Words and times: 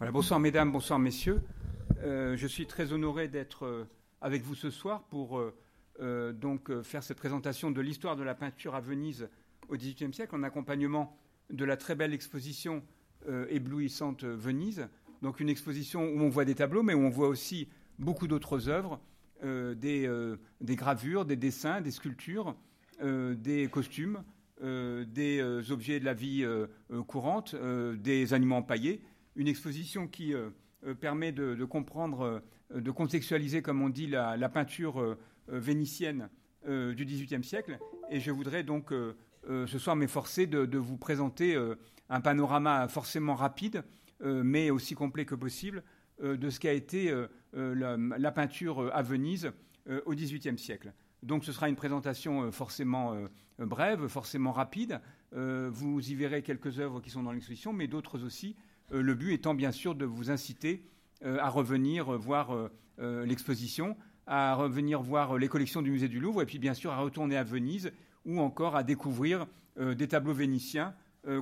Bonsoir 0.00 0.38
mesdames, 0.38 0.70
bonsoir 0.70 1.00
messieurs. 1.00 1.42
Euh, 2.04 2.36
je 2.36 2.46
suis 2.46 2.66
très 2.66 2.92
honoré 2.92 3.26
d'être 3.26 3.66
euh, 3.66 3.84
avec 4.20 4.44
vous 4.44 4.54
ce 4.54 4.70
soir 4.70 5.02
pour 5.10 5.40
euh, 5.40 5.52
faire 6.84 7.02
cette 7.02 7.18
présentation 7.18 7.72
de 7.72 7.80
l'histoire 7.80 8.14
de 8.14 8.22
la 8.22 8.36
peinture 8.36 8.76
à 8.76 8.80
Venise 8.80 9.28
au 9.68 9.76
XVIIIe 9.76 10.14
siècle 10.14 10.36
en 10.36 10.44
accompagnement 10.44 11.18
de 11.50 11.64
la 11.64 11.76
très 11.76 11.96
belle 11.96 12.14
exposition 12.14 12.84
éblouissante 13.50 14.22
Venise. 14.22 14.88
Donc 15.20 15.40
une 15.40 15.48
exposition 15.48 16.04
où 16.04 16.20
on 16.20 16.28
voit 16.28 16.44
des 16.44 16.54
tableaux, 16.54 16.84
mais 16.84 16.94
où 16.94 17.00
on 17.00 17.10
voit 17.10 17.28
aussi 17.28 17.68
beaucoup 17.98 18.28
d'autres 18.28 18.68
œuvres, 18.68 19.00
des, 19.42 20.08
des, 20.60 20.76
gravures, 20.76 21.24
des 21.24 21.36
dessins, 21.36 21.80
des 21.80 21.90
sculptures, 21.90 22.54
des 23.02 23.68
costumes, 23.70 24.22
des 24.62 25.42
objets 25.70 25.98
de 25.98 26.04
la 26.04 26.14
vie 26.14 26.46
courante, 27.08 27.56
des 27.56 28.32
animaux 28.32 28.56
empaillés 28.56 29.02
une 29.38 29.48
exposition 29.48 30.08
qui 30.08 30.34
euh, 30.34 30.50
euh, 30.84 30.94
permet 30.94 31.32
de, 31.32 31.64
comprendre, 31.64 32.42
euh, 32.72 32.80
de 32.80 32.90
contextualiser, 32.90 33.62
comme 33.62 33.80
on 33.80 33.88
dit, 33.88 34.08
la, 34.08 34.48
peinture 34.50 35.16
vénitienne 35.48 36.28
du 36.66 37.06
XVIIIe 37.06 37.44
siècle. 37.44 37.78
Et 38.10 38.20
je 38.20 38.30
voudrais 38.30 38.62
donc 38.64 38.92
ce 39.46 39.78
soir 39.78 39.96
m'efforcer 39.96 40.46
de, 40.46 40.78
vous 40.78 40.98
présenter 40.98 41.56
un 42.10 42.20
panorama 42.20 42.88
forcément 42.88 43.34
rapide, 43.34 43.84
mais 44.22 44.70
aussi 44.70 44.94
complet 44.94 45.24
que 45.24 45.34
possible, 45.34 45.82
de 46.22 46.50
ce 46.50 46.60
qu'a 46.60 46.72
été 46.72 47.14
la, 47.54 48.32
peinture 48.32 48.94
à 48.94 49.02
Venise 49.02 49.52
au 50.04 50.14
XVIIIe 50.14 50.58
siècle. 50.58 50.92
Donc 51.22 51.44
ce 51.44 51.52
sera 51.52 51.68
une 51.68 51.76
présentation 51.76 52.50
forcément 52.52 53.16
brève, 53.58 54.08
forcément 54.08 54.52
rapide. 54.52 55.00
vous 55.32 56.10
y 56.10 56.14
verrez 56.14 56.42
quelques 56.42 56.80
œuvres 56.80 57.00
qui 57.00 57.10
sont 57.10 57.22
dans 57.22 57.32
l'exposition, 57.32 57.72
mais 57.72 57.86
d'autres 57.86 58.22
aussi 58.24 58.56
le 58.90 59.14
but 59.14 59.32
étant 59.32 59.54
bien 59.54 59.72
sûr 59.72 59.94
de 59.94 60.04
vous 60.04 60.30
inciter 60.30 60.82
euh, 61.24 61.38
à 61.40 61.50
revenir 61.50 62.12
voir 62.16 62.54
euh, 62.54 63.24
l'exposition, 63.26 63.96
à 64.26 64.54
revenir 64.54 65.02
voir 65.02 65.36
les 65.36 65.48
collections 65.48 65.82
du 65.82 65.90
musée 65.90 66.08
du 66.08 66.20
Louvre 66.20 66.42
et 66.42 66.46
puis 66.46 66.58
bien 66.58 66.74
sûr 66.74 66.92
à 66.92 66.98
retourner 66.98 67.36
à 67.36 67.44
Venise 67.44 67.92
ou 68.24 68.40
encore 68.40 68.76
à 68.76 68.82
découvrir 68.82 69.46
des 69.78 70.08
tableaux 70.08 70.34
vénitiens 70.34 70.92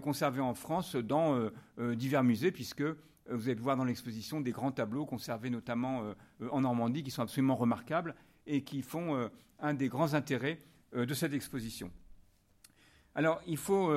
conservés 0.02 0.42
en 0.42 0.54
France 0.54 0.94
dans 0.94 1.50
divers 1.78 2.22
musées 2.22 2.52
puisque 2.52 2.84
vous 3.30 3.48
allez 3.48 3.58
voir 3.58 3.76
dans 3.76 3.84
l'exposition 3.84 4.40
des 4.40 4.52
grands 4.52 4.70
tableaux 4.70 5.06
conservés 5.06 5.50
notamment 5.50 6.02
en 6.50 6.60
Normandie 6.60 7.02
qui 7.02 7.10
sont 7.10 7.22
absolument 7.22 7.56
remarquables 7.56 8.14
et 8.46 8.62
qui 8.62 8.82
font 8.82 9.30
un 9.58 9.74
des 9.74 9.88
grands 9.88 10.12
intérêts 10.14 10.60
de 10.94 11.14
cette 11.14 11.32
exposition. 11.32 11.90
Alors, 13.14 13.40
il 13.46 13.56
faut, 13.56 13.90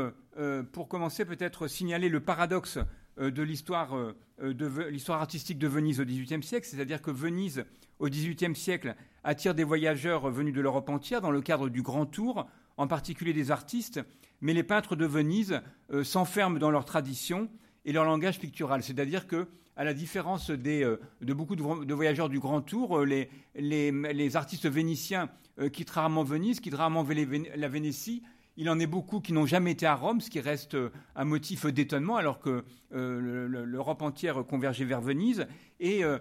pour 0.72 0.88
commencer, 0.88 1.26
peut-être 1.26 1.68
signaler 1.68 2.08
le 2.08 2.22
paradoxe 2.22 2.80
euh, 2.80 2.84
de 3.20 3.44
l'histoire 3.44 3.96
euh, 4.44 4.54
de 4.54 4.68
l'histoire 4.90 5.22
artistique 5.22 5.58
de 5.58 5.68
Venise 5.68 6.00
au 6.00 6.06
XVIIIe 6.06 6.44
siècle, 6.44 6.68
c'est-à-dire 6.68 7.02
que 7.02 7.12
Venise 7.12 7.66
au 8.00 8.08
XVIIIe 8.08 8.56
siècle 8.56 8.96
attire 9.24 9.54
des 9.54 9.66
voyageurs 9.66 10.30
venus 10.30 10.54
de 10.54 10.62
l'Europe 10.62 10.90
entière 10.90 11.20
dans 11.20 11.32
le 11.32 11.42
cadre 11.42 11.68
du 11.68 11.82
Grand 11.82 12.06
Tour, 12.06 12.48
en 12.78 12.88
particulier 12.88 13.34
des 13.34 13.52
artistes, 13.52 14.00
mais 14.40 14.54
les 14.54 14.64
peintres 14.64 14.96
de 14.96 15.06
Venise 15.06 15.62
euh, 15.92 16.04
s'enferment 16.06 16.58
dans 16.58 16.72
leur 16.72 16.86
tradition 16.86 17.50
et 17.84 17.92
leur 17.92 18.06
langage 18.06 18.40
pictural, 18.40 18.82
c'est-à-dire 18.82 19.28
que 19.28 19.48
à 19.76 19.84
la 19.84 19.94
différence 19.94 20.52
de 20.52 21.00
beaucoup 21.34 21.56
de, 21.56 21.94
voyageurs 21.94 22.28
du 22.28 22.40
Grand 22.40 22.62
Tour, 22.62 23.06
les, 23.06 23.30
les 23.56 24.36
artistes 24.36 24.68
vénitiens 24.68 25.30
quittent 25.72 25.92
rarement 25.92 26.26
Venise, 26.26 26.60
quittent 26.60 26.76
rarement 26.76 27.08
la 27.56 27.68
Vénétie, 27.70 28.22
il 28.60 28.70
en 28.70 28.78
est 28.78 28.88
beaucoup 28.88 29.22
qui 29.22 29.32
n'ont 29.32 29.46
jamais 29.46 29.72
été 29.72 29.86
à 29.86 29.96
Rome, 29.96 30.20
ce 30.20 30.30
qui 30.30 30.42
reste 30.42 30.76
euh, 30.76 30.92
un 31.16 31.24
motif 31.24 31.66
d'étonnement, 31.66 32.18
alors 32.18 32.40
que 32.40 32.66
euh, 32.94 33.48
l'Europe 33.48 34.02
entière 34.02 34.44
convergeait 34.46 34.84
vers 34.84 35.00
Venise. 35.00 35.48
Et 35.80 36.04
euh, 36.04 36.20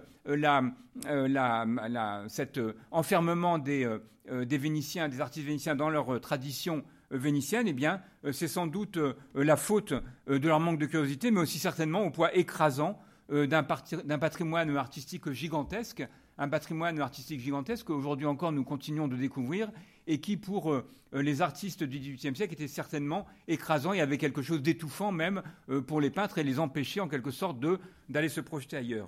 cet 2.29 2.59
enfermement 2.91 3.59
des, 3.59 3.85
Vénitiens, 4.25 5.09
des 5.09 5.19
artistes 5.19 5.45
vénitiens 5.45 5.75
dans 5.75 5.89
leur 5.89 6.21
tradition 6.21 6.83
vénitienne, 7.11 7.67
eh 7.67 7.73
bien, 7.73 8.01
c'est 8.31 8.47
sans 8.47 8.67
doute 8.67 8.99
la 9.33 9.57
faute 9.57 9.93
de 10.27 10.47
leur 10.47 10.59
manque 10.59 10.79
de 10.79 10.85
curiosité, 10.85 11.31
mais 11.31 11.41
aussi 11.41 11.57
certainement 11.57 12.05
au 12.05 12.11
poids 12.11 12.33
écrasant 12.35 12.99
d'un 13.29 13.63
patrimoine 13.63 14.77
artistique 14.77 15.31
gigantesque, 15.31 16.07
un 16.37 16.47
patrimoine 16.47 16.99
artistique 17.01 17.41
gigantesque 17.41 17.87
qu'aujourd'hui 17.87 18.27
encore 18.27 18.51
nous 18.51 18.63
continuons 18.63 19.07
de 19.07 19.15
découvrir 19.15 19.71
et 20.09 20.19
qui, 20.19 20.35
pour 20.35 20.73
euh, 20.73 20.83
les 21.13 21.41
artistes 21.41 21.83
du 21.83 21.99
XVIIIe 21.99 22.35
siècle, 22.35 22.53
était 22.53 22.67
certainement 22.67 23.25
écrasant 23.47 23.93
et 23.93 24.01
avait 24.01 24.17
quelque 24.17 24.41
chose 24.41 24.61
d'étouffant 24.61 25.11
même 25.11 25.43
euh, 25.69 25.81
pour 25.81 26.01
les 26.01 26.09
peintres 26.09 26.39
et 26.39 26.43
les 26.43 26.59
empêcher 26.59 26.99
en 26.99 27.07
quelque 27.07 27.31
sorte 27.31 27.63
d'aller 28.09 28.27
se 28.27 28.41
projeter 28.41 28.75
ailleurs. 28.75 29.07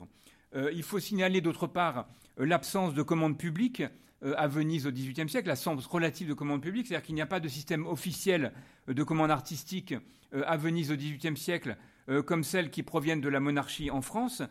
Euh, 0.55 0.71
il 0.73 0.83
faut 0.83 0.99
signaler 0.99 1.41
d'autre 1.41 1.67
part 1.67 2.07
l'absence 2.37 2.93
de 2.93 3.01
commandes 3.01 3.37
publiques 3.37 3.83
à 4.37 4.47
Venise 4.47 4.85
au 4.85 4.91
XVIIIe 4.91 5.27
siècle, 5.27 5.47
l'absence 5.47 5.87
relative 5.87 6.27
de 6.27 6.35
commandes 6.35 6.61
publiques, 6.61 6.87
c'est-à-dire 6.87 7.05
qu'il 7.05 7.15
n'y 7.15 7.21
a 7.21 7.25
pas 7.25 7.39
de 7.39 7.47
système 7.47 7.87
officiel 7.87 8.53
de 8.87 9.03
commandes 9.03 9.31
artistiques 9.31 9.95
à 10.31 10.57
Venise 10.57 10.91
au 10.91 10.95
XVIIIe 10.95 11.35
siècle, 11.35 11.75
comme 12.27 12.43
celles 12.43 12.69
qui 12.69 12.83
proviennent 12.83 13.21
de 13.21 13.29
la 13.29 13.39
monarchie 13.39 13.89
en 13.89 14.01
France. 14.01 14.43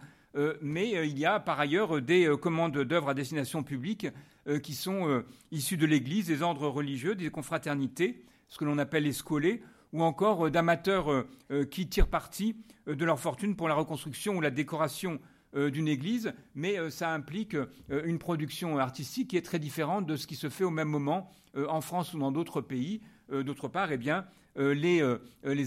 Mais 0.62 1.08
il 1.08 1.18
y 1.18 1.26
a 1.26 1.41
par 1.41 1.58
ailleurs 1.58 2.00
des 2.00 2.32
commandes 2.41 2.78
d'œuvres 2.78 3.08
à 3.08 3.14
destination 3.14 3.62
publique 3.62 4.06
euh, 4.48 4.58
qui 4.58 4.74
sont 4.74 5.06
euh, 5.06 5.26
issus 5.52 5.76
de 5.76 5.84
l'Église, 5.84 6.26
des 6.26 6.41
ordres 6.41 6.66
religieux, 6.66 7.14
des 7.14 7.28
confraternités, 7.28 8.24
ce 8.48 8.56
que 8.56 8.64
l'on 8.64 8.78
appelle 8.78 9.02
les 9.04 9.12
scolés, 9.12 9.62
ou 9.92 10.02
encore 10.02 10.46
euh, 10.46 10.50
d'amateurs 10.50 11.26
qui 11.70 11.88
tirent 11.88 12.08
parti 12.08 12.56
de 12.86 13.04
leur 13.04 13.20
fortune 13.20 13.54
pour 13.54 13.68
la 13.68 13.74
reconstruction 13.74 14.36
ou 14.36 14.41
la 14.41 14.50
décoration 14.50 15.20
d'une 15.52 15.88
église, 15.88 16.32
mais 16.54 16.91
ça 16.91 17.12
implique 17.12 17.56
une 17.88 18.20
production 18.20 18.78
artistique 18.78 19.30
qui 19.30 19.36
est 19.36 19.42
très 19.42 19.58
différente 19.58 20.06
de 20.06 20.14
ce 20.14 20.28
qui 20.28 20.36
se 20.36 20.48
fait 20.48 20.62
au 20.62 20.70
même 20.70 20.88
moment 20.88 21.28
en 21.56 21.80
France 21.80 22.14
ou 22.14 22.20
dans 22.20 22.30
d'autres 22.30 22.60
pays. 22.60 23.00
D'autre 23.32 23.66
part, 23.66 23.91
eh 23.91 23.97
bien, 23.97 24.26
les, 24.54 25.02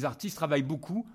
artistes 0.06 0.38
travaillent 0.38 0.64
beaucoup 0.64 1.06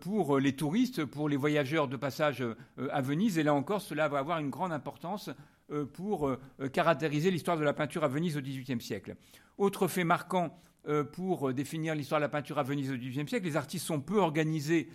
pour 0.00 0.38
les 0.38 0.54
touristes, 0.54 1.04
pour 1.04 1.28
les 1.28 1.36
voyageurs 1.36 1.88
de 1.88 1.96
passage 1.96 2.44
à 2.90 3.00
Venise, 3.00 3.38
et 3.38 3.42
là 3.42 3.54
encore, 3.54 3.80
cela 3.80 4.08
va 4.08 4.18
avoir 4.18 4.38
une 4.38 4.50
grande 4.50 4.72
importance 4.72 5.30
euh, 5.70 5.84
pour 5.84 6.28
euh, 6.28 6.38
caractériser 6.72 7.30
l'histoire 7.30 7.58
de 7.58 7.62
la 7.62 7.74
peinture 7.74 8.02
à 8.02 8.08
Venise 8.08 8.38
au 8.38 8.40
XVIIIe 8.40 8.80
siècle. 8.80 9.16
Autre 9.58 9.86
fait 9.86 10.02
marquant 10.02 10.58
euh, 10.86 11.04
pour 11.04 11.52
définir 11.52 11.94
l'histoire 11.94 12.20
de 12.20 12.24
la 12.24 12.30
peinture 12.30 12.58
à 12.58 12.62
Venise 12.62 12.90
au 12.90 12.96
XVIIIe 12.96 13.28
siècle, 13.28 13.44
les 13.44 13.56
artistes 13.58 13.84
sont 13.84 14.00
peu 14.00 14.18
organisés 14.18 14.88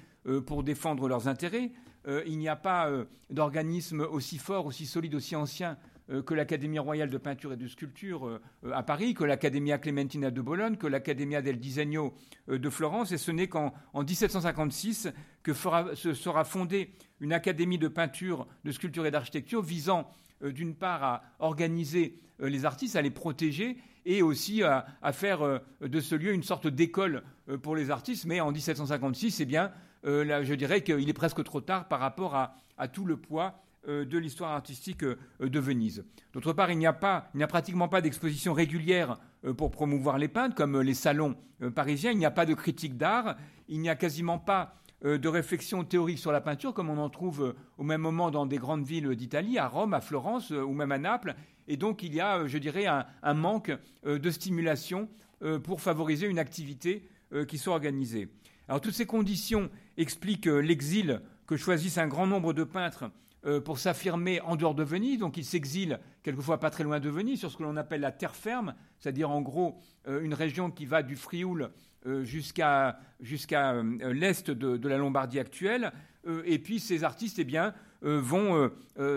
pour 0.47 0.63
défendre 0.63 1.09
leurs 1.09 1.27
intérêts. 1.27 1.73
il 2.25 2.37
n'y 2.37 2.47
a 2.47 2.55
pas 2.55 2.89
d'organisme 3.29 3.99
aussi 4.09 4.37
fort, 4.37 4.65
aussi 4.65 4.85
solide, 4.85 5.15
aussi 5.15 5.35
ancien 5.35 5.77
que 6.25 6.33
l'Académie 6.33 6.79
royale 6.79 7.09
de 7.09 7.17
peinture 7.17 7.53
et 7.53 7.57
de 7.57 7.67
sculpture 7.67 8.39
à 8.73 8.83
Paris, 8.83 9.13
que 9.13 9.23
l'Academia 9.23 9.77
Clementina 9.77 10.31
de 10.31 10.41
Bologne, 10.41 10.75
que 10.75 10.87
l'Academia 10.87 11.41
del 11.41 11.59
Disegno 11.59 12.13
de 12.47 12.69
Florence, 12.69 13.11
et 13.13 13.17
ce 13.17 13.31
n'est 13.31 13.47
qu'en 13.47 13.73
1756 13.93 15.09
que 15.43 15.53
sera 15.53 16.43
fondée 16.43 16.91
une 17.19 17.33
académie 17.33 17.77
de 17.77 17.87
peinture, 17.87 18.47
de 18.65 18.71
sculpture 18.71 19.05
et 19.05 19.11
d'architecture 19.11 19.61
visant 19.61 20.09
euh, 20.43 20.51
d'une 20.51 20.75
part 20.75 21.03
à 21.03 21.23
organiser 21.39 22.15
euh, 22.41 22.49
les 22.49 22.65
artistes, 22.65 22.95
à 22.95 23.01
les 23.01 23.11
protéger 23.11 23.77
et 24.05 24.21
aussi 24.21 24.63
à, 24.63 24.85
faire 25.13 25.41
euh, 25.41 25.59
de 25.81 25.99
ce 26.01 26.15
lieu 26.15 26.33
une 26.33 26.43
sorte 26.43 26.67
d'école 26.67 27.23
pour 27.61 27.75
les 27.75 27.91
artistes. 27.91 28.25
Mais 28.25 28.41
en 28.41 28.51
1756, 28.51 29.39
eh 29.39 29.45
bien, 29.45 29.71
là, 30.03 30.43
je 30.43 30.53
dirais 30.53 30.81
qu'il 30.81 31.07
est 31.07 31.13
presque 31.13 31.43
trop 31.43 31.61
tard 31.61 31.87
par 31.87 31.99
rapport 31.99 32.35
à, 32.35 32.87
tout 32.89 33.05
le 33.05 33.15
poids 33.15 33.62
de 33.87 34.17
l'histoire 34.17 34.51
artistique 34.51 35.03
de 35.03 35.59
Venise. 35.59 36.05
D'autre 36.31 36.53
part, 36.53 36.71
il 36.71 36.77
n'y 36.77 36.87
a, 36.87 36.93
pas, 36.93 37.29
il 37.33 37.37
n'y 37.37 37.43
a 37.43 37.47
pratiquement 37.47 37.87
pas 37.87 38.01
d'exposition 38.01 38.53
régulière 38.53 39.19
pour 39.57 39.71
promouvoir 39.71 40.17
les 40.17 40.29
peintres, 40.29 40.55
comme 40.55 40.79
les 40.79 40.93
salons 40.93 41.35
parisiens. 41.75 42.11
Il 42.11 42.17
n'y 42.17 42.25
a 42.25 42.31
pas 42.31 42.45
de 42.45 42.53
critique 42.53 42.97
d'art. 42.97 43.35
Il 43.67 43.81
n'y 43.81 43.89
a 43.89 43.95
quasiment 43.95 44.39
pas 44.39 44.75
euh, 45.05 45.17
de 45.17 45.27
réflexion 45.27 45.83
théorique 45.83 46.19
sur 46.19 46.31
la 46.31 46.39
peinture, 46.39 46.73
comme 46.73 46.89
on 46.89 46.97
en 46.97 47.09
trouve 47.09 47.43
euh, 47.43 47.55
au 47.77 47.83
même 47.83 47.99
moment 47.99 48.31
dans 48.31 48.45
des 48.45 48.57
grandes 48.57 48.85
villes 48.85 49.15
d'Italie, 49.15 49.57
à 49.57 49.67
Rome, 49.67 49.93
à 49.93 49.99
Florence 49.99 50.51
euh, 50.53 50.61
ou 50.61 50.71
même 50.71 50.93
à 50.93 50.97
Naples. 50.97 51.35
Et 51.67 51.75
donc 51.75 52.03
il 52.03 52.13
y 52.13 52.21
a, 52.21 52.47
je 52.47 52.57
dirais, 52.57 52.85
un, 52.85 53.33
manque 53.33 53.71
de 54.05 54.29
stimulation 54.29 55.07
pour 55.63 55.79
favoriser 55.79 56.27
une 56.27 56.37
activité 56.37 57.07
qui 57.47 57.57
soit 57.57 57.73
organisée. 57.73 58.27
Alors 58.67 58.81
toutes 58.81 58.93
ces 58.93 59.05
conditions 59.05 59.69
expliquent 59.95 60.47
l'exil 60.47 61.21
que 61.47 61.55
choisissent 61.55 61.97
un 61.97 62.07
grand 62.07 62.27
nombre 62.27 62.51
de 62.51 62.65
peintres 62.65 63.05
pour 63.65 63.77
s'affirmer 63.77 64.39
en 64.41 64.55
dehors 64.55 64.75
de 64.75 64.83
Venise. 64.83 65.19
Donc 65.19 65.37
ils 65.37 65.45
s'exilent 65.45 65.99
quelquefois 66.23 66.59
pas 66.59 66.69
très 66.69 66.83
loin 66.83 66.99
de 66.99 67.09
Venise, 67.09 67.39
sur 67.39 67.51
ce 67.51 67.57
que 67.57 67.63
l'on 67.63 67.75
appelle 67.75 68.01
la 68.01 68.11
terre 68.11 68.35
ferme, 68.35 68.73
c'est-à-dire 68.99 69.29
en 69.29 69.41
gros 69.41 69.77
une 70.07 70.33
région 70.33 70.71
qui 70.71 70.85
va 70.85 71.03
du 71.03 71.15
Frioul 71.15 71.69
euh, 72.05 72.25
jusqu'à 72.25 72.99
euh, 73.21 74.13
l'est 74.13 74.51
de, 74.51 74.87
la 74.87 74.97
Lombardie 74.97 75.39
actuelle. 75.39 75.93
Euh, 76.27 76.41
et 76.45 76.59
puis 76.59 76.81
ces 76.81 77.05
artistes 77.05 77.39
eh 77.39 77.45
bien, 77.45 77.73
vont 78.01 78.69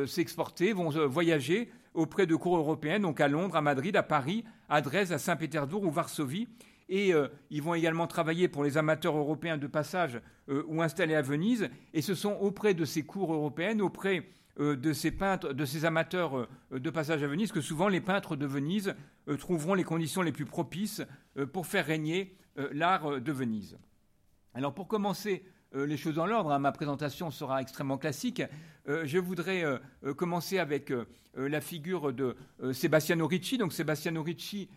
s'exporter, 0.06 0.72
vont 0.72 0.90
voyager 1.08 1.68
auprès 1.94 2.26
de 2.26 2.36
cours 2.36 2.56
européennes, 2.56 3.02
donc 3.02 3.20
à 3.20 3.26
Londres, 3.26 3.56
à 3.56 3.60
Madrid, 3.60 3.96
à 3.96 4.04
Paris, 4.04 4.44
à 4.68 4.80
Dresde, 4.80 5.10
à 5.10 5.18
Saint-Pétersbourg 5.18 5.82
ou 5.82 5.90
Varsovie. 5.90 6.46
Et 6.88 7.12
ils 7.50 7.62
vont 7.62 7.74
également 7.74 8.06
travailler 8.06 8.46
pour 8.46 8.62
les 8.62 8.78
amateurs 8.78 9.16
européens 9.16 9.56
de 9.56 9.66
passage 9.66 10.20
ou 10.48 10.82
installés 10.82 11.16
à 11.16 11.22
Venise. 11.22 11.68
Et 11.92 12.00
ce 12.00 12.14
sont 12.14 12.34
auprès 12.34 12.74
de 12.74 12.84
ces 12.84 13.02
cours 13.02 13.32
européennes, 13.32 13.82
auprès 13.82 14.28
de 14.56 14.92
ces 14.92 15.10
peintres, 15.10 15.52
de 15.52 15.64
ces 15.64 15.84
amateurs 15.84 16.48
de 16.70 16.90
passage 16.90 17.24
à 17.24 17.26
Venise, 17.26 17.50
que 17.50 17.60
souvent 17.60 17.88
les 17.88 18.00
peintres 18.00 18.36
de 18.36 18.46
Venise 18.46 18.94
trouveront 19.38 19.74
les 19.74 19.82
conditions 19.82 20.22
les 20.22 20.30
plus 20.30 20.44
propices 20.44 21.02
pour 21.52 21.66
faire 21.66 21.86
régner 21.86 22.36
l'art 22.70 23.20
de 23.20 23.32
Venise. 23.32 23.76
Alors 24.54 24.72
pour 24.72 24.86
commencer 24.86 25.42
euh, 25.74 25.86
les 25.86 25.96
choses 25.96 26.14
dans 26.14 26.26
l'ordre. 26.26 26.52
Hein. 26.52 26.58
Ma 26.58 26.72
présentation 26.72 27.30
sera 27.30 27.60
extrêmement 27.60 27.98
classique. 27.98 28.42
Euh, 28.88 29.02
je 29.04 29.18
voudrais 29.18 29.64
euh, 29.64 30.14
commencer 30.14 30.58
avec 30.58 30.92
la 31.34 31.60
figure 31.60 32.14
de 32.14 32.34
Sebastiano 32.72 33.26
Ricci. 33.26 33.58
Donc 33.58 33.74
Sebastiano 33.74 34.22
Ricci, 34.22 34.70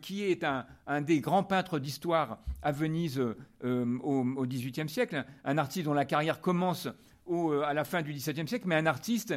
qui 0.00 0.24
est 0.24 0.44
un, 0.44 1.00
des 1.00 1.20
grands 1.20 1.42
peintres 1.42 1.78
d'histoire 1.78 2.38
à 2.62 2.72
Venise 2.72 3.20
au 3.64 4.46
XVIIIe 4.46 4.88
siècle, 4.88 5.24
un 5.44 5.58
artiste 5.58 5.86
dont 5.86 5.94
la 5.94 6.04
carrière 6.04 6.40
commence 6.40 6.88
à 7.66 7.74
la 7.74 7.84
fin 7.84 8.02
du 8.02 8.12
XVIIe 8.12 8.46
siècle, 8.46 8.66
mais 8.66 8.76
un 8.76 8.86
artiste 8.86 9.34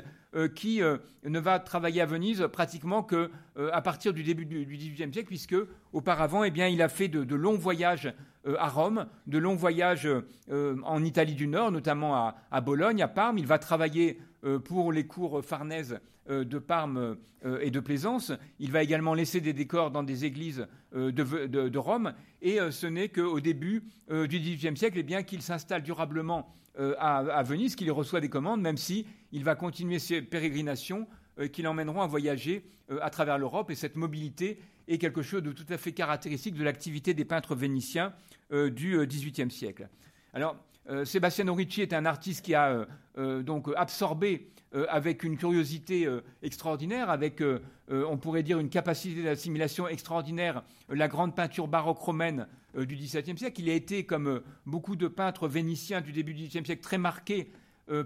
qui 0.55 0.81
ne 1.23 1.39
va 1.39 1.59
travailler 1.59 2.01
à 2.01 2.05
Venise 2.05 2.47
pratiquement 2.51 3.01
que 3.03 3.31
à 3.57 3.81
partir 3.81 4.13
du 4.13 4.23
début 4.23 4.45
du, 4.45 4.65
XVIIIe 4.65 5.13
siècle, 5.13 5.27
puisque 5.27 5.55
auparavant, 5.93 6.43
eh 6.43 6.51
bien, 6.51 6.67
il 6.67 6.81
a 6.81 6.89
fait 6.89 7.07
de 7.07 7.35
longs 7.35 7.57
voyages 7.57 8.13
euh, 8.47 8.55
à 8.59 8.69
Rome, 8.69 9.07
de 9.25 9.39
longs 9.39 9.55
voyages 9.55 10.07
euh, 10.51 10.75
en 10.83 11.03
Italie 11.03 11.33
du 11.33 11.47
Nord, 11.47 11.71
notamment 11.71 12.33
à, 12.51 12.61
Bologne, 12.61 13.01
à 13.01 13.07
Parme. 13.07 13.39
Il 13.39 13.47
va 13.47 13.57
travailler 13.57 14.19
euh, 14.19 14.34
pour 14.63 14.91
les 14.91 15.05
cours 15.05 15.43
farnèses 15.43 15.99
de 16.29 16.59
Parme 16.59 17.17
et 17.61 17.71
de 17.71 17.79
Plaisance. 17.79 18.31
Il 18.59 18.71
va 18.71 18.83
également 18.83 19.13
laisser 19.13 19.41
des 19.41 19.53
décors 19.53 19.91
dans 19.91 20.03
des 20.03 20.25
églises 20.25 20.67
de, 20.93 21.77
Rome. 21.77 22.13
Et 22.41 22.59
ce 22.71 22.87
n'est 22.87 23.09
qu'au 23.09 23.39
début 23.39 23.83
du 24.09 24.39
XVIIIe 24.39 24.77
siècle 24.77 24.97
eh 24.99 25.03
bien, 25.03 25.23
qu'il 25.23 25.41
s'installe 25.41 25.83
durablement 25.83 26.53
à, 26.77 27.43
Venise, 27.43 27.75
qu'il 27.75 27.91
reçoit 27.91 28.21
des 28.21 28.29
commandes, 28.29 28.61
même 28.61 28.77
si 28.77 29.05
il 29.31 29.43
va 29.43 29.55
continuer 29.55 29.99
ses 29.99 30.21
pérégrinations 30.21 31.07
qui 31.51 31.61
l'emmèneront 31.61 32.01
à 32.01 32.07
voyager 32.07 32.65
à 33.01 33.09
travers 33.09 33.37
l'Europe. 33.37 33.69
Et 33.71 33.75
cette 33.75 33.95
mobilité 33.95 34.59
est 34.87 34.97
quelque 34.97 35.21
chose 35.21 35.43
de 35.43 35.51
tout 35.51 35.65
à 35.69 35.77
fait 35.77 35.91
caractéristique 35.91 36.55
de 36.55 36.63
l'activité 36.63 37.13
des 37.13 37.25
peintres 37.25 37.55
vénitiens 37.55 38.13
euh, 38.51 38.69
du 38.69 38.97
XVIIIe 39.05 39.47
euh, 39.47 39.49
siècle. 39.49 39.89
Alors, 40.33 40.57
euh, 40.89 41.05
Sebastiano 41.05 41.53
Ricci 41.53 41.81
est 41.81 41.93
un 41.93 42.05
artiste 42.05 42.45
qui 42.45 42.55
a 42.55 42.85
donc 43.17 43.69
absorbé 43.77 44.49
avec 44.89 45.23
une 45.23 45.37
curiosité 45.37 46.05
extraordinaire, 46.43 47.09
avec, 47.09 47.41
on 47.89 48.17
pourrait 48.17 48.43
dire, 48.43 48.59
une 48.59 48.67
capacité 48.67 49.23
d'assimilation 49.23 49.87
extraordinaire, 49.87 50.63
la 50.89 51.07
grande 51.07 51.33
peinture 51.33 51.69
baroque 51.69 51.99
romaine 51.99 52.45
du 52.77 52.97
XVIIe 52.97 53.37
siècle. 53.37 53.61
Il 53.61 53.69
a 53.69 53.73
été, 53.73 54.05
comme 54.05 54.41
beaucoup 54.65 54.97
de 54.97 55.07
peintres 55.07 55.47
vénitiens 55.47 56.01
du 56.01 56.11
début 56.11 56.33
du 56.33 56.43
XVIIIe 56.43 56.65
siècle, 56.65 56.83
très 56.83 56.97
marqué 56.97 57.49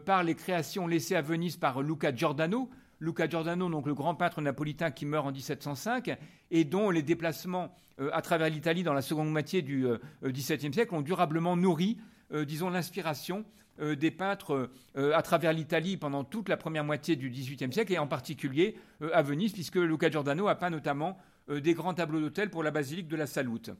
par 0.05 0.23
les 0.23 0.35
créations 0.35 0.85
laissées 0.85 1.15
à 1.15 1.23
Venise 1.23 1.57
par 1.57 1.81
Luca 1.81 2.13
Giordano, 2.13 2.69
Luca 2.99 3.27
Giordano, 3.27 3.69
donc 3.69 3.87
le 3.87 3.93
grand 3.93 4.15
peintre 4.15 4.41
napolitain 4.41 4.91
qui 4.91 5.05
meurt 5.05 5.25
en 5.25 5.31
1705, 5.31 6.17
et 6.51 6.63
dont 6.65 6.89
les 6.89 7.01
déplacements 7.01 7.73
euh, 7.99 8.09
à 8.13 8.21
travers 8.21 8.49
l'Italie 8.49 8.83
dans 8.83 8.93
la 8.93 9.01
seconde 9.01 9.31
moitié 9.31 9.61
du 9.61 9.85
XVIIe 10.23 10.69
euh, 10.69 10.73
siècle 10.73 10.93
ont 10.93 11.01
durablement 11.01 11.55
nourri, 11.55 11.97
euh, 11.97 12.18
disons, 12.31 12.69
l'inspiration 12.69 13.45
des 13.79 14.11
peintres 14.11 14.69
à 14.95 15.21
travers 15.21 15.53
l'Italie 15.53 15.95
pendant 15.95 16.23
toute 16.23 16.49
la 16.49 16.57
première 16.57 16.83
moitié 16.83 17.15
du 17.15 17.29
XVIIIe 17.29 17.71
siècle, 17.71 17.93
et 17.93 17.97
en 17.97 18.07
particulier 18.07 18.75
à 19.13 19.21
Venise, 19.21 19.53
puisque 19.53 19.75
Luca 19.75 20.09
Giordano 20.11 20.47
a 20.47 20.55
peint 20.55 20.69
notamment 20.69 21.17
des 21.47 21.73
grands 21.73 21.93
tableaux 21.93 22.19
d'autel 22.19 22.49
pour 22.49 22.61
la 22.61 22.71
basilique 22.71 23.07
de 23.07 23.15
la 23.15 23.25
Salute. 23.25 23.71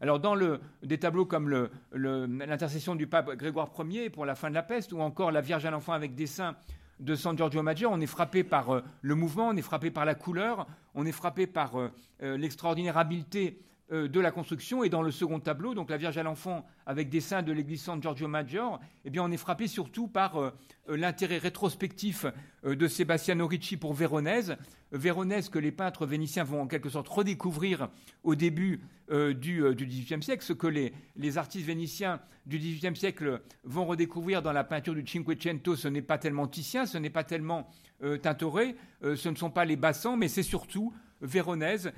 Alors 0.00 0.20
dans 0.20 0.36
des 0.82 0.98
tableaux 0.98 1.26
comme 1.26 1.68
l'intercession 1.92 2.94
du 2.94 3.06
pape 3.06 3.34
Grégoire 3.36 3.70
Ier 3.84 4.10
pour 4.10 4.26
la 4.26 4.34
fin 4.36 4.48
de 4.48 4.54
la 4.54 4.62
peste, 4.62 4.92
ou 4.92 5.00
encore 5.00 5.32
la 5.32 5.40
Vierge 5.40 5.64
à 5.64 5.70
l'enfant 5.70 5.92
avec 5.92 6.14
dessin 6.14 6.54
de 7.00 7.14
San 7.14 7.36
Giorgio 7.36 7.62
Maggiore, 7.62 7.92
on 7.92 8.00
est 8.00 8.06
frappé 8.06 8.42
par 8.42 8.70
euh, 8.70 8.82
le 9.02 9.14
mouvement, 9.14 9.48
on 9.48 9.56
est 9.56 9.62
frappé 9.62 9.90
par 9.90 10.04
la 10.04 10.14
couleur, 10.14 10.66
on 10.94 11.06
est 11.06 11.12
frappé 11.12 11.46
par 11.46 11.78
euh, 11.78 11.92
euh, 12.22 12.36
l'extraordinaire 12.36 12.98
habileté 12.98 13.60
de 13.90 14.20
la 14.20 14.30
construction. 14.30 14.84
Et 14.84 14.88
dans 14.88 15.02
le 15.02 15.10
second 15.10 15.40
tableau, 15.40 15.74
donc 15.74 15.90
la 15.90 15.96
Vierge 15.96 16.18
à 16.18 16.22
l'enfant 16.22 16.66
avec 16.86 17.08
dessin 17.08 17.42
de 17.42 17.52
l'église 17.52 17.82
San 17.82 18.02
Giorgio 18.02 18.28
Maggiore, 18.28 18.80
eh 19.04 19.10
bien, 19.10 19.22
on 19.22 19.30
est 19.30 19.36
frappé 19.38 19.66
surtout 19.66 20.08
par 20.08 20.52
l'intérêt 20.88 21.38
rétrospectif 21.38 22.26
de 22.64 22.88
Sebastiano 22.88 23.46
Ricci 23.46 23.76
pour 23.76 23.94
Véronèse. 23.94 24.56
Véronèse 24.92 25.48
que 25.48 25.58
les 25.58 25.72
peintres 25.72 26.06
vénitiens 26.06 26.44
vont 26.44 26.62
en 26.62 26.66
quelque 26.66 26.88
sorte 26.88 27.08
redécouvrir 27.08 27.88
au 28.24 28.34
début 28.34 28.80
euh, 29.10 29.34
du, 29.34 29.62
euh, 29.62 29.74
XVIIIe 29.74 30.22
siècle, 30.22 30.44
ce 30.44 30.52
que 30.52 30.66
les, 30.66 31.38
artistes 31.38 31.66
vénitiens 31.66 32.20
du 32.46 32.58
XVIIIe 32.58 32.96
siècle 32.96 33.40
vont 33.64 33.86
redécouvrir 33.86 34.42
dans 34.42 34.52
la 34.52 34.64
peinture 34.64 34.94
du 34.94 35.06
Cinquecento, 35.06 35.76
ce 35.76 35.88
n'est 35.88 36.02
pas 36.02 36.18
tellement 36.18 36.46
Titien, 36.46 36.86
ce 36.86 36.98
n'est 36.98 37.10
pas 37.10 37.24
tellement 37.24 37.68
euh, 38.02 38.16
Tintoret, 38.16 38.76
ce 39.02 39.28
ne 39.28 39.34
sont 39.34 39.50
pas 39.50 39.64
les 39.64 39.76
bassans, 39.76 40.16
mais 40.16 40.28
c'est 40.28 40.42
surtout 40.42 40.92
Véronèse 41.20 41.90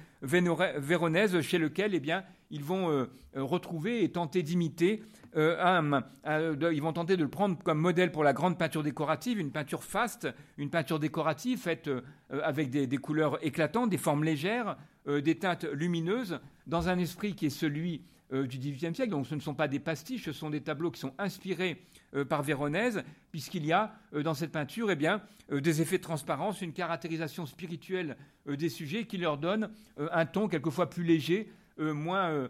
chez 1.40 1.58
lequel 1.58 1.94
eh 1.94 2.12
ils 2.50 2.64
vont 2.64 3.06
retrouver 3.34 4.02
et 4.02 4.10
tenter 4.10 4.42
d'imiter 4.42 5.02
un, 5.36 6.02
ils 6.24 6.82
vont 6.82 6.92
tenter 6.92 7.16
de 7.16 7.22
le 7.22 7.28
prendre 7.28 7.58
comme 7.62 7.78
modèle 7.78 8.12
pour 8.12 8.24
la 8.24 8.32
grande 8.32 8.58
peinture 8.58 8.82
décorative, 8.82 9.38
une 9.38 9.52
peinture 9.52 9.84
faste, 9.84 10.28
une 10.58 10.70
peinture 10.70 10.98
décorative 10.98 11.58
faite 11.58 11.90
avec 12.30 12.70
des, 12.70 12.96
couleurs 12.96 13.44
éclatantes, 13.44 13.90
des 13.90 13.98
formes 13.98 14.24
légères, 14.24 14.76
des 15.06 15.38
teintes 15.38 15.64
lumineuses, 15.64 16.40
dans 16.66 16.88
un 16.88 16.98
esprit 16.98 17.34
qui 17.34 17.46
est 17.46 17.50
celui 17.50 18.02
euh, 18.32 18.46
du 18.46 18.58
XVIIIe 18.58 18.94
siècle. 18.94 19.10
Donc 19.10 19.26
ce 19.26 19.34
ne 19.34 19.40
sont 19.40 19.54
pas 19.54 19.66
des 19.66 19.80
pastiches, 19.80 20.24
ce 20.24 20.32
sont 20.32 20.50
des 20.50 20.60
tableaux 20.60 20.92
qui 20.92 21.00
sont 21.00 21.12
inspirés 21.18 21.82
euh, 22.14 22.24
par 22.24 22.42
Véronèse, 22.42 23.02
puisqu'il 23.32 23.66
y 23.66 23.72
a 23.72 23.92
euh, 24.14 24.22
dans 24.22 24.34
cette 24.34 24.52
peinture 24.52 24.90
eh 24.90 25.60
des 25.60 25.82
effets 25.82 25.98
de 25.98 26.02
transparence, 26.02 26.62
une 26.62 26.72
caractérisation 26.72 27.44
spirituelle 27.44 28.16
des 28.46 28.68
sujets 28.68 29.04
qui 29.04 29.18
leur 29.18 29.36
donne 29.36 29.70
un 29.98 30.24
ton 30.24 30.46
quelquefois 30.46 30.88
plus 30.88 31.02
léger, 31.02 31.52
moins, 31.76 32.48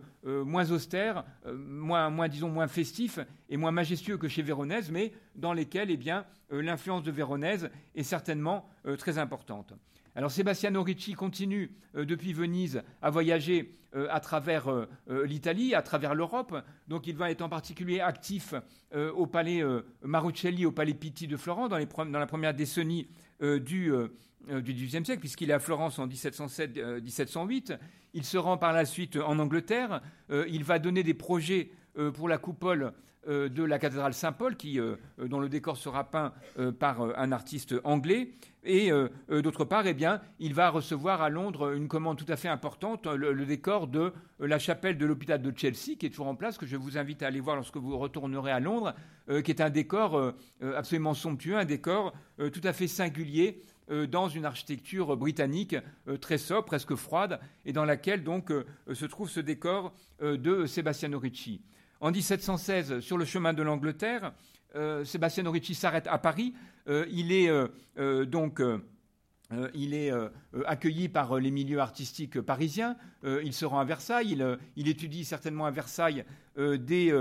austère, 0.71 1.25
moins, 1.47 2.11
moins, 2.11 2.29
disons, 2.29 2.50
moins 2.50 2.69
festif 2.69 3.19
et 3.49 3.56
moins 3.56 3.71
majestueux 3.71 4.19
que 4.19 4.29
chez 4.29 4.43
Véronèse, 4.43 4.91
mais 4.91 5.12
dans 5.35 5.55
lesquels 5.55 5.91
eh 5.91 6.62
l'influence 6.62 7.03
de 7.03 7.11
Véronèse 7.11 7.71
est 7.94 8.03
certainement 8.03 8.69
très 8.99 9.17
importante. 9.17 9.73
Alors 10.17 10.33
Sebastiano 10.33 10.83
Ricci 10.83 11.15
continue 11.15 11.71
euh, 11.95 12.05
depuis 12.05 12.33
Venise 12.33 12.83
à 13.01 13.11
voyager 13.11 13.77
euh, 13.95 14.09
à 14.11 14.19
travers 14.19 14.69
euh, 14.69 14.87
l'Italie, 15.25 15.75
à 15.75 15.83
travers 15.83 16.15
l'Europe. 16.15 16.55
Donc 16.89 17.07
il 17.07 17.17
va 17.17 17.31
être 17.31 17.43
en 17.43 17.49
particulier 17.49 18.01
actif 18.01 18.55
au 18.93 19.27
palais 19.29 19.62
Maruccelli, 20.03 20.67
au 20.67 20.73
palais 20.73 20.94
Pitti 20.94 21.29
de 21.29 21.37
Florence 21.37 21.69
dans, 21.69 21.79
la 21.79 22.27
première 22.27 22.55
décennie 22.55 23.08
du, 23.41 23.93
XVIIIe 24.49 25.05
siècle, 25.05 25.20
puisqu'il 25.20 25.51
est 25.51 25.53
à 25.53 25.61
Florence 25.61 26.01
en 26.01 26.08
1707-1708. 26.08 27.79
Il 28.15 28.25
se 28.25 28.37
rend 28.37 28.58
par 28.58 28.73
la 28.73 28.84
suite 28.84 29.17
en 29.17 29.39
Angleterre. 29.39 30.03
il 30.29 30.65
va 30.65 30.81
donner 30.81 31.05
des 31.05 31.15
projets 31.15 31.70
pour 32.15 32.29
la 32.29 32.39
coupole 32.39 32.93
de 33.31 33.63
la 33.63 33.79
cathédrale 33.79 34.13
Saint-Paul, 34.13 34.56
euh, 34.65 34.96
dont 35.19 35.39
le 35.39 35.49
décor 35.49 35.77
sera 35.77 36.10
peint 36.10 36.32
euh, 36.58 36.72
par 36.72 37.01
un 37.17 37.32
artiste 37.32 37.75
anglais. 37.84 38.32
Et 38.63 38.91
d'autre 39.31 39.65
part, 39.65 39.87
eh 39.87 39.94
bien, 39.94 40.20
il 40.39 40.53
va 40.53 40.69
recevoir 40.69 41.22
à 41.22 41.31
Londres 41.31 41.72
une 41.75 41.89
commande 41.89 42.19
tout 42.19 42.31
à 42.31 42.37
fait 42.37 42.49
importante, 42.49 43.06
le, 43.06 43.46
décor 43.46 43.87
de 43.87 44.13
la 44.39 44.58
chapelle 44.58 44.99
de 44.99 45.06
l'hôpital 45.06 45.41
de 45.41 45.51
Chelsea, 45.56 45.96
qui 45.99 46.05
est 46.05 46.10
toujours 46.10 46.27
en 46.27 46.34
place, 46.34 46.58
que 46.58 46.67
je 46.67 46.77
vous 46.77 46.99
invite 46.99 47.22
à 47.22 47.29
aller 47.29 47.41
voir 47.41 47.56
lorsque 47.56 47.79
vous 47.79 47.96
retournerez 47.96 48.53
à 48.53 48.60
Londres, 48.60 48.94
qui 49.29 49.51
est 49.51 49.63
un 49.63 49.70
décor 49.70 50.34
absolument 50.77 51.15
somptueux, 51.15 51.56
un 51.56 51.65
décor 51.65 52.13
tout 52.37 52.60
à 52.65 52.75
fait 52.75 52.87
singulier 52.87 53.63
dans 54.10 54.29
une 54.29 54.44
architecture 54.44 55.17
britannique 55.17 55.77
très 56.20 56.37
sobre, 56.37 56.67
presque 56.67 56.96
froide, 56.96 57.41
et 57.65 57.72
dans 57.72 57.87
laquelle 57.87 58.22
donc 58.22 58.53
se 58.93 59.06
trouve 59.06 59.31
ce 59.31 59.41
décor 59.41 59.94
de 60.20 60.67
Sebastiano 60.67 61.19
Ricci. 61.19 61.63
En 62.01 62.11
1716, 62.11 63.01
sur 63.01 63.19
le 63.19 63.27
chemin 63.27 63.53
de 63.53 63.63
l'Angleterre, 63.63 64.33
euh, 64.75 65.05
Sébastien 65.05 65.49
Ricci 65.51 65.75
s'arrête 65.75 66.07
à 66.07 66.17
Paris. 66.17 66.55
Euh, 66.89 67.05
il 67.11 67.31
est 67.31 67.51
euh, 67.51 68.25
donc 68.25 68.63
il 69.75 69.95
est 69.95 70.13
accueilli 70.65 71.09
par 71.09 71.39
les 71.41 71.51
milieux 71.51 71.81
artistiques 71.81 72.41
parisiens. 72.41 72.97
il 73.25 73.53
se 73.53 73.65
rend 73.65 73.81
à 73.81 73.85
Versailles. 73.85 74.41
Il, 74.77 74.89
étudie 74.89 75.25
certainement 75.25 75.67
à 75.67 75.73
Versailles 75.73 76.25
des 76.57 77.13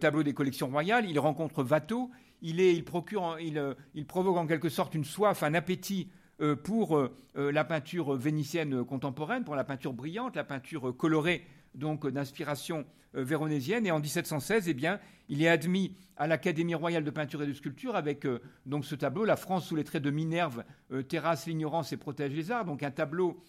tableaux 0.00 0.22
des 0.22 0.32
collections 0.32 0.68
royales. 0.68 1.04
Il 1.08 1.18
rencontre 1.18 1.62
Watteau. 1.62 2.10
Il, 2.40 2.58
est, 2.58 2.74
il, 2.74 2.84
procure, 2.84 3.36
il, 3.38 4.06
provoque 4.06 4.38
en 4.38 4.46
quelque 4.46 4.70
sorte 4.70 4.94
une 4.94 5.04
soif, 5.04 5.42
un 5.42 5.52
appétit 5.52 6.08
pour 6.62 7.06
la 7.34 7.64
peinture 7.64 8.14
vénitienne 8.14 8.82
contemporaine, 8.82 9.44
pour 9.44 9.54
la 9.54 9.64
peinture 9.64 9.92
brillante, 9.92 10.36
la 10.36 10.44
peinture 10.44 10.96
colorée 10.96 11.44
donc 11.74 12.06
d'inspiration 12.06 12.78
euh, 12.80 13.03
véronésienne. 13.14 13.86
Et 13.86 13.90
en 13.90 14.00
1716, 14.00 14.68
eh 14.68 14.74
bien, 14.74 14.98
il 15.28 15.42
est 15.42 15.48
admis 15.48 15.94
à 16.16 16.26
l'Académie 16.26 16.74
royale 16.74 17.04
de 17.04 17.10
peinture 17.10 17.42
et 17.42 17.46
de 17.46 17.52
sculpture 17.52 17.96
avec 17.96 18.24
euh, 18.26 18.40
donc 18.66 18.84
ce 18.84 18.94
tableau, 18.94 19.24
La 19.24 19.36
France 19.36 19.66
sous 19.66 19.76
les 19.76 19.84
traits 19.84 20.02
de 20.02 20.10
Minerve, 20.10 20.64
euh, 20.92 21.02
terrasse 21.02 21.46
l'ignorance 21.46 21.92
et 21.92 21.96
protège 21.96 22.32
les 22.32 22.50
arts. 22.50 22.64
Donc 22.64 22.82
un 22.82 22.90
tableau 22.90 23.40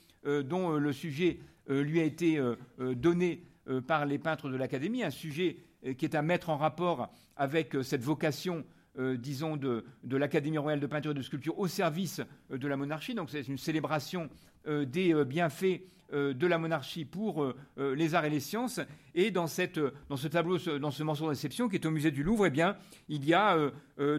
dont 0.44 0.72
le 0.72 0.92
sujet 0.92 1.38
lui 1.70 2.00
a 2.00 2.04
été 2.04 2.42
donné 2.80 3.44
par 3.86 4.08
les 4.08 4.18
peintres 4.18 4.50
de 4.50 4.56
l'Académie, 4.56 5.04
un 5.04 5.12
sujet 5.12 5.58
qui 6.00 6.04
est 6.04 6.16
à 6.16 6.24
mettre 6.24 6.50
en 6.50 6.58
rapport 6.58 7.14
avec 7.36 7.78
cette 7.84 8.02
vocation 8.02 8.66
disons, 8.98 9.56
de, 9.56 9.86
l'Académie 10.10 10.58
royale 10.58 10.80
de 10.80 10.88
peinture 10.88 11.12
et 11.12 11.14
de 11.14 11.22
sculpture 11.22 11.60
au 11.60 11.68
service 11.68 12.22
de 12.50 12.68
la 12.68 12.76
monarchie. 12.76 13.14
Donc 13.14 13.30
c'est 13.30 13.48
une 13.48 13.60
célébration 13.60 14.32
des 14.68 15.14
bienfaits 15.26 15.84
de 16.16 16.48
la 16.48 16.58
monarchie 16.58 17.04
pour 17.04 17.54
les 17.78 18.16
arts 18.16 18.26
et 18.26 18.30
les 18.30 18.40
sciences. 18.40 18.80
Et 19.14 19.32
dans, 19.32 19.48
cette, 19.48 19.80
dans 20.10 20.16
ce 20.16 20.28
tableau, 20.28 20.58
dans 20.80 20.92
ce 20.92 21.04
morceau 21.04 21.26
de 21.26 21.30
réception 21.30 21.68
qui 21.68 21.76
est 21.76 21.86
au 21.86 21.92
musée 21.92 22.12
du 22.12 22.24
Louvre, 22.24 22.48
eh 22.48 22.50
bien, 22.50 22.78
il 23.10 23.26
y 23.26 23.34
a 23.34 23.58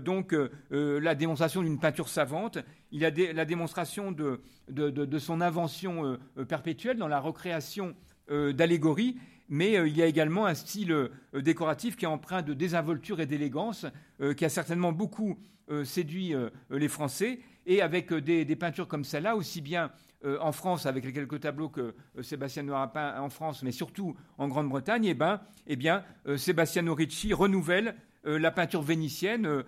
donc 0.00 0.34
la 0.70 1.14
démonstration 1.14 1.62
d'une 1.62 1.80
peinture 1.80 2.08
savante, 2.08 2.58
il 2.92 3.00
y 3.00 3.06
a 3.06 3.10
la 3.32 3.44
démonstration 3.44 4.12
de, 4.12 4.40
de, 4.68 5.18
son 5.18 5.40
invention 5.40 6.18
perpétuelle 6.48 6.98
dans 6.98 7.08
la 7.08 7.20
recréation 7.20 7.94
d'allégories 8.28 9.16
mais 9.48 9.76
euh, 9.76 9.88
il 9.88 9.96
y 9.96 10.02
a 10.02 10.06
également 10.06 10.46
un 10.46 10.54
style 10.54 10.92
euh, 10.92 11.08
décoratif 11.34 11.96
qui 11.96 12.04
est 12.04 12.08
empreint 12.08 12.42
de 12.42 12.54
désinvolture 12.54 13.20
et 13.20 13.26
d'élégance, 13.26 13.86
euh, 14.20 14.34
qui 14.34 14.44
a 14.44 14.48
certainement 14.48 14.92
beaucoup 14.92 15.38
séduit 15.82 16.32
les 16.70 16.86
Français. 16.86 17.40
Et 17.66 17.82
avec 17.82 18.14
des, 18.14 18.54
peintures 18.54 18.86
comme 18.86 19.02
celle-là, 19.02 19.34
aussi 19.34 19.60
bien 19.60 19.90
en 20.24 20.50
France, 20.52 20.86
avec 20.86 21.04
les 21.04 21.12
quelques 21.12 21.40
tableaux 21.40 21.68
que 21.68 21.94
Sébastien 22.22 22.62
Noir 22.62 22.82
a 22.82 22.92
peints 22.92 23.20
en 23.20 23.28
France, 23.28 23.62
mais 23.62 23.70
surtout 23.70 24.16
en 24.38 24.48
Grande-Bretagne, 24.48 25.04
eh, 25.04 25.14
ben, 25.14 25.40
eh 25.66 25.76
bien, 25.76 26.02
Sebastiano 26.36 26.94
Ricci 26.94 27.32
renouvelle 27.32 27.94
la 28.24 28.50
peinture 28.50 28.82
vénitienne, 28.82 29.62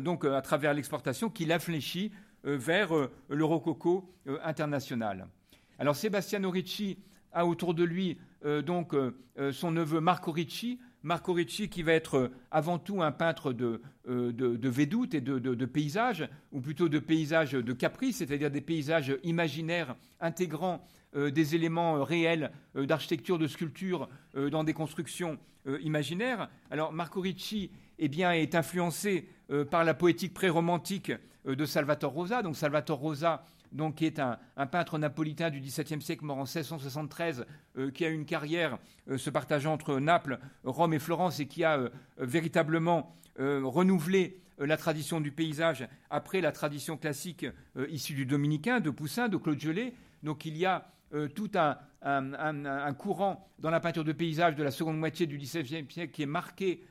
donc 0.00 0.24
à 0.24 0.42
travers 0.42 0.74
l'exportation, 0.74 1.30
qui 1.30 1.46
l'infléchit 1.46 2.12
vers 2.44 2.90
le 3.28 3.44
rococo 3.44 4.12
international. 4.42 5.28
Alors 5.78 5.96
Sebastiano 5.96 6.50
Ricci 6.50 6.98
a 7.32 7.46
autour 7.46 7.74
de 7.74 7.84
lui 7.84 8.18
euh, 8.44 8.62
donc 8.62 8.94
euh, 8.94 9.14
euh, 9.38 9.52
son 9.52 9.70
neveu 9.70 10.00
Marco 10.00 10.32
Ricci, 10.32 10.78
Marco 11.02 11.32
Ricci 11.32 11.68
qui 11.68 11.82
va 11.82 11.92
être 11.92 12.30
avant 12.50 12.78
tout 12.78 13.02
un 13.02 13.12
peintre 13.12 13.52
de, 13.52 13.82
de, 14.06 14.68
védoute 14.68 15.14
et 15.14 15.20
de, 15.20 15.38
de, 15.38 15.66
paysages, 15.66 16.28
ou 16.52 16.60
plutôt 16.60 16.88
de 16.88 16.98
paysages 16.98 17.52
de 17.52 17.72
caprice, 17.72 18.18
c'est-à-dire 18.18 18.50
des 18.50 18.60
paysages 18.60 19.16
imaginaires 19.22 19.96
intégrant 20.20 20.84
des 21.14 21.54
éléments 21.54 22.02
réels 22.04 22.52
d'architecture, 22.74 23.38
de 23.38 23.46
sculpture 23.46 24.08
dans 24.34 24.64
des 24.64 24.72
constructions 24.72 25.38
imaginaires. 25.82 26.48
Alors 26.70 26.92
Marco 26.92 27.20
Ricci 27.20 27.70
eh 27.98 28.08
bien, 28.08 28.32
est 28.32 28.54
influencé 28.54 29.28
par 29.70 29.84
la 29.84 29.94
poétique 29.94 30.34
pré-romantique 30.34 31.12
de 31.44 31.64
Salvatore 31.64 32.12
Rosa. 32.12 32.42
Donc 32.42 32.56
Salvatore 32.56 32.98
Rosa 32.98 33.44
donc, 33.72 33.96
qui 33.96 34.06
est 34.06 34.18
un, 34.18 34.38
peintre 34.66 34.98
napolitain 34.98 35.50
du 35.50 35.60
XVIIe 35.60 36.00
siècle, 36.00 36.24
mort 36.24 36.38
en 36.38 36.44
1673, 36.44 37.46
euh, 37.78 37.90
qui 37.90 38.04
a 38.04 38.08
une 38.08 38.24
carrière 38.24 38.78
euh, 39.10 39.18
se 39.18 39.30
partageant 39.30 39.72
entre 39.72 39.98
Naples, 39.98 40.38
Rome 40.64 40.94
et 40.94 40.98
Florence, 40.98 41.40
et 41.40 41.46
qui 41.46 41.64
a 41.64 41.78
euh, 41.78 41.90
véritablement 42.18 43.16
renouvelé 43.38 44.42
la 44.58 44.76
tradition 44.76 45.18
du 45.18 45.32
paysage 45.32 45.88
après 46.10 46.42
la 46.42 46.52
tradition 46.52 46.98
classique 46.98 47.46
issue 47.88 48.12
du 48.12 48.26
dominicain, 48.26 48.78
de 48.78 48.90
Poussin, 48.90 49.28
de 49.28 49.38
Claude 49.38 49.58
Gelée. 49.58 49.94
Donc, 50.22 50.44
il 50.44 50.54
y 50.58 50.66
a 50.66 50.86
tout 51.34 51.50
un, 51.54 51.78
un, 52.02 52.92
courant 52.92 53.48
dans 53.58 53.70
la 53.70 53.80
peinture 53.80 54.04
de 54.04 54.12
paysage 54.12 54.54
de 54.54 54.62
la 54.62 54.70
seconde 54.70 54.98
moitié 54.98 55.26
du 55.26 55.38
XVIIe 55.38 55.90
siècle 55.90 56.12
qui 56.12 56.22
est 56.22 56.26
marqué 56.26 56.84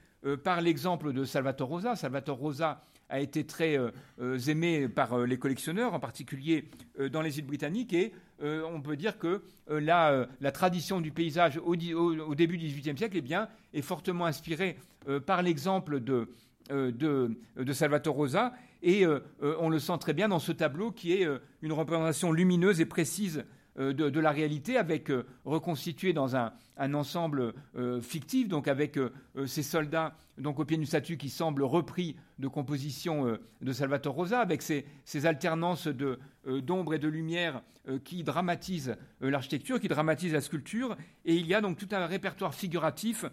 par 0.43 0.61
l'exemple 0.61 1.13
de 1.13 1.25
Salvatore 1.25 1.69
Rosa. 1.69 1.95
Salvatore 1.95 2.39
Rosa 2.39 2.83
a 3.12 3.20
été 3.20 3.44
très 3.44 3.77
euh, 3.77 3.91
euh, 4.22 4.39
aimé 4.39 4.88
par 4.88 5.13
euh, 5.13 5.25
les 5.25 5.38
collectionneurs, 5.38 5.94
en 5.94 6.00
particulier 6.00 6.65
dans 7.12 7.22
les 7.22 7.38
îles 7.38 7.46
britanniques, 7.46 7.94
et 7.94 8.13
on 8.44 8.82
peut 8.82 8.96
dire 8.96 9.18
que 9.18 9.41
la, 9.70 10.27
tradition 10.53 11.01
du 11.01 11.12
paysage 11.12 11.60
au, 11.63 11.75
début 11.75 12.58
du 12.58 12.68
XVIIIe 12.68 12.98
siècle 12.98 13.22
eh 13.24 13.77
est 13.77 13.82
fortement 13.82 14.25
inspirée 14.25 14.77
par 15.25 15.41
l'exemple 15.41 16.00
de, 16.00 16.27
de, 16.70 17.32
de, 17.56 17.74
Salvatore 17.74 18.15
Rosa, 18.15 18.53
et 18.84 19.06
on 19.41 19.70
le 19.70 19.80
sent 19.80 19.98
très 20.00 20.13
bien 20.13 20.30
dans 20.30 20.39
ce 20.39 20.51
tableau 20.51 20.91
qui 20.91 21.13
est 21.13 21.27
une 21.62 21.74
représentation 21.74 22.32
lumineuse 22.32 22.82
et 22.82 22.86
précise 22.86 23.46
de, 23.77 23.91
de, 23.91 24.19
la 24.19 24.31
réalité, 24.31 24.77
avec 24.77 25.11
reconstitué 25.45 26.13
dans 26.13 26.35
un, 26.35 26.53
un 26.77 26.93
ensemble 26.93 27.53
fictif, 28.01 28.47
donc 28.47 28.67
avec 28.67 28.99
ces 29.45 29.63
soldats 29.63 30.15
donc 30.37 30.59
au 30.59 30.65
pied 30.65 30.77
d'une 30.77 30.85
statue 30.85 31.17
qui 31.17 31.29
semble 31.29 31.63
repris 31.63 32.15
de 32.39 32.47
composition 32.47 33.27
euh, 33.27 33.39
de 33.61 33.71
Salvatore 33.73 34.15
Rosa, 34.15 34.39
avec 34.39 34.61
ces, 34.61 34.85
alternances 35.25 35.87
euh, 35.87 36.61
d'ombre 36.61 36.95
et 36.95 36.99
de 36.99 37.07
lumière 37.07 37.61
euh, 37.87 37.99
qui 37.99 38.23
dramatisent 38.23 38.95
l'architecture, 39.21 39.79
qui 39.79 39.87
dramatisent 39.87 40.33
la 40.33 40.41
sculpture. 40.41 40.97
Et 41.25 41.35
il 41.35 41.45
y 41.45 41.53
a 41.53 41.61
donc 41.61 41.77
tout 41.77 41.89
un 41.91 42.05
répertoire 42.05 42.53
figuratif 42.53 43.25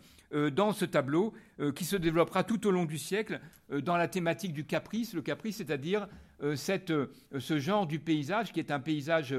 dans 0.52 0.72
ce 0.72 0.84
tableau 0.84 1.32
qui 1.74 1.86
se 1.86 1.96
développera 1.96 2.44
tout 2.44 2.66
au 2.66 2.70
long 2.70 2.84
du 2.84 2.98
siècle 2.98 3.40
dans 3.70 3.96
la 3.96 4.08
thématique 4.08 4.52
du 4.52 4.66
caprice, 4.66 5.14
le 5.14 5.22
caprice, 5.22 5.56
c'est-à-dire 5.56 6.06
ce 6.40 7.58
genre 7.58 7.86
du 7.86 7.98
paysage 7.98 8.52
qui 8.52 8.60
est 8.60 8.70
un 8.70 8.80
paysage 8.80 9.34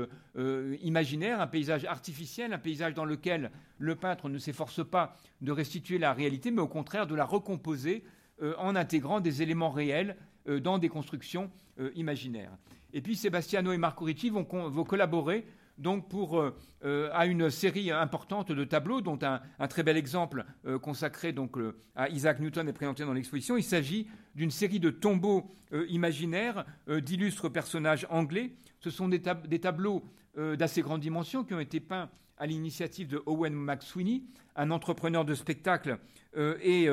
imaginaire, 0.82 1.40
un 1.40 1.48
paysage 1.48 1.86
artificiel, 1.86 2.54
un 2.54 2.58
paysage 2.58 2.94
dans 2.94 3.06
lequel 3.06 3.52
le 3.78 3.96
peintre 3.96 4.30
ne 4.30 4.38
s'efforce 4.38 4.86
pas 4.86 5.16
de 5.42 5.52
restituer 5.52 5.98
la 5.98 6.14
réalité, 6.14 6.52
mais 6.52 6.62
au 6.62 6.68
contraire 6.68 7.08
de 7.08 7.16
la 7.16 7.26
recomposer 7.26 8.04
euh, 8.42 8.54
en 8.58 8.76
intégrant 8.78 9.20
des 9.20 9.42
éléments 9.42 9.70
réels 9.70 10.16
euh, 10.48 10.62
dans 10.62 10.78
des 10.78 10.88
constructions 10.88 11.52
euh, 11.80 11.92
imaginaires. 11.96 12.52
Et 12.94 13.02
puis 13.02 13.18
Sebastiano 13.18 13.74
et 13.74 13.78
Marco 13.78 14.06
Ricci 14.06 14.30
vont, 14.30 14.46
collaborer 14.46 15.46
donc 15.80 16.10
pour, 16.10 16.44
à 16.84 17.26
une 17.26 17.50
série 17.50 17.92
importante 17.92 18.52
de 18.52 18.64
tableaux, 18.64 19.02
dont 19.02 19.20
un, 19.22 19.68
très 19.68 19.84
bel 19.84 19.98
exemple 19.98 20.46
consacré 20.82 21.32
donc, 21.32 21.58
à 21.96 22.10
Isaac 22.10 22.40
Newton 22.40 22.68
est 22.68 22.74
présenté 22.74 23.04
dans 23.06 23.14
l'exposition. 23.14 23.58
Il 23.58 23.64
s'agit 23.64 24.08
d'une 24.36 24.52
série 24.52 24.80
de 24.80 24.90
tombeaux 24.90 25.50
imaginaires 25.90 26.66
d'illustres 26.88 27.50
personnages 27.50 28.06
anglais. 28.10 28.52
Ce 28.80 28.90
sont 28.90 29.08
des, 29.08 29.22
des 29.48 29.60
tableaux 29.60 30.04
d'assez 30.36 30.82
grande 30.82 31.02
dimension 31.02 31.44
qui 31.44 31.54
ont 31.54 31.60
été 31.60 31.80
peints 31.80 32.10
à 32.38 32.46
l'initiative 32.46 33.08
de 33.08 33.22
Owen 33.26 33.54
McSweeney, 33.54 34.24
un 34.56 34.72
entrepreneur 34.72 35.26
de 35.26 35.34
spectacle 35.36 35.98
et 36.36 36.90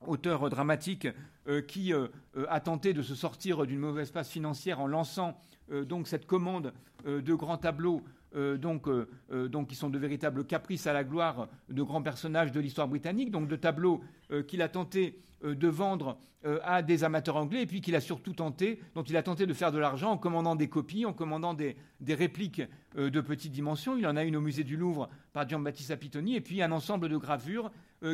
auteur 0.00 0.48
dramatique 0.50 1.08
euh, 1.48 1.62
qui 1.62 1.92
euh, 1.92 2.08
euh, 2.36 2.46
a 2.48 2.60
tenté 2.60 2.92
de 2.92 3.02
se 3.02 3.14
sortir 3.14 3.66
d'une 3.66 3.78
mauvaise 3.78 4.10
passe 4.10 4.30
financière 4.30 4.80
en 4.80 4.86
lançant 4.86 5.40
donc 5.70 6.08
cette 6.08 6.26
commande 6.26 6.72
de 7.04 7.34
grands 7.34 7.56
tableaux 7.56 8.02
donc, 8.34 8.88
donc, 9.30 9.68
qui 9.68 9.74
sont 9.74 9.88
de 9.88 9.98
véritables 9.98 10.44
caprices 10.44 10.86
à 10.86 10.92
la 10.92 11.04
gloire 11.04 11.48
de 11.68 11.82
grands 11.82 12.02
personnages 12.02 12.52
de 12.52 12.60
l'histoire 12.60 12.88
britannique, 12.88 13.30
donc 13.30 13.48
de 13.48 13.56
tableaux 13.56 14.02
qu'il 14.46 14.62
a 14.62 14.68
tenté 14.68 15.18
de 15.42 15.68
vendre 15.68 16.18
à 16.62 16.82
des 16.82 17.04
amateurs 17.04 17.36
anglais 17.36 17.62
et 17.62 17.66
puis 17.66 17.80
qu'il 17.80 17.96
a 17.96 18.00
surtout 18.00 18.34
tenté, 18.34 18.80
dont 18.94 19.02
il 19.02 19.16
a 19.16 19.22
tenté 19.22 19.46
de 19.46 19.54
faire 19.54 19.72
de 19.72 19.78
l'argent 19.78 20.10
en 20.10 20.18
commandant 20.18 20.54
des 20.54 20.68
copies, 20.68 21.06
en 21.06 21.12
commandant 21.12 21.54
des, 21.54 21.76
répliques 22.08 22.62
de 22.96 23.20
petite 23.20 23.52
dimension. 23.52 23.96
Il 23.96 24.06
en 24.06 24.16
a 24.16 24.24
une 24.24 24.36
au 24.36 24.40
musée 24.40 24.64
du 24.64 24.76
Louvre 24.76 25.08
par 25.32 25.48
Giambattista 25.48 25.96
Pitoni 25.96 26.36
et 26.36 26.40
puis 26.40 26.62
un 26.62 26.72
ensemble 26.72 27.08
de 27.08 27.16
gravures 27.16 27.70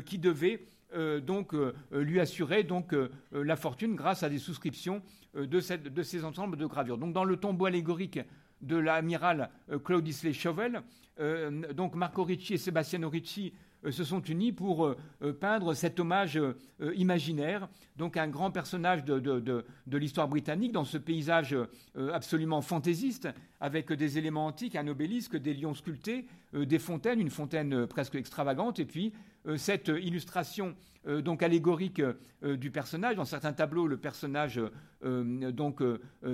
qui 0.07 0.19
devaient 0.19 0.65
euh, 0.95 1.21
donc 1.21 1.55
euh, 1.55 1.75
lui 1.93 2.21
assurer 2.21 2.65
donc 2.65 2.93
euh, 2.93 3.09
la 3.33 3.57
fortune 3.57 3.95
grâce 3.95 4.23
à 4.23 4.29
des 4.29 4.39
souscriptions 4.39 5.03
de, 5.35 5.61
ces 5.61 6.25
ensembles 6.25 6.57
de 6.57 6.67
gravures. 6.67 6.99
Donc 6.99 7.15
dans 7.15 7.25
le 7.25 7.37
tombeau 7.37 7.67
allégorique 7.67 8.21
de 8.61 8.77
l'amiral 8.77 9.51
Claude 9.83 10.07
Isley 10.07 10.35
Chauvel, 10.35 10.83
donc 11.75 11.95
Marco 11.95 12.23
Ricci 12.23 12.55
et 12.55 12.59
Sebastiano 12.59 13.09
Ricci 13.09 13.53
se 13.91 14.05
sont 14.05 14.21
unis 14.23 14.53
pour 14.53 14.95
peindre 15.41 15.75
cet 15.75 15.99
hommage 15.99 16.39
imaginaire, 16.95 17.67
donc 17.97 18.17
un 18.17 18.29
grand 18.29 18.53
personnage 18.53 19.05
de, 19.05 19.65
l'histoire 19.97 20.29
britannique 20.29 20.71
dans 20.71 20.85
ce 20.85 20.99
paysage 20.99 21.57
absolument 22.13 22.61
fantaisiste, 22.61 23.29
avec 23.59 23.91
des 23.93 24.19
éléments 24.19 24.47
antiques, 24.47 24.77
un 24.77 24.87
obélisque, 24.87 25.37
des 25.37 25.55
lions 25.55 25.75
sculptés, 25.75 26.27
des 26.53 26.79
fontaines, 26.79 27.21
une 27.21 27.31
fontaine 27.31 27.87
presque 27.87 28.15
extravagante, 28.15 28.79
et 28.79 28.85
puis 28.85 29.13
euh, 29.13 29.32
cette 29.57 29.89
illustration 29.89 30.75
euh, 31.09 31.21
donc 31.21 31.43
allégorique 31.43 32.01
euh, 32.01 32.57
du 32.57 32.71
personnage. 32.71 33.17
Dans 33.17 33.25
certains 33.25 33.53
tableaux, 33.53 33.89
le 33.89 33.97
personnage 33.97 34.61
donc, 35.03 35.83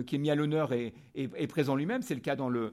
qui 0.07 0.15
est 0.15 0.19
mis 0.19 0.31
à 0.31 0.35
l'honneur 0.35 0.75
est, 0.75 0.93
présent 1.49 1.75
lui-même. 1.75 2.03
C'est 2.03 2.15
le 2.15 2.21
cas 2.21 2.37
dans 2.37 2.51
le, 2.51 2.73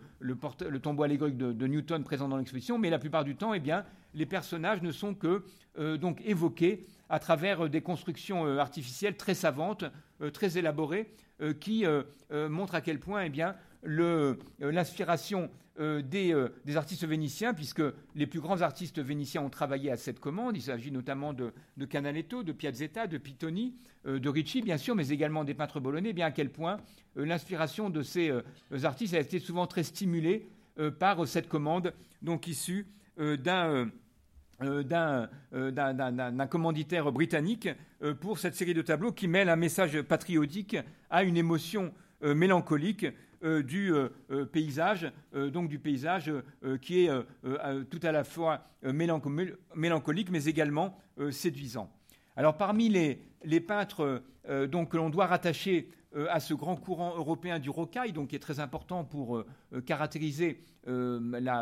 tombeau 0.82 1.04
allégorique 1.04 1.38
de, 1.38 1.68
Newton 1.68 2.04
présent 2.04 2.28
dans 2.28 2.36
l'exposition. 2.38 2.78
Mais 2.78 2.90
la 2.90 3.00
plupart 3.00 3.24
du 3.24 3.36
temps, 3.38 3.54
eh 3.54 3.62
bien, 3.62 3.86
les 4.14 4.26
personnages 4.26 4.82
ne 4.82 4.92
sont 4.92 5.14
que 5.14 5.44
donc 5.96 6.22
évoqués 6.26 6.86
à 7.08 7.20
travers 7.20 7.70
des 7.70 7.82
constructions 7.82 8.46
artificielles 8.58 9.16
très 9.16 9.36
savantes, 9.36 9.86
très 10.34 10.58
élaborées, 10.58 11.10
qui 11.62 11.86
montrent 12.30 12.76
à 12.76 12.82
quel 12.82 13.00
point 13.00 13.24
eh 13.24 13.30
bien, 13.30 13.56
l'inspiration 13.86 15.50
euh, 15.80 16.02
euh, 16.14 16.50
des, 16.64 16.78
artistes 16.78 17.06
vénitiens, 17.06 17.54
puisque 17.54 17.82
les 18.16 18.28
plus 18.28 18.40
grands 18.40 18.62
artistes 18.62 19.00
vénitiens 19.00 19.42
ont 19.42 19.50
travaillé 19.50 19.92
à 19.92 19.98
cette 19.98 20.22
commande. 20.22 20.56
Il 20.56 20.62
s'agit 20.62 20.90
notamment 20.90 21.34
de, 21.34 21.52
Canaletto, 21.86 22.44
de 22.44 22.54
Piazzetta, 22.54 23.08
de 23.08 23.18
Pitoni, 23.18 23.76
euh, 24.06 24.18
de 24.18 24.30
Ricci, 24.30 24.62
bien 24.62 24.78
sûr, 24.78 24.96
mais 24.96 25.10
également 25.10 25.44
des 25.44 25.54
peintres 25.54 25.82
bolonais, 25.82 26.14
bien 26.14 26.28
à 26.28 26.32
quel 26.32 26.50
point 26.50 26.78
l'inspiration 27.18 27.90
de 27.90 28.04
ces 28.04 28.32
artistes 28.84 29.14
a 29.14 29.20
été 29.20 29.40
souvent 29.40 29.68
très 29.68 29.84
stimulée 29.84 30.50
par 31.00 31.26
cette 31.26 31.48
commande, 31.48 31.94
donc 32.22 32.46
issue 32.48 32.88
d'un 33.18 33.90
commanditaire 36.50 37.10
britannique 37.14 37.70
pour 38.20 38.38
cette 38.38 38.56
série 38.56 38.74
de 38.74 38.82
tableaux 38.82 39.14
qui 39.14 39.30
mêle 39.30 39.48
un 39.48 39.56
message 39.56 40.02
patriotique 40.02 40.76
à 41.10 41.24
une 41.24 41.38
émotion 41.38 41.94
mélancolique 42.34 43.06
du 43.42 43.94
paysage, 44.52 45.12
donc 45.34 45.70
du 45.70 45.78
paysage 45.78 46.32
qui 46.82 47.06
est 47.06 47.10
tout 47.90 48.00
à 48.02 48.12
la 48.12 48.24
fois 48.24 48.66
mélancolique 48.84 50.32
mais 50.32 50.46
également 50.46 50.98
séduisant. 51.32 51.92
Alors 52.36 52.58
parmi 52.58 52.90
les, 52.90 53.60
peintres 53.60 54.24
donc, 54.68 54.92
que 54.92 54.98
l'on 54.98 55.10
doit 55.10 55.28
rattacher 55.28 55.90
euh, 56.16 56.28
à 56.30 56.40
ce 56.40 56.54
grand 56.54 56.78
courant 56.78 57.14
européen 57.18 57.60
du 57.60 57.70
rocaille, 57.70 58.14
donc 58.14 58.30
qui 58.30 58.38
est 58.38 58.40
très 58.40 58.62
important 58.62 59.04
pour 59.04 59.36
euh, 59.36 59.46
euh, 59.74 59.82
caractériser, 59.82 60.62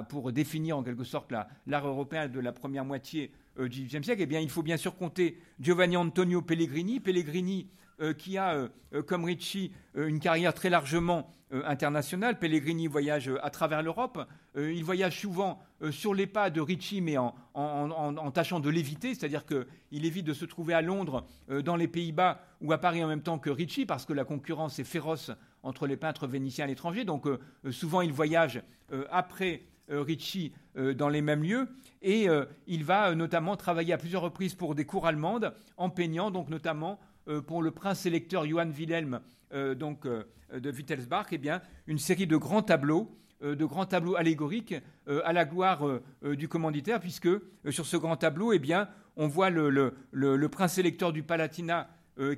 pour 0.09 0.33
définir 0.33 0.77
en 0.77 0.83
quelque 0.83 1.05
sorte 1.05 1.33
l'art 1.65 1.87
européen 1.87 2.27
de 2.27 2.41
la 2.41 2.51
première 2.51 2.83
moitié 2.83 3.31
du 3.57 3.85
XVIIIe 3.85 4.03
siècle, 4.03 4.21
eh 4.21 4.25
bien, 4.25 4.41
il 4.41 4.49
faut 4.49 4.63
bien 4.63 4.75
sûr 4.75 4.97
compter 4.97 5.39
Giovanni 5.61 5.95
Antonio 5.95 6.41
Pellegrini. 6.41 6.99
Euh, 6.99 7.82
qui 8.11 8.37
a, 8.37 8.55
euh, 8.55 8.67
euh, 8.93 9.01
comme 9.01 9.23
Ricci, 9.23 9.71
une 9.95 10.19
carrière 10.19 10.53
très 10.53 10.69
largement 10.69 11.29
internationale. 11.51 12.39
Pellegrini 12.39 12.87
voyage 12.87 13.29
à 13.43 13.51
travers 13.51 13.83
l'Europe. 13.83 14.27
il 14.55 14.83
voyage 14.83 15.21
souvent 15.21 15.59
sur 15.91 16.15
les 16.15 16.25
pas 16.25 16.49
de 16.49 16.59
Ricci, 16.59 16.99
mais 16.99 17.15
en, 17.15 18.31
tâchant 18.31 18.59
de 18.59 18.71
l'éviter, 18.71 19.13
c'est-à-dire 19.13 19.45
qu'il 19.45 20.03
évite 20.03 20.25
de 20.25 20.33
se 20.33 20.45
trouver 20.45 20.73
à 20.73 20.81
Londres, 20.81 21.27
dans 21.63 21.75
les 21.75 21.87
Pays-Bas 21.87 22.41
ou 22.61 22.73
à 22.73 22.79
Paris 22.79 23.03
en 23.03 23.07
même 23.07 23.21
temps 23.21 23.37
que 23.37 23.51
Ricci, 23.51 23.85
parce 23.85 24.03
que 24.03 24.13
la 24.13 24.25
concurrence 24.25 24.79
est 24.79 24.83
féroce 24.83 25.29
entre 25.61 25.85
les 25.85 25.95
peintres 25.95 26.25
vénitiens 26.25 26.65
à 26.65 26.67
l'étranger. 26.67 27.05
Donc 27.05 27.27
souvent, 27.69 28.01
il 28.01 28.11
voyage 28.11 28.63
après 29.11 29.61
Ricci 29.89 30.53
dans 30.75 31.09
les 31.09 31.21
mêmes 31.21 31.43
lieux. 31.43 31.67
Et 32.01 32.27
il 32.65 32.83
va 32.83 33.13
notamment 33.13 33.55
travailler 33.57 33.93
à 33.93 33.99
plusieurs 33.99 34.23
reprises 34.23 34.55
pour 34.55 34.73
des 34.73 34.85
cours 34.85 35.05
allemandes, 35.05 35.53
en 35.77 35.91
peignant 35.91 36.31
donc 36.31 36.49
notamment 36.49 36.99
euh, 36.99 37.12
pour 37.45 37.61
le 37.61 37.71
prince 37.71 38.05
électeur 38.05 38.45
Johann 38.45 38.71
Wilhelm 38.71 39.21
euh, 39.53 39.75
donc, 39.75 40.05
euh, 40.05 40.23
de 40.53 40.71
Wittelsbach, 40.71 41.27
eh 41.31 41.37
bien, 41.37 41.61
une 41.87 41.99
série 41.99 42.27
de 42.27 42.37
grands 42.37 42.63
tableaux 42.63 43.17
de 43.41 43.65
grands 43.65 43.85
tableaux 43.85 44.15
allégoriques 44.15 44.73
à 45.05 45.33
la 45.33 45.43
gloire 45.43 45.99
du 46.21 46.47
commanditaire, 46.47 47.01
puisque 47.01 47.27
sur 47.71 47.85
ce 47.85 47.97
grand 47.97 48.15
tableau, 48.15 48.53
eh 48.53 48.59
bien, 48.59 48.87
on 49.17 49.27
voit 49.27 49.49
le, 49.49 50.47
prince 50.49 50.77
électeur 50.77 51.11
du 51.11 51.23
Palatinat 51.23 51.89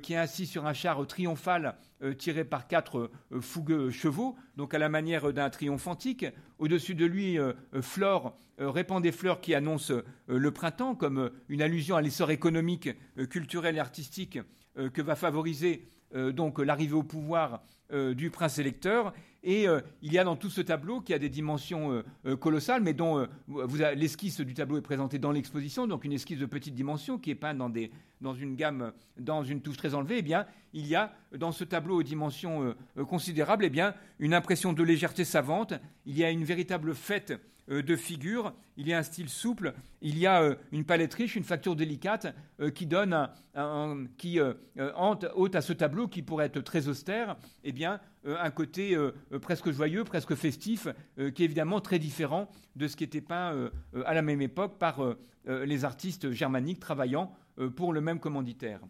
qui 0.02 0.14
est 0.14 0.16
assis 0.16 0.46
sur 0.46 0.66
un 0.66 0.72
char 0.72 1.06
triomphal 1.06 1.76
tiré 2.18 2.42
par 2.42 2.66
quatre 2.66 3.12
fougueux 3.38 3.90
chevaux, 3.90 4.34
donc 4.56 4.74
à 4.74 4.80
la 4.80 4.88
manière 4.88 5.32
d'un 5.32 5.48
triomphantique. 5.48 6.26
Au-dessus 6.58 6.96
de 6.96 7.06
lui, 7.06 7.38
Flore 7.82 8.36
répand 8.58 9.00
des 9.00 9.12
fleurs 9.12 9.40
qui 9.40 9.54
annoncent 9.54 9.94
le 10.26 10.50
printemps, 10.50 10.96
comme 10.96 11.30
une 11.48 11.62
allusion 11.62 11.94
à 11.94 12.02
l'essor 12.02 12.32
économique, 12.32 12.88
culturel 13.30 13.76
et 13.76 13.80
artistique 13.80 14.40
euh, 14.40 14.42
que 14.76 15.02
va 15.02 15.16
favoriser 15.16 15.88
euh, 16.14 16.32
donc 16.32 16.58
l'arrivée 16.58 16.94
au 16.94 17.02
pouvoir 17.02 17.62
euh, 17.92 18.14
du 18.14 18.30
prince 18.30 18.58
électeur. 18.58 19.12
Et 19.42 19.66
il 20.02 20.12
y 20.12 20.18
a 20.18 20.24
dans 20.24 20.34
tout 20.34 20.50
ce 20.50 20.60
tableau, 20.60 21.00
qui 21.00 21.14
a 21.14 21.20
des 21.20 21.28
dimensions 21.28 22.02
colossales, 22.40 22.82
mais 22.82 22.94
dont 22.94 23.28
l'esquisse 23.94 24.40
du 24.40 24.54
tableau 24.54 24.76
est 24.76 24.82
présentée 24.82 25.20
dans 25.20 25.30
l'exposition, 25.30 25.86
donc 25.86 26.04
une 26.04 26.14
esquisse 26.14 26.40
de 26.40 26.46
petite 26.46 26.74
dimension 26.74 27.16
qui 27.16 27.30
est 27.30 27.36
peinte 27.36 27.56
dans, 27.56 27.68
des, 27.68 27.92
dans 28.20 28.34
une 28.34 28.56
gamme, 28.56 28.92
dans 29.20 29.44
une 29.44 29.60
touche 29.60 29.76
très 29.76 29.94
enlevée, 29.94 30.16
eh 30.18 30.22
bien, 30.22 30.46
il 30.72 30.88
y 30.88 30.96
a 30.96 31.12
dans 31.36 31.52
ce 31.52 31.62
tableau 31.62 32.00
aux 32.00 32.02
dimensions 32.02 32.74
considérables 33.08 33.64
eh 33.64 33.70
bien, 33.70 33.94
une 34.18 34.34
impression 34.34 34.72
de 34.72 34.82
légèreté 34.82 35.24
savante, 35.24 35.74
il 36.06 36.18
y 36.18 36.24
a 36.24 36.30
une 36.32 36.42
véritable 36.42 36.92
fête 36.92 37.30
euh, 37.30 37.38
de 37.68 37.96
figures, 37.96 38.52
il 38.76 38.88
y 38.88 38.92
a 38.92 38.98
un 38.98 39.02
style 39.02 39.28
souple, 39.28 39.74
il 40.00 40.18
y 40.18 40.26
a 40.26 40.42
euh, 40.42 40.54
une 40.72 40.84
palette 40.84 41.14
riche, 41.14 41.36
une 41.36 41.44
facture 41.44 41.74
délicate 41.74 42.34
euh, 42.60 42.70
qui 42.70 42.86
donne 42.86 43.28
un, 43.54 44.06
qui 44.18 44.38
ôte 44.40 45.54
à 45.54 45.60
ce 45.60 45.72
tableau 45.72 46.08
qui 46.08 46.22
pourrait 46.22 46.46
être 46.46 46.60
très 46.60 46.88
austère, 46.88 47.36
eh 47.64 47.72
bien 47.72 48.00
un 48.24 48.50
côté 48.50 48.96
presque 49.40 49.70
joyeux, 49.70 50.02
presque 50.02 50.34
festif, 50.34 50.88
qui 51.16 51.42
est 51.42 51.46
évidemment 51.46 51.80
très 51.80 51.98
différent 51.98 52.50
de 52.74 52.88
ce 52.88 52.96
qui 52.96 53.04
était 53.04 53.20
peint 53.20 53.70
à 54.04 54.14
la 54.14 54.20
même 54.20 54.42
époque 54.42 54.78
par 54.78 55.00
les 55.46 55.84
artistes 55.84 56.32
germaniques 56.32 56.80
travaillant 56.80 57.32
pour 57.76 57.92
le 57.92 58.00
même 58.00 58.18
commanditaire. 58.18 58.80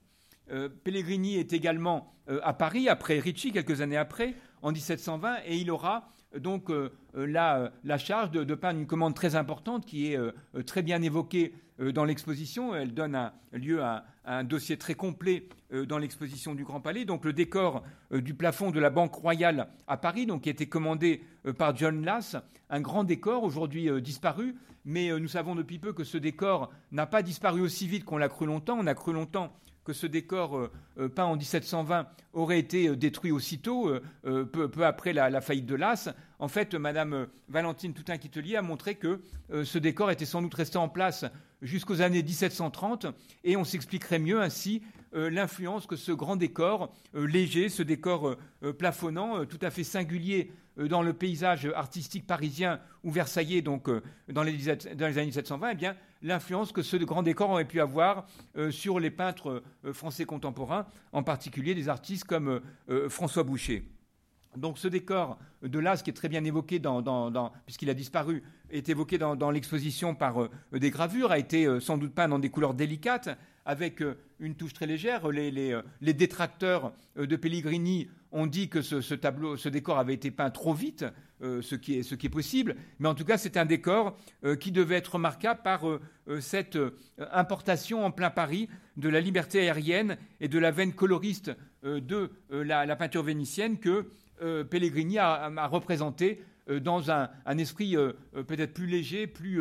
Pellegrini 0.82 1.36
est 1.36 1.52
également 1.52 2.16
à 2.42 2.54
Paris, 2.54 2.88
après 2.88 3.20
Ricci, 3.20 3.52
quelques 3.52 3.82
années 3.82 3.98
après, 3.98 4.34
en 4.62 4.72
1720, 4.72 5.36
et 5.46 5.58
il 5.58 5.70
aura 5.70 6.08
donc 6.38 6.70
euh, 6.70 6.90
euh, 7.16 7.26
euh, 7.26 7.70
la, 7.84 7.98
charge 7.98 8.30
de, 8.30 8.54
peindre 8.54 8.80
une 8.80 8.86
commande 8.86 9.14
très 9.14 9.34
importante 9.36 9.86
qui 9.86 10.12
est 10.12 10.18
très 10.64 10.82
bien 10.82 11.02
évoquée 11.02 11.54
dans 11.92 12.04
l'exposition. 12.04 12.74
Elle 12.74 12.94
donne 12.94 13.30
lieu 13.52 13.82
à, 13.82 14.04
un 14.24 14.42
dossier 14.44 14.76
très 14.76 14.94
complet 14.94 15.48
dans 15.86 15.98
l'exposition 15.98 16.54
du 16.54 16.64
Grand 16.64 16.80
Palais. 16.80 17.04
Donc 17.04 17.24
le 17.24 17.32
décor 17.32 17.84
du 18.10 18.34
plafond 18.34 18.70
de 18.70 18.80
la 18.80 18.90
Banque 18.90 19.14
Royale 19.14 19.68
à 19.86 19.96
Paris, 19.96 20.26
donc, 20.26 20.42
qui 20.42 20.48
a 20.48 20.52
été 20.52 20.66
commandé 20.66 21.22
par 21.58 21.76
John 21.76 22.04
Lass, 22.04 22.36
un 22.70 22.80
grand 22.80 23.04
décor 23.04 23.44
aujourd'hui 23.44 23.88
disparu, 24.02 24.56
mais 24.84 25.16
nous 25.20 25.28
savons 25.28 25.54
depuis 25.54 25.78
peu 25.78 25.92
que 25.92 26.02
ce 26.02 26.18
décor 26.18 26.70
n'a 26.90 27.06
pas 27.06 27.22
disparu 27.22 27.60
aussi 27.60 27.86
vite 27.86 28.04
qu'on 28.04 28.18
l'a 28.18 28.28
cru 28.28 28.46
longtemps. 28.46 28.76
On 28.80 28.86
a 28.86 28.94
cru 28.94 29.12
longtemps 29.12 29.52
que 29.86 29.92
ce 29.92 30.06
décor 30.06 30.56
euh, 30.56 30.70
euh, 30.98 31.08
peint 31.08 31.24
en 31.24 31.36
1720 31.36 32.08
aurait 32.32 32.58
été 32.58 32.88
euh, 32.88 32.96
détruit 32.96 33.30
aussitôt, 33.30 33.90
peu, 34.24 34.84
après 34.84 35.12
la, 35.12 35.40
faillite 35.40 35.66
de 35.66 35.76
l'As. 35.76 36.10
En 36.38 36.48
fait, 36.48 36.74
Madame 36.74 37.28
Valentine 37.48 37.94
Toutain-Quitelier 37.94 38.56
a 38.56 38.62
montré 38.62 38.96
que 38.96 39.20
ce 39.64 39.78
décor 39.78 40.10
était 40.10 40.26
sans 40.26 40.42
doute 40.42 40.54
resté 40.54 40.76
en 40.76 40.88
place 40.88 41.24
jusqu'aux 41.62 42.02
années 42.02 42.22
1730, 42.22 43.06
et 43.44 43.56
on 43.56 43.64
s'expliquerait 43.64 44.18
mieux 44.18 44.40
ainsi 44.40 44.82
l'influence 45.12 45.86
que 45.86 45.96
ce 45.96 46.12
grand 46.12 46.36
décor 46.36 46.92
léger, 47.14 47.68
ce 47.68 47.82
décor 47.82 48.36
plafonnant, 48.78 49.46
tout 49.46 49.58
à 49.62 49.70
fait 49.70 49.84
singulier 49.84 50.50
dans 50.76 51.02
le 51.02 51.12
paysage 51.12 51.66
artistique 51.74 52.26
parisien 52.26 52.80
ou 53.02 53.10
versaillais, 53.10 53.62
donc 53.62 53.88
dans 54.28 54.42
les, 54.42 54.56
dans 54.94 55.06
les 55.06 55.18
années 55.18 55.26
1720, 55.26 55.70
eh 55.70 55.74
bien, 55.74 55.96
l'influence 56.22 56.72
que 56.72 56.82
ce 56.82 56.96
grand 56.96 57.22
décor 57.22 57.50
aurait 57.50 57.64
pu 57.64 57.80
avoir 57.80 58.26
euh, 58.56 58.70
sur 58.70 58.98
les 59.00 59.10
peintres 59.10 59.62
euh, 59.84 59.92
français 59.92 60.24
contemporains, 60.24 60.86
en 61.12 61.22
particulier 61.22 61.74
des 61.74 61.88
artistes 61.88 62.24
comme 62.24 62.60
euh, 62.90 63.08
François 63.08 63.44
Boucher. 63.44 63.88
Donc 64.56 64.78
ce 64.78 64.88
décor 64.88 65.38
de 65.62 65.78
Las, 65.78 66.02
qui 66.02 66.08
est 66.10 66.14
très 66.14 66.30
bien 66.30 66.42
évoqué, 66.42 66.80
puisqu'il 67.66 67.90
a 67.90 67.94
disparu, 67.94 68.42
est 68.70 68.88
évoqué 68.88 69.18
dans, 69.18 69.50
l'exposition 69.50 70.14
par 70.14 70.48
des 70.72 70.88
gravures, 70.88 71.30
a 71.30 71.38
été 71.38 71.78
sans 71.78 71.98
doute 71.98 72.14
peint 72.14 72.26
dans 72.26 72.38
des 72.38 72.48
couleurs 72.48 72.72
délicates, 72.72 73.28
avec 73.66 74.02
une 74.40 74.54
touche 74.54 74.72
très 74.72 74.86
légère. 74.86 75.28
Les, 75.28 75.82
détracteurs 76.00 76.94
de 77.16 77.36
Pellegrini 77.36 78.08
ont 78.36 78.46
dit 78.46 78.68
que 78.68 78.82
ce, 78.82 79.14
tableau, 79.14 79.56
ce 79.56 79.68
décor 79.68 79.98
avait 79.98 80.14
été 80.14 80.30
peint 80.30 80.50
trop 80.50 80.74
vite, 80.74 81.04
euh, 81.42 81.62
ce, 81.62 81.74
qui 81.74 81.94
est, 81.98 82.28
possible, 82.28 82.76
mais 82.98 83.08
en 83.08 83.14
tout 83.14 83.24
cas 83.24 83.38
c'est 83.38 83.56
un 83.56 83.64
décor 83.64 84.16
euh, 84.44 84.56
qui 84.56 84.72
devait 84.72 84.96
être 84.96 85.14
remarquable 85.14 85.60
par 85.62 85.88
euh, 85.88 86.00
cette 86.40 86.78
importation 87.32 88.04
en 88.04 88.10
plein 88.10 88.30
Paris 88.30 88.68
de 88.96 89.08
la 89.08 89.20
liberté 89.20 89.60
aérienne 89.60 90.18
et 90.40 90.48
de 90.48 90.58
la 90.58 90.70
veine 90.70 90.92
coloriste 90.92 91.52
de 91.82 92.30
la, 92.50 92.96
peinture 92.96 93.22
vénitienne 93.22 93.78
que 93.78 94.10
Pellegrini 94.64 95.18
a, 95.18 95.66
représenté 95.66 96.42
dans 96.80 97.10
un, 97.10 97.28
esprit 97.58 97.94
peut-être 98.46 98.74
plus 98.74 98.86
léger, 98.86 99.26
plus 99.28 99.60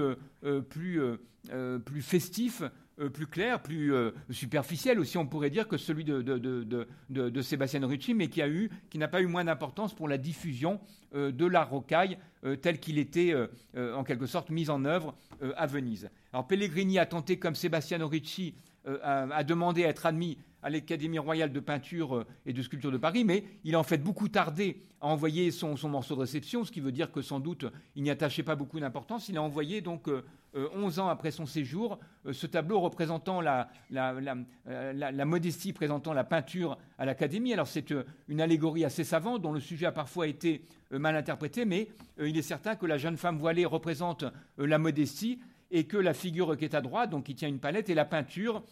festif, 2.02 2.64
euh, 3.02 3.10
plus 3.10 3.28
clair, 3.28 3.62
plus 3.62 3.94
euh, 3.94 4.12
superficiel 4.30 5.02
aussi, 5.02 5.18
on 5.18 5.28
pourrait 5.28 5.50
dire, 5.50 5.68
que 5.68 5.76
celui 5.76 6.06
de, 6.06 6.22
de, 6.22 7.42
Sébastien 7.42 7.86
Ricci, 7.86 8.14
mais 8.14 8.30
qui 8.30 8.42
a 8.42 8.48
n'a 8.96 9.08
pas 9.10 9.22
eu 9.22 9.28
moins 9.28 9.44
d'importance 9.44 9.94
pour 9.94 10.08
la 10.08 10.18
diffusion 10.18 10.80
euh, 11.14 11.30
de 11.34 11.46
l'art 11.46 11.70
rocaille 11.70 12.18
tel 12.62 12.80
qu'il 12.80 13.00
était 13.00 13.34
en 13.76 14.04
quelque 14.04 14.28
sorte 14.28 14.52
mis 14.52 14.70
en 14.70 14.86
œuvre 14.86 15.16
à 15.58 15.66
Venise. 15.66 16.12
Alors 16.32 16.46
Pellegrini 16.46 17.00
a 17.00 17.08
tenté, 17.08 17.40
comme 17.40 17.56
Sébastien 17.56 18.06
Ricci, 18.06 18.54
à 19.02 19.44
demander 19.44 19.84
à 19.84 19.88
être 19.88 20.06
admis 20.06 20.38
à 20.66 20.70
l'Académie 20.72 21.20
royale 21.20 21.54
de 21.54 21.60
peinture 21.60 22.16
euh, 22.16 22.26
et 22.48 22.52
de 22.52 22.62
sculpture 22.64 22.92
de 22.92 22.98
Paris, 22.98 23.24
mais 23.24 23.44
il 23.64 23.76
a 23.76 23.80
en 23.80 23.84
fait 23.84 24.00
beaucoup 24.00 24.30
tardé 24.30 24.82
à 25.00 25.06
envoyer 25.06 25.52
son, 25.52 25.78
morceau 25.88 26.16
de 26.16 26.22
réception, 26.22 26.66
ce 26.66 26.72
qui 26.72 26.80
veut 26.80 26.92
dire 26.92 27.12
que 27.12 27.22
sans 27.22 27.40
doute 27.40 27.66
il 27.96 28.02
n'y 28.02 28.10
attachait 28.10 28.42
pas 28.42 28.56
beaucoup 28.56 28.80
d'importance. 28.80 29.30
Il 29.30 29.38
a 29.38 29.44
envoyé 29.44 29.82
donc 29.82 30.08
11 30.08 30.16
euh, 30.56 30.68
euh, 30.76 31.00
ans 31.00 31.08
après 31.08 31.30
son 31.30 31.46
séjour 31.46 32.00
ce 32.32 32.48
tableau 32.48 32.80
représentant 32.80 33.42
la, 33.42 33.70
la, 33.92 35.26
modestie, 35.26 35.72
présentant 35.72 36.14
la 36.14 36.24
peinture 36.24 36.80
à 36.98 37.06
l'Académie. 37.06 37.54
Alors 37.54 37.68
c'est 37.68 37.94
une 38.28 38.42
allégorie 38.42 38.86
assez 38.86 39.04
savante 39.04 39.44
dont 39.44 39.52
le 39.52 39.60
sujet 39.60 39.86
a 39.86 39.92
parfois 39.92 40.26
été 40.26 40.66
mal 40.90 41.16
interprété, 41.16 41.66
mais 41.66 41.90
il 42.20 42.36
est 42.36 42.42
certain 42.42 42.76
que 42.76 42.88
la 42.88 42.98
jeune 42.98 43.18
femme 43.18 43.38
voilée 43.38 43.66
représente 43.66 44.26
la 44.58 44.80
modestie 44.80 45.40
et 45.76 45.84
que 45.84 45.98
la 45.98 46.14
figure 46.14 46.56
qui 46.56 46.64
est 46.64 46.74
à 46.74 46.80
droite, 46.80 47.10
donc 47.10 47.26
qui 47.26 47.36
tient 47.36 47.50
une 47.50 47.60
palette, 47.60 47.90
est 47.90 47.96
la 47.96 48.06
peinture 48.06 48.64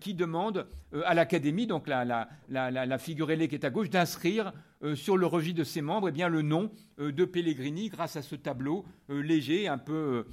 qui 0.00 0.14
demande 0.14 0.66
à 1.04 1.12
l'Académie, 1.12 1.66
donc 1.66 1.86
la, 1.86 2.98
figure 2.98 3.30
ailée 3.30 3.46
qui 3.46 3.56
est 3.56 3.64
à 3.66 3.68
gauche, 3.68 3.90
d'inscrire 3.90 4.54
sur 4.94 5.18
le 5.18 5.26
registre 5.26 5.58
de 5.58 5.64
ses 5.64 5.82
membres 5.82 6.08
eh 6.08 6.12
bien, 6.12 6.30
le 6.30 6.40
nom 6.40 6.70
de 6.98 7.24
Pellegrini 7.26 7.90
grâce 7.90 8.16
à 8.16 8.22
ce 8.22 8.36
tableau 8.36 8.86
léger, 9.10 9.68
un 9.68 9.76
peu, 9.76 10.24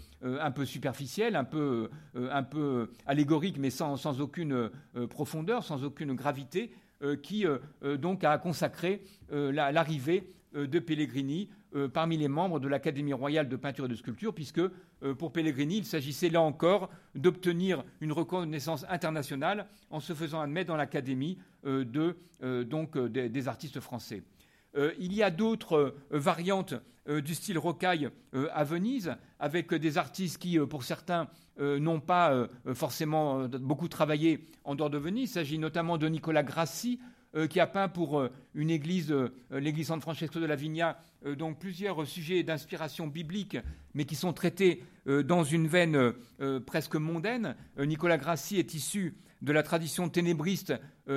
superficiel, 0.63 1.36
un 1.36 1.43
peu, 1.43 1.89
un 2.15 2.43
peu 2.43 2.89
allégorique, 3.05 3.57
mais 3.59 3.69
sans, 3.69 3.97
sans 3.97 4.21
aucune 4.21 4.69
profondeur, 5.09 5.65
sans 5.65 5.83
aucune 5.83 6.13
gravité, 6.13 6.71
qui 7.21 7.45
donc 7.99 8.23
a 8.23 8.38
consacré 8.38 9.01
l'arrivée 9.29 10.31
de 10.53 10.79
Pellegrini 10.79 11.49
euh, 11.75 11.88
parmi 11.88 12.17
les 12.17 12.27
membres 12.27 12.59
de 12.59 12.67
l'Académie 12.67 13.13
royale 13.13 13.49
de 13.49 13.55
peinture 13.55 13.86
et 13.86 13.88
de 13.88 13.95
sculpture, 13.95 14.36
puisque 14.36 14.59
euh, 14.59 15.15
pour 15.17 15.31
Pellegrini, 15.31 15.77
il 15.79 15.86
s'agissait 15.86 16.29
là 16.29 16.39
encore 16.39 16.91
d'obtenir 17.15 17.83
une 17.99 18.12
reconnaissance 18.12 18.86
internationale 18.89 19.65
en 19.89 19.99
se 19.99 20.13
faisant 20.13 20.41
admettre 20.41 20.67
dans 20.67 20.75
l'Académie 20.75 21.39
euh, 21.65 21.83
des, 23.09 23.47
artistes 23.47 23.79
français. 23.79 24.21
il 24.99 25.13
y 25.13 25.23
a 25.23 25.31
d'autres 25.31 25.95
variantes 26.12 26.75
du 27.07 27.36
style 27.36 27.57
rocaille 27.57 28.09
à 28.53 28.63
Venise, 28.63 29.15
avec 29.39 29.73
des 29.73 29.97
artistes 29.97 30.38
qui, 30.38 30.57
pour 30.59 30.83
certains, 30.83 31.27
n'ont 31.59 31.99
pas 31.99 32.47
forcément 32.73 33.47
beaucoup 33.47 33.88
travaillé 33.88 34.47
en 34.63 34.75
dehors 34.75 34.89
de 34.89 34.97
Venise. 34.97 35.29
Il 35.29 35.33
s'agit 35.33 35.59
notamment 35.59 35.97
de 35.97 36.07
Nicolas 36.07 36.43
Grassi, 36.43 36.99
qui 37.49 37.59
a 37.59 37.67
peint 37.67 37.87
pour 37.87 38.19
euh, 38.19 38.29
une 38.53 38.69
église, 38.69 39.11
euh, 39.11 39.29
l'église 39.51 39.87
San 39.87 40.01
Francesco 40.01 40.39
de 40.39 40.45
la 40.45 40.55
Vigna, 40.55 40.99
donc 41.37 41.57
plusieurs 41.57 42.05
sujets 42.05 42.43
d'inspiration 42.43 43.07
biblique, 43.07 43.57
mais 43.93 44.03
qui 44.03 44.15
sont 44.15 44.33
traités 44.33 44.83
dans 45.05 45.45
une 45.45 45.67
veine 45.67 46.11
presque 46.65 46.95
mondaine. 46.95 47.55
Nicolas 47.77 48.17
Grassi 48.17 48.57
est 48.59 48.73
issu 48.73 49.15
de 49.41 49.53
la 49.53 49.63
tradition 49.63 50.09
ténébriste 50.09 50.73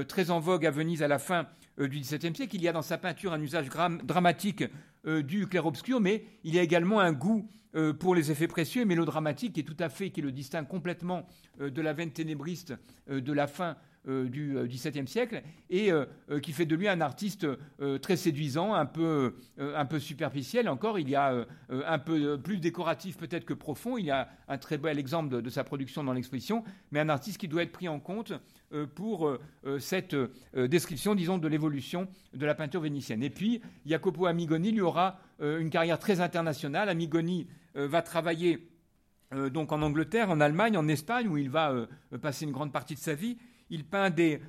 très 0.06 0.30
en 0.30 0.38
vogue 0.38 0.64
à 0.64 0.70
Venise 0.70 1.02
à 1.02 1.08
la 1.08 1.18
fin 1.18 1.48
du 1.76 1.98
XVIIe 1.98 2.36
siècle. 2.36 2.54
Il 2.54 2.62
y 2.62 2.68
a 2.68 2.72
dans 2.72 2.82
sa 2.82 2.98
peinture 2.98 3.32
un 3.32 3.40
usage 3.40 3.68
dramatique 4.04 4.62
du 5.04 5.48
clair-obscur, 5.48 6.00
mais 6.00 6.24
il 6.44 6.54
y 6.54 6.60
a 6.60 6.62
également 6.62 7.00
un 7.00 7.12
goût 7.12 7.50
pour 7.98 8.14
les 8.14 8.30
effets 8.30 8.46
précieux 8.46 8.82
et 8.82 8.86
mélodramatiques 8.86 9.54
qui 9.54 9.60
est 9.60 9.64
tout 9.64 9.76
à 9.80 9.88
fait, 9.88 10.10
qui 10.10 10.22
le 10.22 10.30
distingue 10.30 10.68
complètement 10.68 11.26
de 11.58 11.82
la 11.82 11.92
veine 11.92 12.12
ténébriste 12.12 12.74
de 13.08 13.32
la 13.32 13.48
fin 13.48 13.76
euh, 13.95 13.95
du 14.06 14.56
XVIIe 14.66 15.02
euh, 15.02 15.06
siècle 15.06 15.42
et 15.68 15.90
euh, 15.90 16.06
qui 16.40 16.52
fait 16.52 16.66
de 16.66 16.76
lui 16.76 16.88
un 16.88 17.00
artiste 17.00 17.46
très 18.00 18.16
séduisant, 18.16 18.74
un 18.74 18.86
peu, 18.86 19.34
un 19.58 19.84
peu 19.84 19.98
superficiel. 19.98 20.68
Encore, 20.68 20.98
il 20.98 21.08
y 21.08 21.16
a 21.16 21.46
un 21.68 21.98
peu 21.98 22.38
plus 22.38 22.58
décoratif 22.58 23.16
peut-être 23.16 23.44
que 23.44 23.54
profond. 23.54 23.98
Il 23.98 24.06
y 24.06 24.10
a 24.10 24.28
un 24.48 24.58
très 24.58 24.78
bel 24.78 24.98
exemple 24.98 25.42
de, 25.42 25.50
sa 25.50 25.64
production 25.64 26.04
dans 26.04 26.12
l'exposition, 26.12 26.64
mais 26.90 27.00
un 27.00 27.08
artiste 27.08 27.38
qui 27.38 27.48
doit 27.48 27.62
être 27.62 27.72
pris 27.72 27.88
en 27.88 28.00
compte 28.00 28.32
pour 28.94 29.36
cette 29.78 30.16
description, 30.54 31.14
disons, 31.14 31.38
de 31.38 31.48
l'évolution 31.48 32.08
de 32.32 32.46
la 32.46 32.54
peinture 32.54 32.80
vénitienne. 32.80 33.22
Et 33.22 33.30
puis, 33.30 33.60
Jacopo 33.84 34.26
Amigoni 34.26 34.72
lui 34.72 34.80
aura 34.80 35.18
une 35.40 35.70
carrière 35.70 35.98
très 35.98 36.20
internationale. 36.20 36.88
Amigoni 36.88 37.46
va 37.74 38.02
travailler 38.02 38.68
donc 39.32 39.72
en 39.72 39.82
Angleterre, 39.82 40.30
en 40.30 40.40
Allemagne, 40.40 40.76
en 40.76 40.88
Espagne, 40.88 41.28
où 41.28 41.36
il 41.36 41.50
va 41.50 41.86
passer 42.22 42.44
une 42.44 42.52
grande 42.52 42.72
partie 42.72 42.94
de 42.94 43.00
sa 43.00 43.14
vie. 43.14 43.36
Il 43.68 43.84
peint 43.84 44.10
des, 44.10 44.40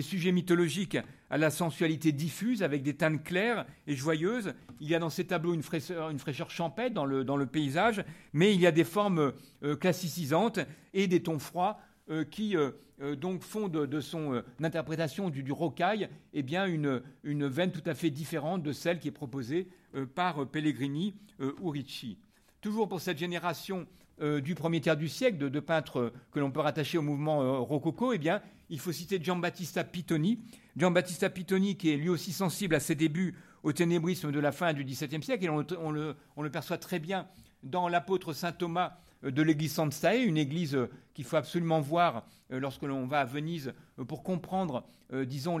sujets 0.00 0.30
mythologiques 0.30 0.98
à 1.30 1.38
la 1.38 1.50
sensualité 1.50 2.12
diffuse, 2.12 2.62
avec 2.62 2.82
des 2.82 2.94
teintes 2.94 3.24
claires 3.24 3.66
et 3.86 3.96
joyeuses. 3.96 4.54
Il 4.80 4.88
y 4.88 4.94
a 4.94 5.00
dans 5.00 5.10
ces 5.10 5.26
tableaux 5.26 5.54
une 5.54 5.62
fraîcheur, 5.62 6.10
une 6.10 6.18
fraîcheur 6.18 6.50
champêtre 6.50 6.94
dans 6.94 7.04
le, 7.06 7.46
paysage, 7.46 8.04
mais 8.32 8.54
il 8.54 8.60
y 8.60 8.66
a 8.66 8.72
des 8.72 8.84
formes 8.84 9.32
euh, 9.64 9.76
classicisantes 9.76 10.60
et 10.94 11.08
des 11.08 11.22
tons 11.22 11.40
froids 11.40 11.80
euh, 12.10 12.24
qui 12.24 12.56
euh, 12.56 12.70
donc 13.16 13.42
font 13.42 13.66
de, 13.66 14.00
son 14.00 14.42
interprétation 14.62 15.28
du, 15.28 15.50
rocaille 15.50 16.08
eh 16.32 16.42
bien 16.44 16.66
une, 16.66 17.02
veine 17.24 17.72
tout 17.72 17.82
à 17.86 17.94
fait 17.94 18.10
différente 18.10 18.62
de 18.62 18.72
celle 18.72 19.00
qui 19.00 19.08
est 19.08 19.12
proposée 19.12 19.68
par 20.14 20.46
Pellegrini 20.46 21.16
ou 21.60 21.70
Ricci. 21.70 22.18
Toujours 22.60 22.88
pour 22.88 23.00
cette 23.00 23.18
génération 23.18 23.88
euh, 24.22 24.40
du 24.40 24.54
premier 24.54 24.80
tiers 24.80 24.96
du 24.96 25.08
siècle, 25.08 25.50
de, 25.50 25.60
peintres 25.60 26.12
que 26.30 26.40
l'on 26.40 26.50
peut 26.50 26.60
rattacher 26.60 26.98
au 26.98 27.02
mouvement 27.02 27.42
euh, 27.42 27.58
rococo, 27.58 28.12
eh 28.12 28.18
bien, 28.18 28.40
il 28.70 28.78
faut 28.78 28.92
citer 28.92 29.22
Giambattista 29.22 29.84
Pittoni. 29.84 30.38
Giambattista 30.76 31.28
Pittoni, 31.28 31.76
qui 31.76 31.90
est 31.90 31.96
lui 31.96 32.08
aussi 32.08 32.32
sensible 32.32 32.74
à 32.74 32.80
ses 32.80 32.94
débuts 32.94 33.34
au 33.62 33.72
ténébrisme 33.72 34.32
de 34.32 34.40
la 34.40 34.52
fin 34.52 34.72
du 34.72 34.84
XVIIe 34.84 35.22
siècle, 35.22 35.44
et 35.44 35.48
on 35.48 35.92
le 35.92 36.50
perçoit 36.50 36.78
très 36.78 36.98
bien 36.98 37.26
dans 37.62 37.88
l'apôtre 37.88 38.32
saint 38.32 38.52
Thomas 38.52 38.96
euh, 39.24 39.30
de 39.30 39.42
l'église 39.42 39.72
Sanstae, 39.72 40.22
une 40.24 40.36
église 40.36 40.74
euh, 40.74 40.90
qu'il 41.14 41.24
faut 41.24 41.36
absolument 41.36 41.80
voir 41.80 42.26
euh, 42.52 42.60
lorsque 42.60 42.82
l'on 42.82 43.06
va 43.06 43.20
à 43.20 43.24
Venise 43.24 43.72
pour 44.08 44.22
comprendre, 44.22 44.84
disons, 45.26 45.60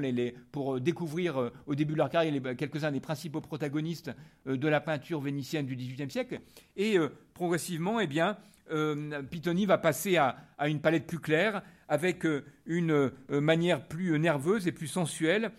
pour 0.50 0.80
découvrir 0.80 1.50
au 1.66 1.74
début 1.74 1.92
de 1.92 1.98
leur 1.98 2.08
carrière 2.08 2.56
quelques-uns 2.56 2.90
des 2.90 3.00
principaux 3.00 3.42
protagonistes 3.42 4.10
de 4.46 4.66
la 4.66 4.80
peinture 4.80 5.20
vénitienne 5.20 5.66
du 5.66 5.76
XVIIIe 5.76 6.10
siècle. 6.10 6.40
Et 6.74 6.96
progressivement, 7.34 8.00
eh 8.00 8.06
bien, 8.06 8.38
Pitoni 9.30 9.66
va 9.66 9.78
passer 9.78 10.16
à, 10.16 10.36
une 10.66 10.80
palette 10.80 11.06
plus 11.06 11.18
claire, 11.18 11.62
avec 11.88 12.26
une 12.66 13.10
manière 13.28 13.86
plus 13.86 14.18
nerveuse 14.18 14.66
et 14.66 14.72
plus 14.72 14.86
sensuelle. 14.86 15.50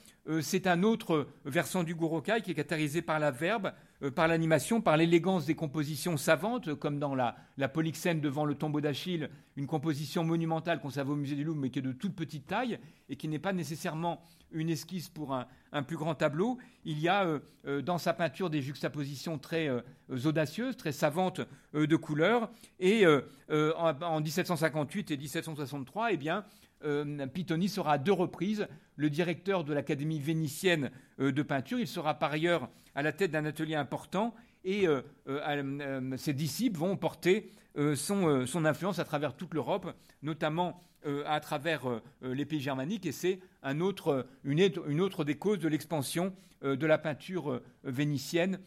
C'est 0.42 0.68
un 0.68 0.84
autre 0.84 1.28
versant 1.46 1.84
du 1.84 1.96
Gourokai 1.96 2.42
qui 2.42 2.52
est 2.52 2.56
caractérisé 2.56 3.02
par 3.02 3.20
la 3.20 3.30
verbe, 3.30 3.68
euh, 3.68 3.72
par 4.12 4.28
l'animation, 4.28 4.82
par 4.82 4.98
l'élégance 4.98 5.46
des 5.46 5.56
compositions 5.56 6.18
savantes, 6.18 6.74
comme 6.76 7.00
dans 7.00 7.16
la, 7.16 7.36
Polyxène 7.70 8.20
devant 8.20 8.44
le 8.44 8.56
tombeau 8.56 8.82
d'Achille, 8.82 9.30
une 9.56 9.68
composition 9.68 10.24
monumentale 10.24 10.82
savait 10.90 11.12
au 11.12 11.16
musée 11.16 11.36
du 11.36 11.44
Louvre, 11.44 11.60
mais 11.60 11.70
qui 11.70 11.80
est 11.80 11.84
de 11.84 11.94
toute 11.94 12.16
petite 12.16 12.48
taille 12.48 12.80
et 13.08 13.16
qui 13.16 13.28
n'est 13.28 13.40
pas 13.40 13.54
nécessairement 13.54 14.22
une 14.52 14.70
esquisse 14.70 15.10
pour 15.10 15.34
un, 15.34 15.84
plus 15.84 15.96
grand 15.96 16.16
tableau. 16.16 16.58
Il 16.84 17.00
y 17.00 17.08
a 17.08 17.26
euh, 17.26 17.40
euh, 17.66 17.82
dans 17.82 17.98
sa 17.98 18.14
peinture 18.14 18.50
des 18.50 18.62
juxtapositions 18.62 19.40
très 19.40 19.70
audacieuses, 20.26 20.76
très 20.76 20.92
savantes 20.92 21.42
de 21.74 21.96
couleurs. 21.96 22.52
Et 22.80 23.06
en, 23.50 24.22
1758 24.22 25.12
et 25.12 25.18
1763, 25.18 26.12
eh 26.12 26.18
bien, 26.18 26.46
Pitoni 27.34 27.70
sera 27.70 27.94
à 27.94 27.98
deux 27.98 28.12
reprises 28.12 28.68
le 28.98 29.10
directeur 29.10 29.64
de 29.64 29.74
l'Académie 29.74 30.20
vénitienne 30.20 30.92
de 31.18 31.42
peinture. 31.42 31.80
Il 31.80 31.88
sera 31.88 32.16
par 32.16 32.34
ailleurs 32.34 32.70
à 32.96 33.02
la 33.02 33.12
tête 33.12 33.32
d'un 33.32 33.46
atelier 33.46 33.76
important 33.76 34.34
et 34.64 34.88
euh, 34.88 35.02
euh, 35.28 35.42
euh, 35.46 36.18
ses 36.18 36.34
disciples 36.34 36.78
vont 36.80 36.98
porter 36.98 37.52
son, 37.96 38.66
influence 38.66 39.00
à 39.00 39.04
travers 39.04 39.36
toute 39.36 39.56
l'Europe, 39.56 39.96
notamment 40.22 40.80
à 41.26 41.40
travers 41.40 41.82
les 42.22 42.46
pays 42.46 42.60
germaniques, 42.60 43.08
et 43.08 43.12
c'est 43.12 43.40
une, 43.64 43.82
autre 43.82 45.24
des 45.26 45.36
causes 45.40 45.58
de 45.58 45.68
l'expansion 45.68 46.36
de 46.62 46.86
la 46.86 47.00
peinture 47.00 47.62
vénitienne 47.84 48.60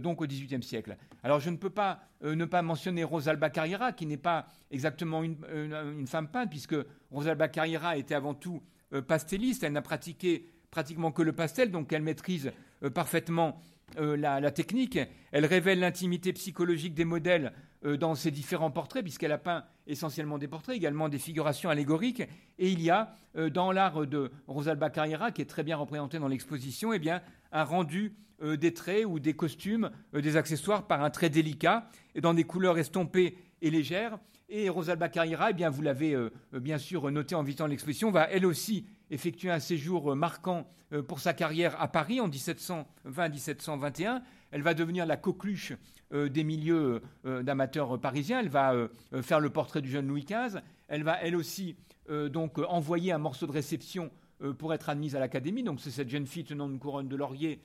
donc 0.00 0.22
au 0.22 0.26
XVIIIe 0.26 0.62
siècle. 0.62 0.96
Alors 1.22 1.40
je 1.40 1.50
ne 1.50 1.58
peux 1.58 1.68
pas 1.68 2.00
ne 2.22 2.46
pas 2.46 2.62
mentionner 2.62 3.04
Rosalba 3.04 3.50
Carriera, 3.50 3.92
qui 3.92 4.06
n'est 4.06 4.16
pas 4.16 4.46
exactement 4.70 5.22
une, 5.22 5.36
une, 5.52 6.06
femme 6.06 6.28
peintre, 6.28 6.48
puisque 6.48 6.76
Rosalba 7.10 7.48
Carriera 7.48 7.98
était 7.98 8.14
avant 8.14 8.32
tout 8.32 8.62
pastelliste, 9.06 9.62
elle 9.62 9.72
n'a 9.72 9.82
pratiqué 9.82 10.46
pratiquement 10.70 11.12
que 11.12 11.20
le 11.20 11.34
pastel, 11.34 11.70
donc 11.70 11.92
elle 11.92 12.02
maîtrise 12.02 12.50
parfaitement 12.94 13.60
euh, 13.98 14.16
la, 14.16 14.50
technique, 14.50 14.98
elle 15.30 15.46
révèle 15.46 15.80
l'intimité 15.80 16.32
psychologique 16.32 16.94
des 16.94 17.04
modèles 17.04 17.52
euh, 17.84 17.96
dans 17.96 18.14
ses 18.14 18.30
différents 18.30 18.70
portraits, 18.70 19.02
puisqu'elle 19.02 19.32
a 19.32 19.38
peint 19.38 19.64
essentiellement 19.86 20.38
des 20.38 20.48
portraits, 20.48 20.76
également 20.76 21.08
des 21.08 21.18
figurations 21.18 21.70
allégoriques. 21.70 22.22
Et 22.58 22.70
il 22.70 22.82
y 22.82 22.90
a, 22.90 23.14
euh, 23.36 23.50
dans 23.50 23.72
l'art 23.72 24.06
de 24.06 24.30
Rosalba 24.48 24.90
Carriera, 24.90 25.30
qui 25.30 25.42
est 25.42 25.46
très 25.46 25.62
bien 25.62 25.76
représenté 25.76 26.18
dans 26.18 26.28
l'exposition, 26.28 26.92
eh 26.92 26.98
bien, 26.98 27.22
un 27.52 27.64
rendu 27.64 28.14
des 28.42 28.74
traits 28.74 29.06
ou 29.06 29.20
des 29.20 29.34
costumes, 29.34 29.90
des 30.12 30.36
accessoires 30.36 30.88
par 30.88 31.04
un 31.04 31.08
trait 31.08 31.30
délicat, 31.30 31.88
et 32.16 32.20
dans 32.20 32.34
des 32.34 32.42
couleurs 32.42 32.76
estompées 32.76 33.38
et 33.62 33.70
légères. 33.70 34.18
Et 34.48 34.68
Rosalba 34.68 35.08
Carriera, 35.08 35.50
eh 35.50 35.52
bien, 35.54 35.70
vous 35.70 35.82
l'avez 35.82 36.16
bien 36.52 36.76
sûr 36.76 37.08
noté 37.12 37.36
en 37.36 37.44
visitant 37.44 37.68
l'exposition, 37.68 38.10
va 38.10 38.28
elle 38.28 38.44
aussi 38.44 38.86
effectué 39.10 39.50
un 39.50 39.58
séjour 39.58 40.12
euh, 40.12 40.14
marquant 40.14 40.66
euh, 40.92 41.02
pour 41.02 41.20
sa 41.20 41.32
carrière 41.32 41.80
à 41.80 41.88
Paris 41.88 42.20
en 42.20 42.28
1720-1721. 42.28 44.22
Elle 44.50 44.62
va 44.62 44.74
devenir 44.74 45.06
la 45.06 45.16
coqueluche 45.16 45.72
euh, 46.12 46.28
des 46.28 46.44
milieux 46.44 47.02
d'amateurs 47.24 47.98
parisiens. 48.00 48.40
Elle 48.40 48.48
va 48.48 48.74
faire 49.22 49.40
le 49.40 49.50
portrait 49.50 49.80
du 49.80 49.90
jeune 49.90 50.06
Louis 50.06 50.24
XV. 50.24 50.60
Elle 50.88 51.02
va 51.02 51.20
elle 51.20 51.34
aussi 51.34 51.76
donc 52.08 52.58
envoyer 52.58 53.12
un 53.12 53.18
morceau 53.18 53.46
de 53.46 53.52
réception 53.52 54.10
pour 54.58 54.74
être 54.74 54.90
admise 54.90 55.16
à 55.16 55.18
l'Académie. 55.18 55.62
Donc 55.62 55.80
c'est 55.80 55.90
cette 55.90 56.10
jeune 56.10 56.26
fille 56.26 56.44
tenant 56.44 56.68
une 56.68 56.78
couronne 56.78 57.08
de 57.08 57.16
laurier 57.16 57.60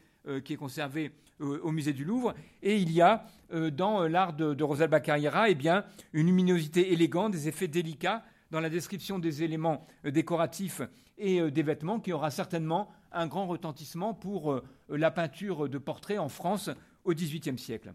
qui 0.46 0.54
est 0.54 0.58
conservée 0.58 1.12
au 1.40 1.72
musée 1.72 1.94
du 1.94 2.06
Louvre. 2.06 2.34
Et 2.64 2.78
il 2.78 2.92
y 2.92 3.02
a 3.02 3.26
dans 3.52 4.08
l'art 4.08 4.34
de, 4.34 4.64
Rosalba 4.64 5.02
Carriera 5.02 5.50
eh 5.50 5.56
bien, 5.56 5.84
une 6.14 6.28
luminosité 6.28 6.94
élégante, 6.94 7.34
des 7.34 7.50
effets 7.50 7.68
délicats 7.68 8.24
dans 8.50 8.62
la 8.62 8.70
description 8.70 9.20
des 9.20 9.44
éléments 9.44 9.86
décoratifs 10.06 10.82
et 11.20 11.40
euh, 11.40 11.52
des 11.52 11.62
vêtements 11.62 12.00
qui 12.00 12.12
aura 12.12 12.32
certainement 12.32 12.90
un 13.12 13.28
grand 13.28 13.46
retentissement 13.46 14.14
pour 14.14 14.52
euh, 14.52 14.64
la 14.90 15.12
peinture 15.12 15.70
de 15.70 15.78
portrait 15.78 16.18
en 16.18 16.30
France 16.30 16.70
au 17.04 17.14
XVIIIe 17.14 17.60
siècle. 17.60 17.94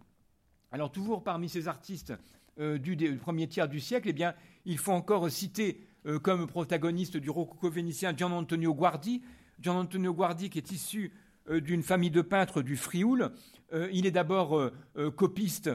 Alors 0.70 0.92
toujours 0.92 1.24
parmi 1.24 1.48
ces 1.48 1.68
artistes 1.68 2.12
du, 2.56 3.16
premier 3.16 3.48
tiers 3.48 3.68
du 3.68 3.80
siècle, 3.80 4.08
eh 4.08 4.12
bien, 4.12 4.34
il 4.64 4.78
faut 4.78 4.92
encore 4.92 5.28
citer 5.28 5.80
comme 6.22 6.46
protagoniste 6.46 7.16
du 7.16 7.28
rococo 7.30 7.68
vénitien 7.68 8.16
Gian 8.16 8.30
Antonio 8.30 8.72
Guardi. 8.74 9.22
Gian 9.60 9.76
Antonio 9.76 10.14
Guardi 10.14 10.50
qui 10.50 10.58
est 10.58 10.70
issu 10.70 11.12
d'une 11.48 11.82
famille 11.82 12.10
de 12.10 12.22
peintres 12.22 12.62
du 12.62 12.76
Frioul. 12.76 13.32
il 13.92 14.06
est 14.06 14.12
d'abord 14.12 14.70
copiste 15.16 15.70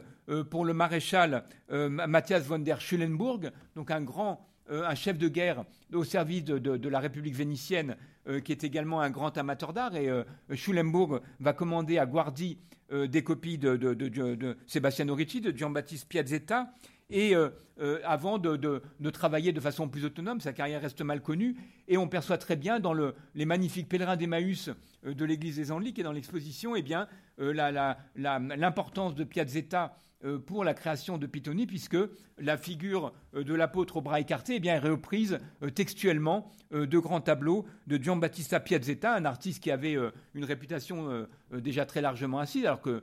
pour 0.49 0.65
le 0.65 0.73
maréchal 0.73 1.45
Matthias 1.69 2.43
von 2.43 2.59
der 2.59 2.81
Schulenburg, 2.81 3.51
donc 3.75 3.91
un 3.91 4.01
grand 4.01 4.48
un 4.69 4.95
chef 4.95 5.17
de 5.17 5.27
guerre 5.27 5.65
au 5.93 6.03
service 6.03 6.43
de 6.43 6.89
la 6.89 6.99
République 6.99 7.35
vénitienne 7.35 7.95
euh, 8.29 8.41
qui 8.41 8.51
est 8.51 8.63
également 8.63 9.01
un 9.01 9.09
grand 9.09 9.35
amateur 9.37 9.73
d'art. 9.73 9.95
Et 9.95 10.07
euh, 10.07 10.23
Schulenburg 10.53 11.21
va 11.39 11.53
commander 11.53 11.97
à 11.97 12.05
Guardi 12.05 12.59
euh, 12.91 13.07
des 13.07 13.23
copies 13.23 13.57
de, 13.57 13.75
de, 13.75 14.57
Sebastiano 14.67 15.15
Ricci, 15.15 15.41
de 15.41 15.55
Giambattista 15.57 16.05
Piazzetta. 16.07 16.71
Et 17.09 17.33
avant 18.03 18.37
de, 18.37 19.09
travailler 19.09 19.51
de 19.51 19.59
façon 19.59 19.89
plus 19.89 20.05
autonome, 20.05 20.41
sa 20.41 20.53
carrière 20.53 20.81
reste 20.81 21.01
mal 21.01 21.21
connue. 21.21 21.55
Et 21.87 21.97
on 21.97 22.07
perçoit 22.07 22.37
très 22.37 22.55
bien 22.55 22.79
dans 22.79 22.93
le, 22.93 23.15
les 23.33 23.45
magnifiques 23.45 23.89
pèlerins 23.89 24.15
d'Emmaüs 24.15 24.69
de 25.03 25.25
l'église 25.25 25.55
des 25.55 25.71
Angliques 25.71 25.97
et 25.97 26.03
dans 26.03 26.11
l'exposition 26.11 26.75
eh 26.75 26.83
bien, 26.83 27.07
l'importance 27.39 29.15
de 29.15 29.23
Piazzetta 29.23 29.85
euh, 29.85 30.08
pour 30.45 30.63
la 30.63 30.73
création 30.73 31.17
de 31.17 31.27
Pitoni, 31.27 31.65
puisque 31.65 31.97
la 32.41 32.57
figure 32.57 33.13
euh, 33.35 33.43
de 33.43 33.53
l'apôtre 33.53 33.97
au 33.97 34.01
bras 34.01 34.19
écarté 34.19 34.55
eh 34.55 34.59
bien, 34.59 34.75
est 34.75 34.79
reprise 34.79 35.39
euh, 35.63 35.69
textuellement 35.69 36.51
de 36.71 36.99
grands 36.99 37.21
tableaux 37.21 37.65
de 37.87 37.97
Giambattista 37.97 38.59
Piazzetta, 38.59 39.15
un 39.15 39.25
artiste 39.25 39.63
qui 39.63 39.71
avait 39.71 39.97
une 40.35 40.45
réputation 40.45 41.25
déjà 41.51 41.83
très 41.87 41.99
largement 41.99 42.37
assise, 42.37 42.63
alors 42.63 42.79
que, 42.79 43.01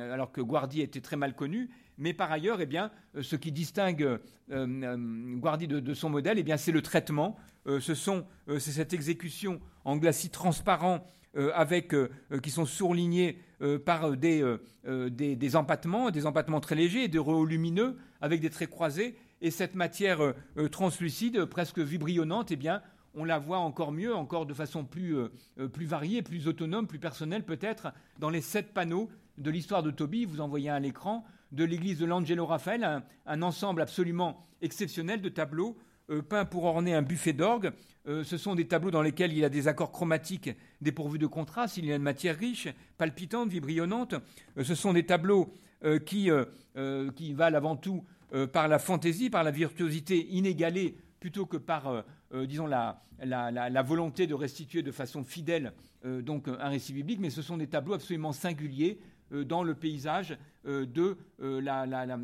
alors 0.00 0.32
que 0.32 0.40
Guardi 0.40 0.80
était 0.80 1.00
très 1.00 1.14
mal 1.14 1.36
connu. 1.36 1.70
Mais 1.96 2.12
par 2.12 2.32
ailleurs, 2.32 2.60
eh 2.60 2.66
bien, 2.66 2.90
ce 3.20 3.36
qui 3.36 3.52
distingue 3.52 4.18
Guardi 4.50 5.68
de, 5.68 5.94
son 5.94 6.10
modèle, 6.10 6.40
eh 6.40 6.42
bien, 6.42 6.56
c'est 6.56 6.72
le 6.72 6.82
traitement. 6.82 7.36
ce 7.66 7.94
sont, 7.94 8.26
c'est 8.48 8.72
cette 8.72 8.92
exécution 8.92 9.60
en 9.84 9.96
glacis 9.96 10.30
transparent 10.30 11.06
avec, 11.54 11.94
qui 12.42 12.50
sont 12.50 12.66
surlignés 12.66 13.38
euh, 13.60 13.78
par 13.78 14.06
euh, 14.06 14.16
euh, 14.86 15.10
des, 15.10 15.34
des, 15.34 15.56
empattements, 15.56 16.12
des 16.12 16.26
empattements 16.26 16.60
très 16.60 16.76
légers, 16.76 17.08
des 17.08 17.18
rehauts 17.18 17.44
lumineux 17.44 17.96
avec 18.20 18.40
des 18.40 18.50
traits 18.50 18.70
croisés. 18.70 19.16
Et 19.40 19.50
cette 19.50 19.74
matière 19.74 20.34
translucide, 20.72 21.44
presque 21.44 21.78
vibrionnante, 21.78 22.50
eh 22.50 22.56
bien, 22.56 22.82
on 23.14 23.24
la 23.24 23.38
voit 23.38 23.58
encore 23.58 23.92
mieux, 23.92 24.12
encore 24.12 24.46
de 24.46 24.54
façon 24.54 24.84
plus, 24.84 25.16
plus 25.72 25.86
variée, 25.86 26.22
plus 26.22 26.48
autonome, 26.48 26.88
plus 26.88 26.98
personnelle 26.98 27.44
peut-être, 27.44 27.92
dans 28.18 28.30
les 28.30 28.40
sept 28.40 28.74
panneaux 28.74 29.08
de 29.36 29.50
l'histoire 29.52 29.84
de 29.84 29.92
Toby. 29.92 30.24
Vous 30.24 30.40
en 30.40 30.48
voyez 30.48 30.70
à 30.70 30.80
l'écran, 30.80 31.24
de 31.52 31.62
l'église 31.62 31.98
de 31.98 32.06
l'Angelo 32.06 32.46
Raphaël, 32.46 33.04
un, 33.26 33.42
ensemble 33.42 33.80
absolument 33.80 34.44
exceptionnel 34.60 35.20
de 35.20 35.28
tableaux 35.28 35.76
peints 36.28 36.44
pour 36.44 36.64
orner 36.64 36.94
un 36.94 37.02
buffet 37.02 37.32
d'orgue, 37.32 37.72
euh, 38.08 38.24
ce 38.24 38.38
sont 38.38 38.54
des 38.54 38.66
tableaux 38.66 38.90
dans 38.90 39.02
lesquels 39.02 39.32
il 39.32 39.38
y 39.38 39.44
a 39.44 39.50
des 39.50 39.68
accords 39.68 39.92
chromatiques 39.92 40.50
dépourvus 40.80 41.18
de 41.18 41.26
contraste, 41.26 41.76
il 41.76 41.84
y 41.84 41.92
a 41.92 41.96
une 41.96 42.02
matière 42.02 42.36
riche, 42.36 42.68
palpitante, 42.96 43.50
vibrionnante. 43.50 44.14
Euh, 44.56 44.64
ce 44.64 44.74
sont 44.74 44.94
des 44.94 45.04
tableaux 45.04 45.52
euh, 45.84 45.98
qui, 45.98 46.30
valent 47.32 47.56
avant 47.56 47.76
tout 47.76 48.04
par 48.52 48.68
la 48.68 48.78
fantaisie, 48.78 49.30
par 49.30 49.42
la 49.42 49.50
virtuosité 49.50 50.26
inégalée, 50.30 50.96
plutôt 51.18 51.46
que 51.46 51.56
par, 51.56 52.04
disons, 52.46 52.66
la, 52.66 53.82
volonté 53.82 54.26
de 54.26 54.34
restituer 54.34 54.82
de 54.82 54.92
façon 54.92 55.24
fidèle 55.24 55.72
un 56.04 56.68
récit 56.68 56.92
biblique, 56.92 57.20
mais 57.20 57.30
ce 57.30 57.40
sont 57.40 57.56
des 57.56 57.68
tableaux 57.68 57.94
absolument 57.94 58.32
singuliers 58.32 59.00
dans 59.30 59.62
le 59.62 59.74
paysage 59.74 60.36
de 60.68 61.16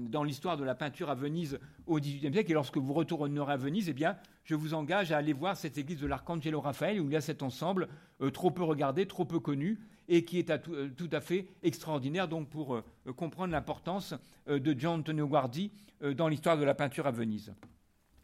dans 0.09 0.23
l'histoire 0.23 0.57
de 0.57 0.65
la 0.65 0.75
peinture 0.75 1.11
à 1.11 1.15
Venise 1.15 1.59
au 1.87 1.99
XVIIIe 1.99 2.33
siècle. 2.33 2.51
Et 2.51 2.55
lorsque 2.55 2.77
vous 2.77 2.93
retournerez 2.93 3.53
à 3.53 3.57
Venise, 3.57 3.89
eh 3.89 3.93
bien, 3.93 4.17
je 4.45 4.55
vous 4.55 4.75
engage 4.75 5.13
à 5.13 5.19
aller 5.19 5.33
voir 5.33 5.57
cette 5.57 5.79
église 5.79 6.01
de 6.01 6.07
l'Arcangelo 6.07 6.61
Raphaël, 6.61 7.01
où 7.01 7.07
il 7.07 7.13
y 7.13 7.17
a 7.17 7.21
cet 7.21 7.43
ensemble 7.43 7.89
euh, 8.21 8.31
trop 8.31 8.51
peu 8.51 8.63
regardé, 8.63 9.07
trop 9.07 9.25
peu 9.25 9.41
connu, 9.41 9.81
et 10.07 10.25
qui 10.25 10.39
est 10.39 10.51
euh, 10.51 10.89
tout, 10.97 11.09
à 11.13 11.21
fait 11.21 11.47
extraordinaire 11.63 12.29
donc 12.29 12.51
pour 12.51 12.75
euh, 12.75 12.85
comprendre 13.17 13.53
l'importance 13.53 14.15
de 14.47 14.79
Gian 14.79 14.99
Antonio 14.99 15.27
Guardi 15.27 15.73
dans 16.17 16.29
l'histoire 16.29 16.59
de 16.59 16.65
la 16.65 16.75
peinture 16.75 17.07
à 17.07 17.11
Venise. 17.11 17.55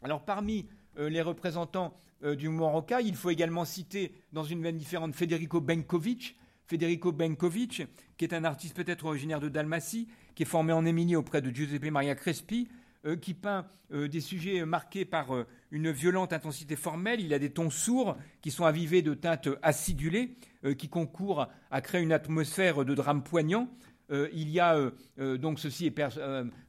Alors 0.03 0.23
parmi 0.23 0.67
les 0.97 1.21
représentants 1.21 1.95
du 2.37 2.49
mouvement 2.49 2.71
Rocca, 2.71 3.01
il 3.01 3.15
faut 3.15 3.31
également 3.31 3.65
citer 3.65 4.13
dans 4.31 4.43
une 4.43 4.61
veine 4.61 4.77
différente 4.77 5.15
Federico 5.15 5.61
Benkovic, 5.61 6.37
Federico 6.71 7.11
Benkovic, 7.11 7.83
qui 8.15 8.25
est 8.25 8.33
un 8.33 8.45
artiste 8.45 8.77
peut-être 8.77 9.05
originaire 9.05 9.41
de 9.41 9.49
Dalmatie, 9.49 10.07
qui 10.35 10.43
est 10.43 10.45
formé 10.45 10.71
en 10.71 10.85
Émilie 10.85 11.17
auprès 11.17 11.41
de 11.41 11.53
Giuseppe 11.53 11.91
Maria 11.91 12.15
Crespi, 12.15 12.69
qui 13.19 13.33
peint 13.33 13.67
des 13.91 14.21
sujets 14.21 14.63
marqués 14.63 15.03
par 15.03 15.45
une 15.71 15.91
violente 15.91 16.33
intensité 16.33 16.75
formelle, 16.75 17.21
il 17.21 17.33
a 17.33 17.39
des 17.39 17.49
tons 17.49 17.69
sourds 17.69 18.17
qui 18.41 18.51
sont 18.51 18.65
avivés 18.65 19.01
de 19.01 19.13
teintes 19.13 19.49
acidulées, 19.61 20.35
euh, 20.65 20.73
qui 20.73 20.89
concourent 20.89 21.47
à 21.71 21.81
créer 21.81 22.01
une 22.01 22.11
atmosphère 22.11 22.85
de 22.85 22.93
drame 22.93 23.23
poignant. 23.23 23.69
Euh, 24.11 24.29
il 24.33 24.49
y 24.49 24.59
a 24.59 24.75
euh, 25.19 25.37
donc 25.37 25.59
ceci 25.59 25.85
est 25.87 25.95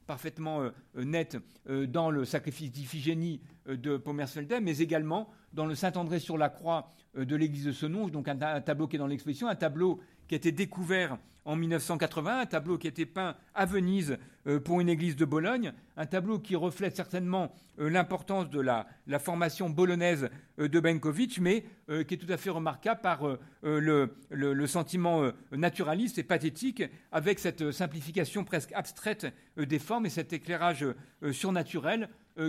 parfaitement 0.07 0.69
net 0.95 1.37
dans 1.65 2.09
le 2.09 2.25
sacrifice 2.25 2.71
d'Iphigénie 2.71 3.41
de 3.67 3.97
Pomersfelden, 3.97 4.63
mais 4.63 4.77
également 4.79 5.29
dans 5.53 5.65
le 5.65 5.75
Saint-André 5.75 6.19
sur 6.19 6.37
la 6.37 6.49
croix 6.49 6.89
de 7.15 7.35
l'église 7.35 7.65
de 7.65 7.71
Senonge, 7.71 8.11
donc 8.11 8.27
un, 8.27 8.61
tableau 8.61 8.87
qui 8.87 8.95
est 8.95 8.99
dans 8.99 9.07
l'exposition, 9.07 9.47
un 9.47 9.55
tableau 9.55 9.99
qui 10.27 10.35
a 10.35 10.37
été 10.37 10.51
découvert 10.51 11.17
en 11.45 11.55
1980, 11.55 12.39
un 12.39 12.45
tableau 12.45 12.77
qui 12.77 12.87
a 12.87 12.89
été 12.89 13.05
peint 13.05 13.35
à 13.53 13.65
Venise 13.65 14.17
euh, 14.47 14.59
pour 14.59 14.79
une 14.79 14.89
église 14.89 15.15
de 15.15 15.25
Bologne, 15.25 15.73
un 15.97 16.05
tableau 16.05 16.39
qui 16.39 16.55
reflète 16.55 16.95
certainement 16.95 17.53
euh, 17.79 17.89
l'importance 17.89 18.49
de 18.49 18.61
la, 18.61 18.87
formation 19.19 19.69
bolognaise 19.69 20.29
euh, 20.59 20.69
de 20.69 20.79
Benkovic, 20.79 21.39
mais 21.39 21.65
qui 22.07 22.13
est 22.13 22.17
tout 22.17 22.31
à 22.31 22.37
fait 22.37 22.49
remarquable 22.49 23.01
par 23.01 23.27
le, 23.61 24.67
sentiment 24.67 25.29
naturaliste 25.51 26.17
et 26.17 26.23
pathétique, 26.23 26.81
avec 27.11 27.39
cette 27.39 27.71
simplification 27.71 28.45
presque 28.45 28.71
abstraite 28.71 29.27
des 29.57 29.79
formes 29.79 30.05
et 30.05 30.09
cet 30.09 30.31
éclairage 30.31 30.85
surnaturel 31.33 32.07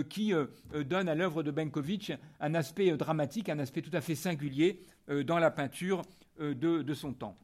qui 0.09 0.33
donne 0.73 1.09
à 1.09 1.15
l'œuvre 1.15 1.43
de 1.43 1.51
Benkovic 1.51 2.11
un 2.39 2.55
aspect 2.55 2.91
dramatique, 2.97 3.49
un 3.49 3.59
aspect 3.59 3.81
tout 3.81 3.95
à 3.95 4.01
fait 4.01 4.15
singulier 4.15 4.81
dans 5.25 5.39
la 5.39 5.51
peinture 5.51 6.01
de 6.39 6.93
son 6.93 7.13
temps. 7.13 7.37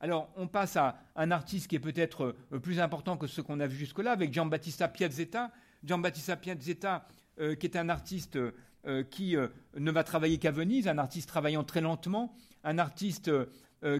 Alors, 0.00 0.28
on 0.36 0.46
passe 0.46 0.76
à 0.76 0.98
un 1.14 1.30
artiste 1.30 1.68
qui 1.68 1.76
est 1.76 1.80
peut-être 1.80 2.36
euh, 2.52 2.58
plus 2.58 2.80
important 2.80 3.16
que 3.16 3.26
ce 3.26 3.40
qu'on 3.40 3.60
a 3.60 3.66
vu 3.66 3.76
jusque-là, 3.76 4.12
avec 4.12 4.32
Giambattista 4.32 4.88
Piazzetta. 4.88 5.50
Giambattista 5.82 6.36
Piazzetta, 6.36 7.06
euh, 7.40 7.54
qui 7.54 7.66
est 7.66 7.76
un 7.76 7.88
artiste 7.88 8.36
euh, 8.36 9.02
qui 9.04 9.36
ne 9.76 9.90
va 9.90 10.04
travailler 10.04 10.38
qu'à 10.38 10.52
Venise, 10.52 10.86
un 10.86 10.98
artiste 10.98 11.28
travaillant 11.28 11.64
très 11.64 11.80
lentement, 11.80 12.36
un 12.62 12.78
artiste 12.78 13.30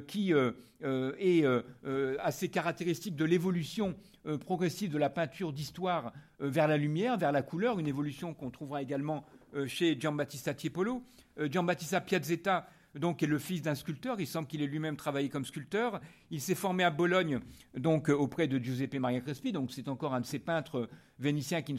qui 0.07 0.33
est 0.33 1.45
assez 2.19 2.49
caractéristique 2.49 3.17
de 3.17 3.25
l'évolution 3.25 3.95
progressive 4.41 4.91
de 4.91 4.99
la 4.99 5.11
peinture 5.11 5.53
d'histoire 5.53 6.13
vers 6.41 6.67
la 6.67 6.77
lumière, 6.77 7.17
vers 7.19 7.33
la 7.33 7.43
couleur, 7.43 7.79
une 7.79 7.87
évolution 7.87 8.35
qu'on 8.35 8.51
trouvera 8.51 8.83
également 8.83 9.25
chez 9.67 9.99
Giambattista 9.99 10.55
Tiepolo. 10.55 11.03
Giambattista 11.51 12.01
Piazzetta 12.01 12.69
donc 12.99 13.23
est 13.23 13.27
le 13.27 13.39
fils 13.39 13.63
d'un 13.63 13.75
sculpteur. 13.75 14.21
Il 14.21 14.27
semble 14.27 14.49
qu'il 14.49 14.63
ait 14.63 14.67
lui-même 14.67 14.97
travaillé 14.97 15.29
comme 15.29 15.45
sculpteur. 15.45 16.01
Il 16.31 16.41
s'est 16.41 16.55
formé 16.55 16.85
à 16.85 16.91
Bologne, 16.91 17.41
donc 17.77 18.09
euh, 18.09 18.15
auprès 18.15 18.49
de 18.49 18.59
Giuseppe 18.59 18.95
Maria 18.95 19.21
Crespi. 19.21 19.53
Donc 19.53 19.71
c'est 19.73 19.89
encore 19.89 20.15
un 20.15 20.21
de 20.21 20.27
ces 20.27 20.39
peintres 20.39 20.89
vénitiens 21.19 21.63
qui, 21.63 21.75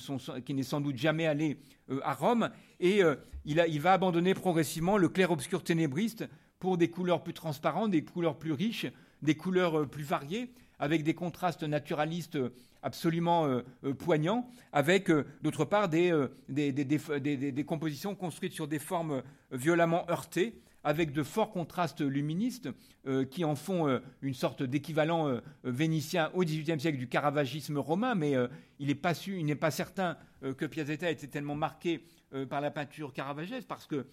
n'est 0.54 0.64
sans 0.64 0.82
doute 0.82 0.98
jamais 0.98 1.26
allé 1.26 1.60
euh, 1.90 2.00
à 2.04 2.14
Rome. 2.14 2.50
Et 2.80 3.04
euh, 3.04 3.16
il, 3.46 3.82
va 3.82 3.94
abandonner 3.94 4.34
progressivement 4.34 4.98
le 4.98 5.10
clair-obscur 5.10 5.64
ténébriste 5.64 6.26
pour 6.60 6.78
des 6.78 6.90
couleurs 6.90 7.24
plus 7.24 7.34
transparentes, 7.34 7.92
des 7.92 8.04
couleurs 8.04 8.38
plus 8.38 8.52
riches, 8.52 8.88
des 9.22 9.36
couleurs 9.36 9.88
plus 9.88 10.04
variées, 10.04 10.52
avec 10.80 11.04
des 11.04 11.14
contrastes 11.14 11.64
naturalistes 11.64 12.38
absolument 12.84 13.62
poignants, 13.98 14.48
avec 14.72 15.10
d'autre 15.42 15.66
part 15.66 15.90
des, 15.90 16.14
des, 16.48 17.66
compositions 17.66 18.14
construites 18.14 18.54
sur 18.54 18.68
des 18.68 18.78
formes 18.78 19.24
violemment 19.52 20.06
heurtées, 20.10 20.62
avec 20.88 21.12
de 21.12 21.22
forts 21.22 21.52
contrastes 21.52 22.00
luministes 22.00 22.70
euh, 23.08 23.26
qui 23.26 23.44
en 23.44 23.56
font 23.56 23.90
euh, 23.90 24.00
une 24.22 24.34
sorte 24.34 24.64
d'équivalent 24.64 25.28
euh, 25.28 25.42
vénitien 25.66 26.32
au 26.34 26.46
XVIIIe 26.46 26.80
siècle 26.80 26.98
du 26.98 27.10
caravagisme 27.10 27.78
romain, 27.78 28.16
mais 28.16 28.36
il 28.80 28.88
n'est 28.88 28.96
pas, 28.96 29.14
pas, 29.60 29.72
certain 29.72 30.18
que 30.58 30.66
Piazzetta 30.66 31.10
ait 31.10 31.14
été 31.14 31.28
tellement 31.28 31.56
marqué 31.56 32.06
par 32.50 32.60
la 32.62 32.72
peinture 32.72 33.14
caravagese 33.14 33.66
parce 33.66 33.88
que 33.88 34.06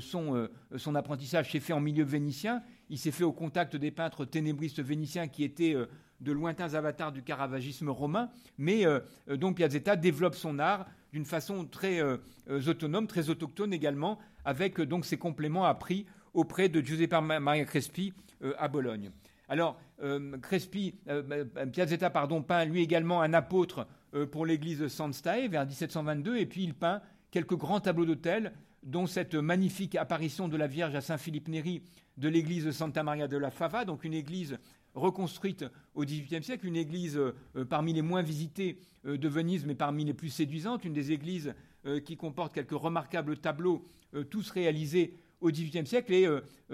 son, 0.00 0.48
son, 0.76 0.94
apprentissage 0.94 1.52
s'est 1.52 1.60
fait 1.60 1.72
en 1.72 1.80
milieu 1.80 2.04
vénitien, 2.04 2.62
il 2.88 2.98
s'est 2.98 3.12
fait 3.12 3.24
au 3.24 3.32
contact 3.32 3.76
des 3.76 3.90
peintres 3.90 4.24
ténébristes 4.24 4.82
vénitiens 4.82 5.28
qui 5.28 5.44
étaient 5.44 5.76
de 6.20 6.32
lointains 6.32 6.74
avatars 6.74 7.12
du 7.12 7.22
caravagisme 7.22 7.88
romain, 7.88 8.28
mais 8.58 8.84
donc 9.28 9.56
Piazzetta 9.56 9.94
développe 9.94 10.34
son 10.34 10.58
art 10.58 10.86
d'une 11.12 11.24
façon 11.24 11.64
très 11.64 12.00
autonome, 12.48 13.06
très 13.06 13.30
autochtone 13.30 13.72
également, 13.72 14.18
avec 14.44 14.80
donc 14.80 15.04
ses 15.04 15.16
compléments 15.16 15.64
appris 15.64 16.06
auprès 16.34 16.68
de 16.68 16.80
Giuseppe 16.80 17.14
Maria 17.20 17.64
Crespi 17.64 18.12
euh, 18.42 18.54
à 18.58 18.68
Bologne. 18.68 19.10
Alors, 19.48 19.80
euh, 20.02 20.38
Crespi, 20.38 20.94
euh, 21.08 21.44
Piazzetta 21.72 22.10
pardon, 22.10 22.42
peint 22.42 22.64
lui 22.64 22.82
également 22.82 23.20
un 23.22 23.32
apôtre 23.32 23.86
pour 24.32 24.44
l'église 24.44 24.80
de 24.80 24.88
Sanstae 24.88 25.46
vers 25.48 25.64
1722, 25.64 26.36
et 26.36 26.46
puis 26.46 26.64
il 26.64 26.74
peint 26.74 27.00
quelques 27.30 27.56
grands 27.56 27.80
tableaux 27.80 28.06
d'autel, 28.06 28.52
dont 28.82 29.06
cette 29.06 29.34
magnifique 29.34 29.94
apparition 29.94 30.48
de 30.48 30.56
la 30.56 30.66
Vierge 30.66 30.94
à 30.94 31.00
Saint-Philippe 31.00 31.48
Néri 31.48 31.82
de 32.16 32.28
l'église 32.28 32.70
Santa 32.70 33.02
Maria 33.02 33.28
de 33.28 33.36
la 33.36 33.50
Fava, 33.50 33.84
donc 33.84 34.04
une 34.04 34.14
église 34.14 34.58
reconstruite 34.94 35.64
au 35.94 36.04
XVIIIe 36.04 36.42
siècle, 36.42 36.66
une 36.66 36.76
église 36.76 37.16
euh, 37.16 37.64
parmi 37.68 37.92
les 37.92 38.02
moins 38.02 38.22
visitées 38.22 38.78
euh, 39.06 39.16
de 39.16 39.28
Venise, 39.28 39.64
mais 39.64 39.74
parmi 39.74 40.04
les 40.04 40.14
plus 40.14 40.30
séduisantes, 40.30 40.84
une 40.84 40.92
des 40.92 41.12
églises 41.12 41.54
euh, 41.86 42.00
qui 42.00 42.16
comporte 42.16 42.54
quelques 42.54 42.72
remarquables 42.72 43.38
tableaux, 43.38 43.86
tous 44.28 44.50
réalisés 44.50 45.14
au 45.40 45.52
XVIIIe 45.52 45.86
siècle. 45.86 46.12
Et 46.12 46.26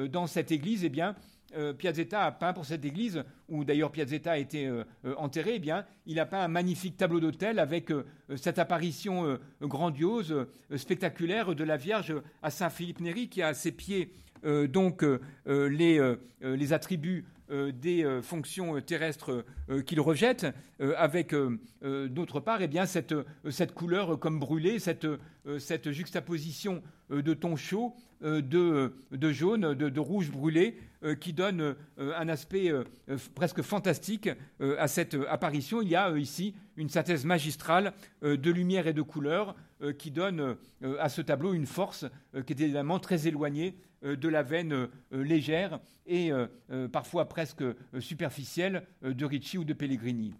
dans 0.08 0.26
cette 0.26 0.50
église, 0.50 0.84
eh 0.84 0.88
bien, 0.88 1.14
Piazzetta 1.78 2.24
a 2.24 2.32
peint 2.32 2.52
pour 2.52 2.66
cette 2.66 2.84
église, 2.84 3.24
où 3.48 3.64
d'ailleurs 3.64 3.92
Piazzetta 3.92 4.32
a 4.32 4.38
été 4.38 4.70
enterré, 5.16 5.54
eh 5.54 5.58
bien, 5.58 5.84
il 6.04 6.18
a 6.20 6.26
peint 6.26 6.40
un 6.40 6.48
magnifique 6.48 6.96
tableau 6.96 7.20
d'autel 7.20 7.58
avec 7.58 7.92
cette 8.36 8.58
apparition 8.58 9.38
grandiose, 9.62 10.46
spectaculaire 10.74 11.54
de 11.54 11.64
la 11.64 11.76
Vierge 11.76 12.14
à 12.42 12.50
Saint-Philippe 12.50 13.00
Néri, 13.00 13.28
qui 13.28 13.42
a 13.42 13.48
à 13.48 13.54
ses 13.54 13.72
pieds 13.72 14.12
donc 14.44 15.04
les, 15.46 16.72
attributs 16.72 17.24
euh, 17.52 17.70
des 17.70 18.04
euh, 18.04 18.22
fonctions 18.22 18.80
terrestres 18.80 19.30
euh, 19.30 19.44
qu'il 19.86 20.00
rejette, 20.00 20.46
avec 20.96 21.34
d'autre 21.82 22.40
part 22.40 22.62
eh 22.62 22.68
bien, 22.68 22.86
cette, 22.86 23.14
cette, 23.50 23.72
couleur 23.72 24.18
comme 24.18 24.38
brûlée, 24.38 24.78
cette, 24.78 25.06
cette 25.58 25.90
juxtaposition 25.90 26.82
de 27.10 27.34
tons 27.34 27.56
chauds, 27.56 27.94
de, 28.20 28.94
de, 29.10 29.32
jaune, 29.32 29.74
de, 29.74 29.88
de 29.88 30.00
rouge 30.00 30.30
brûlé, 30.30 30.78
qui 31.20 31.32
donne 31.32 31.74
un 31.98 32.28
aspect 32.28 32.72
presque 33.34 33.62
fantastique 33.62 34.28
à 34.60 34.88
cette 34.88 35.16
apparition. 35.28 35.82
Il 35.82 35.88
y 35.88 35.96
a 35.96 36.16
ici 36.16 36.54
une 36.76 36.88
synthèse 36.88 37.24
magistrale 37.24 37.92
de 38.22 38.50
lumière 38.50 38.86
et 38.86 38.92
de 38.92 39.02
couleur 39.02 39.56
qui 39.98 40.10
donne 40.10 40.56
à 40.98 41.08
ce 41.08 41.22
tableau 41.22 41.54
une 41.54 41.66
force 41.66 42.06
qui 42.46 42.52
est 42.52 42.60
évidemment 42.60 42.98
très 42.98 43.26
éloignée 43.26 43.76
euh, 44.04 44.16
de 44.16 44.28
la 44.28 44.42
veine 44.42 44.72
euh, 44.72 44.88
légère 45.12 45.80
et 46.06 46.30
euh, 46.30 46.46
parfois 46.88 47.28
presque 47.28 47.64
superficielle 47.98 48.86
de 49.02 49.24
Ricci 49.24 49.55
ou 49.58 49.64
de 49.64 49.72
Pellegrini. 49.72 50.34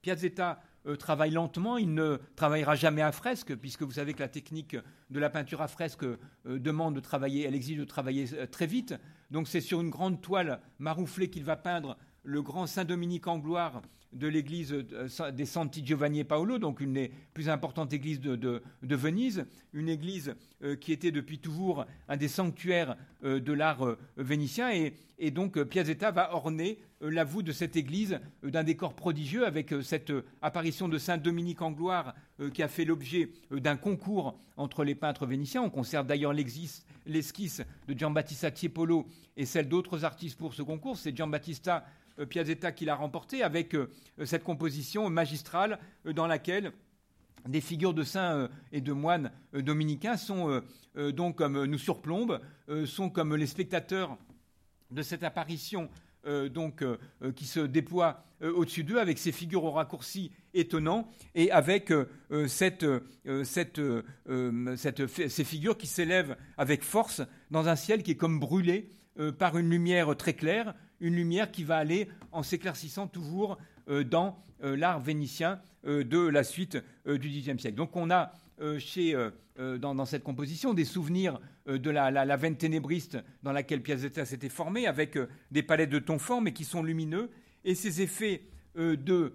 Piazzetta 0.00 0.62
travaille 0.98 1.30
lentement, 1.30 1.78
il 1.78 1.94
ne 1.94 2.18
travaillera 2.34 2.74
jamais 2.74 3.02
à 3.02 3.12
fresque, 3.12 3.54
puisque 3.54 3.82
vous 3.82 3.92
savez 3.92 4.14
que 4.14 4.20
la 4.20 4.28
technique 4.28 4.76
de 5.10 5.20
la 5.20 5.30
peinture 5.30 5.62
à 5.62 5.68
fresque 5.68 6.04
demande 6.44 6.96
de 6.96 7.00
travailler, 7.00 7.44
elle 7.44 7.54
exige 7.54 7.78
de 7.78 7.84
travailler 7.84 8.26
très 8.48 8.66
vite. 8.66 8.94
Donc 9.30 9.46
c'est 9.46 9.60
sur 9.60 9.80
une 9.80 9.90
grande 9.90 10.20
toile 10.20 10.60
marouflée 10.80 11.30
qu'il 11.30 11.44
va 11.44 11.56
peindre 11.56 11.96
le 12.24 12.42
grand 12.42 12.66
Saint-Dominique 12.66 13.28
en 13.28 13.38
gloire 13.38 13.80
de 14.12 14.26
l'église 14.26 14.72
euh, 14.72 15.30
des 15.30 15.46
Santi 15.46 15.84
Giovanni 15.84 16.20
et 16.20 16.24
Paolo, 16.24 16.58
donc 16.58 16.80
une 16.80 16.92
des 16.92 17.10
plus 17.34 17.48
importantes 17.48 17.92
églises 17.92 18.20
de, 18.20 18.62
Venise, 18.82 19.46
une 19.72 19.88
église 19.88 20.34
euh, 20.62 20.76
qui 20.76 20.92
était 20.92 21.10
depuis 21.10 21.38
toujours 21.38 21.86
un 22.08 22.16
des 22.16 22.28
sanctuaires 22.28 22.96
euh, 23.24 23.40
de 23.40 23.52
l'art 23.52 23.96
vénitien. 24.16 24.72
Et, 24.72 24.94
et, 25.18 25.30
donc 25.30 25.62
Piazzetta 25.62 26.10
va 26.10 26.34
orner 26.34 26.78
la 27.00 27.24
voûte 27.24 27.46
de 27.46 27.52
cette 27.52 27.76
église 27.76 28.20
d'un 28.42 28.62
décor 28.62 28.94
prodigieux 28.94 29.46
avec 29.46 29.74
cette 29.82 30.12
apparition 30.40 30.88
de 30.88 30.98
Saint 30.98 31.18
Dominique 31.18 31.62
en 31.62 31.72
gloire 31.72 32.14
qui 32.54 32.62
a 32.62 32.68
fait 32.68 32.84
l'objet 32.84 33.30
d'un 33.50 33.76
concours 33.76 34.38
entre 34.56 34.84
les 34.84 34.94
peintres 34.94 35.26
vénitiens. 35.26 35.62
On 35.62 35.70
conserve 35.70 36.06
d'ailleurs 36.06 36.32
l'esquisse 36.32 37.62
de 37.88 37.98
Giambattista 37.98 38.52
Tiepolo 38.52 39.06
et 39.36 39.46
celle 39.46 39.68
d'autres 39.68 40.04
artistes 40.04 40.38
pour 40.38 40.54
ce 40.54 40.62
concours. 40.62 40.96
C'est 40.96 41.16
Giambattista 41.16 41.84
Piazzetta 42.28 42.70
qui 42.70 42.84
l'a 42.84 42.94
remporté 42.94 43.42
avec 43.42 43.74
cette 44.24 44.44
composition 44.44 45.08
magistrale 45.10 45.78
euh, 46.06 46.12
dans 46.12 46.26
laquelle 46.26 46.72
des 47.48 47.60
figures 47.60 47.94
de 47.94 48.04
saints 48.04 48.48
et 48.70 48.80
de 48.80 48.92
moines 48.92 49.32
dominicains 49.52 50.16
sont 50.16 50.62
donc 50.94 51.40
nous 51.40 51.78
surplombent, 51.78 52.40
sont 52.86 53.10
comme 53.10 53.34
les 53.34 53.48
spectateurs 53.48 54.16
de 54.92 55.02
cette 55.02 55.24
apparition 55.24 55.90
donc 56.54 56.84
qui 57.34 57.46
se 57.46 57.58
déploie 57.58 58.22
au-dessus 58.42 58.84
d'eux 58.84 59.00
avec 59.00 59.18
ces 59.18 59.32
figures 59.32 59.64
au 59.64 59.72
raccourci 59.72 60.30
étonnant 60.54 61.10
et 61.34 61.50
avec 61.50 61.92
ces 62.44 62.70
figures 65.44 65.76
qui 65.76 65.88
s'élèvent 65.88 66.36
avec 66.56 66.84
force 66.84 67.22
dans 67.50 67.66
un 67.66 67.74
ciel 67.74 68.04
qui 68.04 68.12
est 68.12 68.16
comme 68.16 68.38
brûlé 68.38 68.88
par 69.36 69.58
une 69.58 69.68
lumière 69.68 70.16
très 70.16 70.34
claire, 70.34 70.76
une 71.02 71.16
lumière 71.16 71.50
qui 71.50 71.64
va 71.64 71.76
aller 71.76 72.08
en 72.30 72.42
s'éclaircissant 72.42 73.08
toujours 73.08 73.52
euh, 73.52 73.71
dans 73.88 74.42
euh, 74.62 74.76
l'art 74.76 75.00
vénitien 75.00 75.60
euh, 75.86 76.04
de 76.04 76.18
la 76.18 76.44
suite 76.44 76.78
du 77.06 77.28
Xe 77.28 77.58
siècle. 77.58 77.74
Donc 77.74 77.96
on 77.96 78.10
a 78.10 78.32
chez, 78.78 79.16
dans, 79.58 80.04
cette 80.04 80.22
composition 80.22 80.72
des 80.72 80.84
souvenirs 80.84 81.40
de 81.66 81.90
la, 81.90 82.36
veine 82.36 82.56
ténébriste 82.56 83.18
dans 83.42 83.50
laquelle 83.50 83.82
Piazzetta 83.82 84.24
s'était 84.24 84.48
formé, 84.48 84.86
avec 84.86 85.18
des 85.50 85.64
palettes 85.64 85.90
de 85.90 85.98
tons 85.98 86.20
forts 86.20 86.40
mais 86.40 86.52
qui 86.52 86.62
sont 86.62 86.84
lumineux, 86.84 87.28
et 87.64 87.74
ces 87.74 88.02
effets 88.02 88.42
de, 88.76 89.32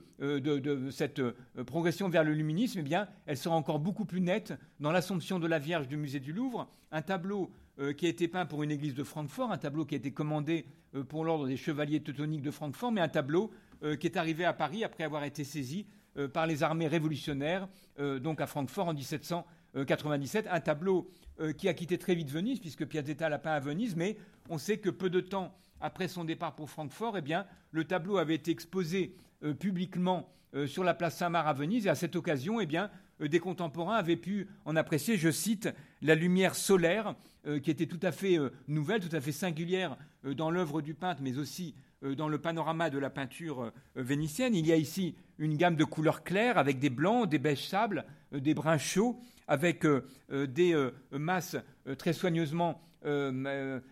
cette 0.91 1.21
progression 1.65 2.07
vers 2.07 2.23
le 2.23 2.31
luminisme, 2.31 2.79
eh 2.79 2.83
bien, 2.83 3.09
elle 3.25 3.35
sera 3.35 3.55
encore 3.55 3.79
beaucoup 3.79 4.05
plus 4.05 4.21
nette 4.21 4.53
dans 4.79 4.93
l'Assomption 4.93 5.39
de 5.39 5.47
la 5.47 5.59
Vierge 5.59 5.89
du 5.89 5.97
musée 5.97 6.21
du 6.21 6.31
Louvre, 6.31 6.69
un 6.93 7.01
tableau 7.01 7.51
qui 7.97 8.05
a 8.05 8.09
été 8.09 8.29
peint 8.29 8.45
pour 8.45 8.63
une 8.63 8.71
église 8.71 8.95
de 8.95 9.03
Francfort, 9.03 9.51
un 9.51 9.57
tableau 9.57 9.83
qui 9.83 9.95
a 9.95 9.97
été 9.97 10.11
commandé 10.11 10.65
euh, 10.95 11.03
pour 11.03 11.25
l'ordre 11.25 11.47
des 11.47 11.57
chevaliers 11.57 12.01
teutoniques 12.01 12.41
de 12.41 12.51
Francfort, 12.51 12.91
mais 12.91 13.01
un 13.01 13.09
tableau 13.09 13.51
euh, 13.51 13.66
qui 13.99 14.07
est 14.07 14.17
arrivé 14.17 14.45
à 14.45 14.53
Paris 14.53 14.83
après 14.83 15.03
avoir 15.03 15.23
été 15.23 15.43
saisi 15.43 15.85
euh, 16.17 16.27
par 16.27 16.47
les 16.47 16.63
armées 16.63 16.87
révolutionnaires, 16.87 17.67
donc 18.21 18.41
à 18.41 18.47
Francfort 18.47 18.87
en 18.87 18.93
1797. 18.93 20.47
Un 20.51 20.59
tableau 20.59 21.09
qui 21.57 21.67
a 21.67 21.73
quitté 21.73 21.97
très 21.97 22.13
vite 22.13 22.29
Venise, 22.29 22.59
puisque 22.59 22.85
Piazzetta 22.85 23.27
l'a 23.27 23.39
peint 23.39 23.53
à 23.53 23.59
Venise, 23.59 23.95
mais 23.95 24.17
on 24.49 24.57
sait 24.57 24.77
que 24.77 24.89
peu 24.89 25.09
de 25.09 25.19
temps 25.19 25.55
après 25.81 26.07
son 26.07 26.23
départ 26.23 26.55
pour 26.55 26.69
Francfort, 26.69 27.17
eh 27.17 27.21
bien, 27.21 27.45
le 27.71 27.85
tableau 27.85 28.17
avait 28.17 28.35
été 28.35 28.51
exposé 28.51 29.15
publiquement 29.59 30.29
sur 30.67 30.83
la 30.83 30.93
place 30.93 31.17
Saint-Marc 31.17 31.47
à 31.47 31.53
Venise, 31.53 31.87
et 31.87 31.89
à 31.89 31.95
cette 31.95 32.15
occasion, 32.15 32.59
eh 32.61 32.67
des 33.27 33.39
contemporains 33.39 33.95
avaient 33.95 34.15
pu 34.15 34.47
en 34.65 34.75
apprécier, 34.75 35.17
je 35.17 35.31
cite, 35.31 35.69
la 36.03 36.13
lumière 36.13 36.53
solaire, 36.53 37.15
qui 37.63 37.71
était 37.71 37.87
tout 37.87 37.99
à 38.03 38.11
fait 38.11 38.37
nouvelle, 38.67 39.07
tout 39.07 39.15
à 39.15 39.21
fait 39.21 39.31
singulière 39.31 39.97
euh, 40.27 40.33
dans 40.33 40.51
l'œuvre 40.51 40.81
du 40.81 40.93
peintre, 40.93 41.21
mais 41.23 41.37
aussi 41.37 41.75
euh, 41.75 41.86
dans 42.01 42.29
le 42.29 42.37
panorama 42.37 42.89
de 42.89 42.99
la 42.99 43.09
peinture 43.09 43.63
euh, 43.63 43.71
vénitienne. 43.95 44.55
Il 44.55 44.67
y 44.67 44.71
a 44.71 44.75
ici 44.75 45.15
une 45.39 45.57
gamme 45.57 45.75
de 45.75 45.83
couleurs 45.83 46.23
claires 46.23 46.57
avec 46.57 46.79
des 46.79 46.89
blancs, 46.89 47.29
des 47.29 47.39
beiges 47.39 47.67
sables, 47.67 48.05
des 48.31 48.53
bruns 48.53 48.77
chauds, 48.77 49.19
avec 49.47 49.85
des 50.29 50.89
masses 51.11 51.55
très 51.97 52.11
soigneusement 52.11 52.81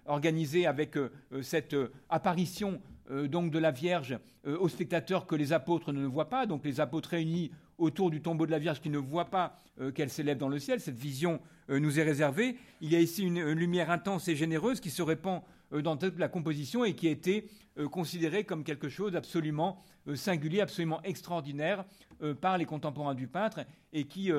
organisées 0.06 0.66
avec 0.66 0.98
cette 1.44 1.76
apparition 2.10 2.82
donc 3.10 3.52
de 3.52 3.60
la 3.60 3.70
Vierge 3.70 4.18
aux 4.44 4.68
spectateurs 4.68 5.28
que 5.28 5.36
les 5.36 5.54
apôtres 5.54 5.94
ne 5.94 6.06
voient 6.06 6.30
pas, 6.30 6.46
donc 6.48 6.66
les 6.66 6.82
apôtres 6.82 7.10
réunis 7.10 7.52
autour 7.78 8.10
du 8.10 8.22
tombeau 8.22 8.48
de 8.48 8.52
la 8.52 8.60
Vierge 8.60 8.82
qui 8.82 8.90
ne 8.90 8.98
voient 8.98 9.30
pas 9.30 9.56
qu'elle 9.94 10.10
s'élève 10.10 10.40
dans 10.40 10.50
le 10.50 10.58
ciel. 10.60 10.80
Cette 10.80 10.98
vision 10.98 11.40
nous 11.70 12.00
est 12.00 12.04
réservée. 12.04 12.58
Il 12.82 12.92
y 12.92 12.96
a 12.96 13.00
ici 13.00 13.24
une 13.24 13.52
lumière 13.52 13.92
intense 13.92 14.28
et 14.28 14.36
généreuse 14.36 14.80
qui 14.80 14.90
se 14.90 15.04
répand 15.04 15.42
euh, 15.42 15.42
dans 15.72 15.98
toute 15.98 16.20
la 16.20 16.28
composition 16.28 16.86
et 16.86 16.94
qui 16.94 17.08
a 17.08 17.12
été 17.12 17.50
euh, 17.78 17.88
considéré 17.88 18.44
comme 18.44 18.64
quelque 18.64 18.90
chose 18.90 19.12
d'absolument 19.12 19.84
euh, 20.08 20.16
singulier, 20.16 20.62
absolument 20.62 21.02
extraordinaire 21.04 21.86
par 22.40 22.58
les 22.58 22.64
contemporains 22.64 23.14
du 23.14 23.28
peintre 23.28 23.66
et 23.92 24.06
qui 24.06 24.32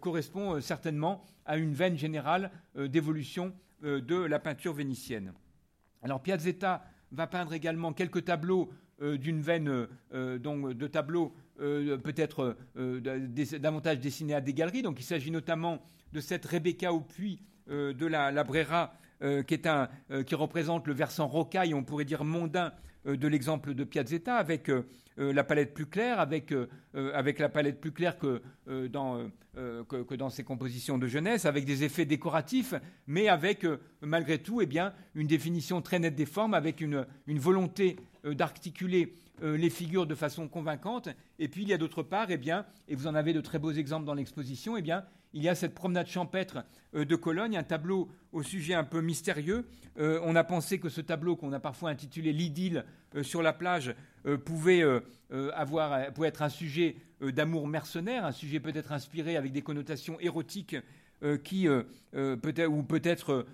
correspond 0.00 0.60
certainement 0.60 1.24
à 1.46 1.56
une 1.56 1.72
veine 1.72 1.96
générale 1.96 2.50
d'évolution 2.74 3.54
de 3.80 4.16
la 4.16 4.38
peinture 4.38 4.74
vénitienne. 4.74 5.32
Alors 6.02 6.20
Piazzetta 6.20 6.84
va 7.10 7.26
peindre 7.26 7.54
également 7.54 7.94
quelques 7.94 8.26
tableaux 8.26 8.70
d'une 9.00 9.40
veine 9.40 9.88
donc, 10.12 10.74
de 10.74 10.86
tableaux 10.86 11.32
peut-être 11.56 12.54
davantage 12.76 13.98
dessinés 13.98 14.34
à 14.34 14.42
des 14.42 14.52
galeries. 14.52 14.82
Donc 14.82 15.00
il 15.00 15.04
s'agit 15.04 15.30
notamment 15.30 15.82
de 16.12 16.20
cette 16.20 16.44
Rebecca 16.44 16.92
au 16.92 17.00
puits 17.00 17.40
de 17.66 18.06
la 18.06 18.44
Brera 18.44 18.92
euh, 19.22 19.44
qui, 19.44 19.54
est 19.54 19.68
un, 19.68 19.88
euh, 20.10 20.24
qui 20.24 20.34
représente 20.34 20.88
le 20.88 20.94
versant 20.94 21.28
rocaille, 21.28 21.74
on 21.74 21.84
pourrait 21.84 22.04
dire 22.04 22.24
mondain, 22.24 22.72
euh, 23.06 23.16
de 23.16 23.28
l'exemple 23.28 23.72
de 23.72 23.84
Piazzetta, 23.84 24.34
avec 24.34 24.70
la 25.16 25.44
palette 25.44 25.74
plus 25.74 25.86
claire, 25.86 26.18
avec, 26.18 26.54
avec 26.94 27.38
la 27.38 27.50
palette 27.50 27.80
plus 27.82 27.92
claire 27.92 28.16
que, 28.16 28.40
dans, 28.86 29.30
que, 29.54 30.14
dans 30.14 30.30
ses 30.30 30.42
compositions 30.42 30.96
de 30.96 31.06
jeunesse, 31.06 31.44
avec 31.44 31.66
des 31.66 31.84
effets 31.84 32.06
décoratifs, 32.06 32.72
mais 33.06 33.28
avec 33.28 33.66
malgré 34.00 34.38
tout 34.38 34.62
eh 34.62 34.66
bien, 34.66 34.94
une 35.14 35.26
définition 35.26 35.82
très 35.82 35.98
nette 35.98 36.14
des 36.14 36.24
formes, 36.24 36.54
avec 36.54 36.80
une, 36.80 37.06
une 37.26 37.38
volonté 37.38 37.96
d'articuler 38.24 39.14
les 39.42 39.68
figures 39.68 40.06
de 40.06 40.14
façon 40.14 40.48
convaincante. 40.48 41.10
Et 41.38 41.48
puis 41.48 41.60
il 41.60 41.68
y 41.68 41.74
a 41.74 41.78
d'autre 41.78 42.02
part, 42.02 42.30
eh 42.30 42.38
bien, 42.38 42.64
et 42.88 42.94
vous 42.94 43.06
en 43.06 43.14
avez 43.14 43.34
de 43.34 43.42
très 43.42 43.58
beaux 43.58 43.72
exemples 43.72 44.06
dans 44.06 44.14
l'exposition, 44.14 44.78
eh 44.78 44.82
bien, 44.82 45.04
il 45.34 45.42
y 45.42 45.48
a 45.48 45.54
cette 45.54 45.74
promenade 45.74 46.06
champêtre 46.06 46.64
de 46.94 47.16
Cologne, 47.16 47.56
un 47.56 47.62
tableau 47.62 48.08
au 48.32 48.42
sujet 48.42 48.74
un 48.74 48.84
peu 48.84 49.00
mystérieux. 49.00 49.66
on 49.96 50.36
a 50.36 50.44
pensé 50.44 50.78
que 50.78 50.88
ce 50.88 51.00
tableau 51.00 51.36
qu'on 51.36 51.52
a 51.52 51.60
parfois 51.60 51.90
intitulé 51.90 52.32
L'idylle 52.32 52.84
sur 53.22 53.42
la 53.42 53.52
plage 53.52 53.94
pouvait, 54.44 54.82
avoir, 55.54 56.12
pouvait 56.12 56.28
être 56.28 56.42
un 56.42 56.48
sujet 56.48 56.96
d'amour 57.20 57.66
mercenaire, 57.66 58.26
un 58.26 58.32
sujet 58.32 58.60
peut-être 58.60 58.92
inspiré 58.92 59.36
avec 59.36 59.52
des 59.52 59.62
connotations 59.62 60.20
érotiques 60.20 60.76
qui 61.44 61.66
peut-être 62.12 62.70
ou 62.70 62.82
peut-être 62.82 63.46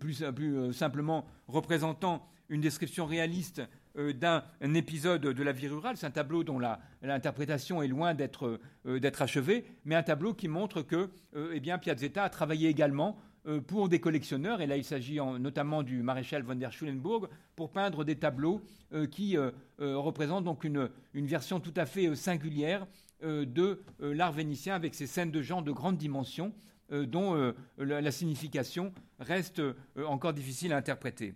plus, 0.00 0.24
simplement 0.72 1.26
représentant 1.46 2.26
une 2.48 2.60
description 2.60 3.06
réaliste 3.06 3.60
euh, 3.60 3.66
d'un 3.96 4.42
épisode 4.74 5.22
de 5.22 5.42
la 5.42 5.52
vie 5.52 5.68
rurale. 5.68 5.96
C'est 5.96 6.06
un 6.06 6.10
tableau 6.10 6.44
dont 6.44 6.58
l'interprétation 7.02 7.82
est 7.82 7.88
loin 7.88 8.14
euh, 8.16 8.98
d'être 8.98 9.22
achevée, 9.22 9.64
mais 9.84 9.94
un 9.94 10.02
tableau 10.02 10.34
qui 10.34 10.48
montre 10.48 10.82
que 10.82 11.10
euh, 11.36 11.54
eh 11.54 11.78
Piazzetta 11.78 12.24
a 12.24 12.28
travaillé 12.28 12.68
également 12.68 13.18
pour 13.66 13.90
des 13.90 14.00
collectionneurs, 14.00 14.62
et 14.62 14.66
là 14.66 14.78
il 14.78 14.84
s'agit 14.84 15.18
notamment 15.38 15.82
du 15.82 16.02
maréchal 16.02 16.42
von 16.42 16.54
der 16.54 16.72
Schulenburg, 16.72 17.28
pour 17.56 17.70
peindre 17.72 18.02
des 18.02 18.16
tableaux 18.16 18.62
qui 19.10 19.36
représentent 19.78 20.44
donc 20.44 20.64
une, 20.64 20.88
version 21.12 21.60
tout 21.60 21.74
à 21.76 21.84
fait 21.84 22.16
singulière 22.16 22.86
de 23.22 23.82
l'art 23.98 24.32
vénitien 24.32 24.74
avec 24.74 24.94
ces 24.94 25.06
scènes 25.06 25.30
de 25.30 25.42
genre 25.42 25.62
de 25.62 25.72
grande 25.72 25.98
dimension 25.98 26.54
dont 26.90 27.52
la 27.76 28.10
signification 28.10 28.94
reste 29.18 29.60
encore 30.06 30.32
difficile 30.32 30.72
à 30.72 30.78
interpréter. 30.78 31.34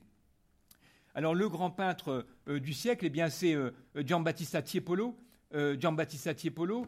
Alors 1.15 1.35
le 1.35 1.49
grand 1.49 1.71
peintre 1.71 2.27
euh, 2.49 2.61
du 2.61 2.73
siècle, 2.73 3.07
eh 3.07 3.11
bien 3.11 3.29
c'est 3.29 3.55
euh, 3.55 3.71
Giambattista 3.97 4.63
Tiepolo, 4.63 5.17
euh, 5.55 5.77
Giambattista 5.79 6.35
Tiepolo, 6.35 6.87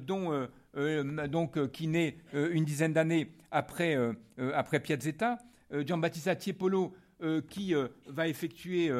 donc, 0.00 1.70
qui 1.70 1.86
naît 1.86 2.16
une 2.32 2.64
dizaine 2.64 2.92
d'années 2.92 3.30
après, 3.52 3.96
après 4.52 4.80
Piazzetta. 4.80 5.38
Giambattista 5.86 6.34
Tiepolo 6.34 6.96
qui 7.48 7.74
va 8.08 8.26
effectuer 8.26 8.90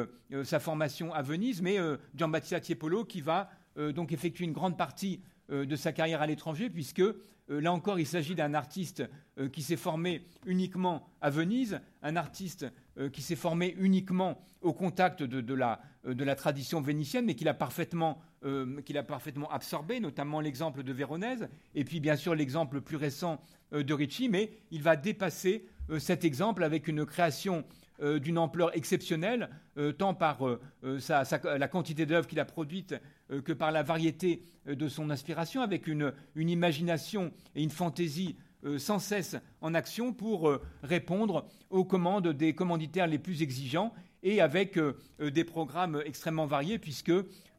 sa 0.45 0.61
formation 0.61 1.13
à 1.13 1.21
Venise, 1.21 1.61
mais 1.61 1.79
Giambattista 2.15 2.61
Tiepolo 2.61 3.03
qui 3.03 3.19
va 3.19 3.49
donc 3.93 4.13
effectuer 4.13 4.45
une 4.45 4.53
grande 4.53 4.77
partie 4.77 5.21
de 5.49 5.75
sa 5.75 5.91
carrière 5.91 6.21
à 6.21 6.27
l'étranger, 6.27 6.69
puisque 6.69 7.03
là 7.49 7.73
encore 7.73 7.99
il 7.99 8.07
s'agit 8.07 8.35
d'un 8.35 8.53
artiste 8.53 9.03
qui 9.51 9.61
s'est 9.61 9.75
formé 9.75 10.25
uniquement 10.45 11.09
à 11.19 11.29
Venise, 11.29 11.81
un 12.01 12.15
artiste 12.15 12.65
euh, 12.99 13.09
qui 13.09 13.21
s'est 13.21 13.37
formé 13.37 13.75
uniquement 13.79 14.41
au 14.61 14.73
contact 14.73 15.23
de, 15.23 15.53
la, 15.53 15.79
euh, 16.05 16.13
de 16.13 16.23
la, 16.25 16.35
tradition 16.35 16.81
vénitienne, 16.81 17.25
mais 17.25 17.35
qu'il 17.35 17.47
a, 17.47 17.53
parfaitement, 17.53 18.19
euh, 18.43 18.81
a 18.93 19.03
parfaitement 19.03 19.49
absorbé, 19.51 20.01
notamment 20.01 20.41
l'exemple 20.41 20.83
de 20.83 20.91
Véronèse, 20.91 21.47
et 21.75 21.85
puis 21.85 22.01
bien 22.01 22.17
sûr 22.17 22.35
l'exemple 22.35 22.81
plus 22.81 22.97
récent 22.97 23.39
de 23.71 23.93
Ricci, 23.93 24.27
mais 24.27 24.51
il 24.71 24.81
va 24.81 24.97
dépasser 24.97 25.65
cet 25.99 26.25
exemple 26.25 26.63
avec 26.63 26.87
une 26.87 27.05
création 27.05 27.63
d'une 28.01 28.37
ampleur 28.37 28.75
exceptionnelle, 28.75 29.49
tant 29.97 30.15
par 30.15 30.39
la 30.81 31.67
quantité 31.67 32.07
d'œuvres 32.07 32.27
qu'il 32.27 32.39
a 32.39 32.45
produites 32.45 32.95
que 33.29 33.53
par 33.53 33.71
la 33.71 33.83
variété 33.83 34.41
de 34.65 34.87
son 34.87 35.11
inspiration, 35.11 35.61
avec 35.61 35.85
une, 35.85 36.13
une 36.35 36.49
imagination 36.49 37.31
et 37.55 37.61
une 37.61 37.69
fantaisie 37.69 38.35
sans 38.77 38.99
cesse 38.99 39.35
en 39.61 39.73
action 39.73 40.13
pour 40.13 40.49
euh, 40.49 40.61
répondre 40.83 41.45
aux 41.69 41.85
commandes 41.85 42.27
des 42.29 42.53
commanditaires 42.53 43.07
les 43.07 43.19
plus 43.19 43.41
exigeants 43.41 43.93
et 44.23 44.41
avec 44.41 44.77
euh, 44.77 44.97
des 45.19 45.43
programmes 45.43 46.01
extrêmement 46.05 46.45
variés 46.45 46.79
puisque 46.79 47.11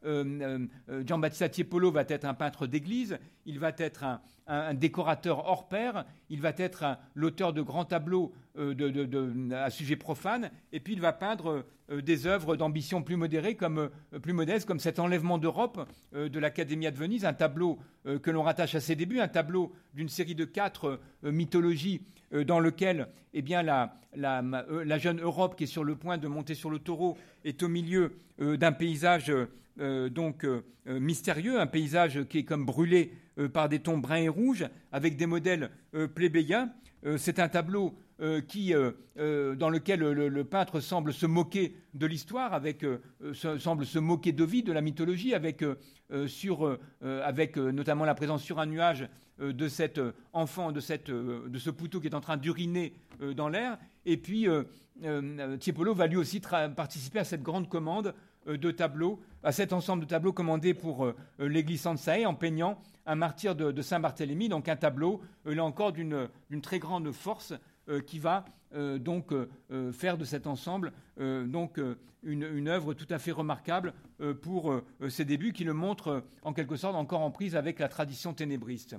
Giambattista 0.03 1.51
Tiepolo 1.51 1.91
va 1.91 2.05
être 2.09 2.25
un 2.25 2.33
peintre 2.33 2.67
d'église, 2.67 3.19
il 3.47 3.59
va 3.59 3.73
être 3.79 4.05
un, 4.05 4.75
décorateur 4.75 5.47
hors 5.47 5.69
pair, 5.69 6.05
il 6.29 6.41
va 6.41 6.53
être 6.57 6.99
l'auteur 7.15 7.53
de 7.53 7.63
grands 7.63 7.85
tableaux 7.85 8.33
à 8.57 9.71
sujet 9.71 9.95
profane, 9.95 10.51
et 10.73 10.81
puis 10.81 10.95
il 10.95 11.01
va 11.01 11.13
peindre 11.13 11.65
des 11.89 12.27
œuvres 12.27 12.57
d'ambition 12.57 13.03
plus 13.03 13.15
modérée, 13.15 13.55
comme, 13.55 13.91
plus 14.23 14.33
modeste, 14.33 14.67
comme 14.67 14.81
cet 14.81 14.99
enlèvement 14.99 15.39
d'Europe 15.39 15.89
de 16.13 16.39
l'Académie 16.41 16.91
de 16.91 16.97
Venise, 16.97 17.25
un 17.25 17.33
tableau 17.33 17.79
que 18.05 18.31
l'on 18.31 18.43
rattache 18.43 18.75
à 18.75 18.81
ses 18.81 18.97
débuts, 18.97 19.21
un 19.21 19.29
tableau 19.29 19.73
d'une 19.95 20.09
série 20.09 20.35
de 20.35 20.45
quatre 20.45 20.99
mythologies 21.23 22.03
dans 22.33 22.59
lequel 22.59 23.07
eh 23.35 23.43
bien, 23.43 23.63
la, 23.63 23.95
la, 24.17 24.99
jeune 24.99 25.21
Europe 25.21 25.57
qui 25.57 25.65
est 25.65 25.69
sur 25.69 25.85
le 25.85 25.97
point 25.97 26.19
de 26.19 26.29
monter 26.29 26.55
sur 26.55 26.71
le 26.71 26.79
taureau 26.79 27.17
est 27.45 27.63
au 27.63 27.69
milieu 27.69 28.13
d'un 28.39 28.73
paysage 28.73 29.33
donc 29.77 30.47
mystérieux, 30.87 31.61
un 31.61 31.67
paysage 31.67 32.25
qui 32.25 32.39
est 32.39 32.45
comme 32.45 32.67
brûlé 32.67 33.13
par 33.49 33.69
des 33.69 33.81
tons 33.81 33.99
bruns 33.99 34.17
et 34.17 34.29
rouges, 34.29 34.67
avec 34.93 35.17
des 35.17 35.27
modèles 35.27 35.71
plébéiens. 36.15 36.71
C'est 37.17 37.39
un 37.39 37.49
tableau 37.49 37.95
euh, 38.23 38.43
qui, 38.43 38.75
euh, 38.75 38.91
euh, 39.19 39.55
dans 39.55 39.71
lequel 39.71 40.01
le, 40.01 40.45
peintre 40.45 40.81
semble 40.81 41.15
se 41.15 41.25
moquer 41.25 41.75
de 41.95 42.05
l'histoire, 42.05 42.53
avec, 42.53 42.85
semble 43.33 43.87
se 43.87 43.99
moquer 43.99 44.33
de 44.33 44.45
vie, 44.45 44.63
de 44.63 44.73
la 44.73 44.83
mythologie, 44.83 45.33
avec, 45.33 45.65
sur, 46.27 46.79
avec 47.03 47.57
notamment 47.57 48.05
la 48.05 48.15
présence 48.15 48.43
sur 48.43 48.59
un 48.59 48.67
nuage 48.67 49.09
de 49.39 49.69
cet 49.69 49.99
enfant, 50.35 50.71
de, 50.71 50.81
cette, 50.81 51.11
de 51.11 51.59
ce 51.59 51.71
poutou 51.71 52.01
qui 52.01 52.09
est 52.09 52.15
en 52.15 52.21
train 52.21 52.37
d'uriner 52.37 52.93
dans 53.37 53.49
l'air. 53.49 53.79
Et 54.05 54.19
puis, 54.19 54.47
Tiepolo 55.61 55.95
va 55.95 56.07
lui 56.07 56.17
aussi 56.17 56.41
participer 56.41 57.21
à 57.21 57.25
cette 57.25 57.43
grande 57.43 57.69
commande 57.69 58.15
de 58.47 58.71
tableaux, 58.71 59.21
à 59.43 59.53
cet 59.53 59.73
ensemble 59.73 60.03
de 60.03 60.09
tableaux 60.09 60.33
commandés 60.33 60.75
pour 60.75 61.11
l'église 61.39 61.83
San 61.83 61.97
Sae 61.97 62.27
en 62.27 62.35
peignant 62.35 62.79
un 63.11 63.17
martyr 63.17 63.57
de, 63.57 63.83
Saint-Barthélemy, 63.83 64.49
donc 64.49 64.69
un 64.69 64.77
tableau, 64.77 65.21
là 65.45 65.65
encore, 65.65 65.93
d'une 65.93 66.29
très 66.63 66.79
grande 66.79 67.11
force 67.11 67.53
euh, 67.89 68.01
qui 68.01 68.21
va 68.21 68.45
euh, 68.73 68.99
donc 68.99 69.33
euh, 69.33 69.93
faire 69.93 70.17
de 70.17 70.25
cet 70.25 70.47
ensemble 70.47 70.93
donc 71.19 71.79
une, 72.23 72.69
œuvre 72.69 72.95
tout 72.95 73.07
à 73.11 73.19
fait 73.19 73.33
remarquable 73.33 73.93
pour 74.41 74.75
ses 75.11 75.27
débuts, 75.27 75.53
qui 75.53 75.65
le 75.65 75.75
montre 75.75 76.25
en 76.43 76.55
quelque 76.55 76.77
sorte 76.77 76.95
encore 76.95 77.21
en 77.21 77.31
prise 77.31 77.57
avec 77.57 77.79
la 77.79 77.89
tradition 77.89 78.33
ténébriste. 78.33 78.97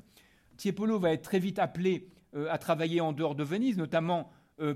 Tiepolo 0.57 0.99
va 0.99 1.13
être 1.13 1.23
très 1.23 1.39
vite 1.39 1.57
appelé 1.57 2.07
à 2.47 2.59
travailler 2.59 3.01
en 3.01 3.11
dehors 3.11 3.33
de 3.33 3.43
Venise, 3.43 3.75
notamment 3.75 4.31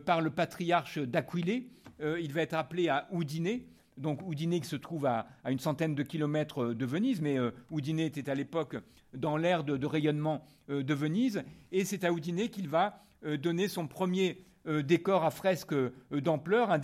par 0.06 0.22
le 0.22 0.32
patriarche 0.32 0.98
d'Aquilée. 0.98 1.70
il 2.00 2.34
va 2.34 2.42
être 2.42 2.56
appelé 2.56 2.90
à 2.90 3.08
Udine, 3.12 3.60
donc 3.98 4.22
Udine 4.30 4.60
qui 4.60 4.68
se 4.68 4.76
trouve 4.76 5.06
à, 5.06 5.28
une 5.48 5.60
centaine 5.60 5.96
de 5.96 6.04
kilomètres 6.04 6.74
de 6.74 6.86
Venise, 6.86 7.22
mais 7.22 7.38
Udine 7.72 8.00
était 8.00 8.30
à 8.30 8.36
l'époque 8.36 8.76
dans 9.14 9.38
l'ère 9.38 9.64
de, 9.64 9.86
rayonnement 9.86 10.46
de 10.68 10.93
Venise, 10.93 11.43
et 11.72 11.86
c'est 11.86 12.04
à 12.04 12.12
Udine 12.12 12.50
qu'il 12.50 12.68
va 12.68 13.06
euh, 13.26 13.38
donné 13.38 13.68
son 13.68 13.88
premier 13.88 14.46
euh, 14.68 14.84
décor 14.84 15.24
à 15.24 15.32
fresque 15.32 15.74
euh, 15.74 15.91
d'ampleur, 16.12 16.70
un, 16.72 16.78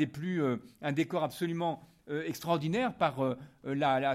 décor 0.93 1.23
absolument 1.23 1.87
extraordinaire 2.25 2.93
par 2.97 3.37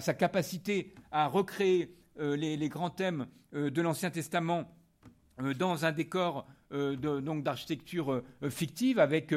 sa 0.01 0.13
capacité 0.13 0.93
à 1.11 1.29
recréer 1.29 1.95
les, 2.19 2.69
grands 2.69 2.91
thèmes 2.91 3.27
de 3.53 3.81
l'Ancien 3.81 4.11
Testament 4.11 4.71
dans 5.59 5.87
un 5.87 5.93
décor 5.93 6.47
d'architecture 6.71 8.23
fictive 8.51 8.99
avec 8.99 9.33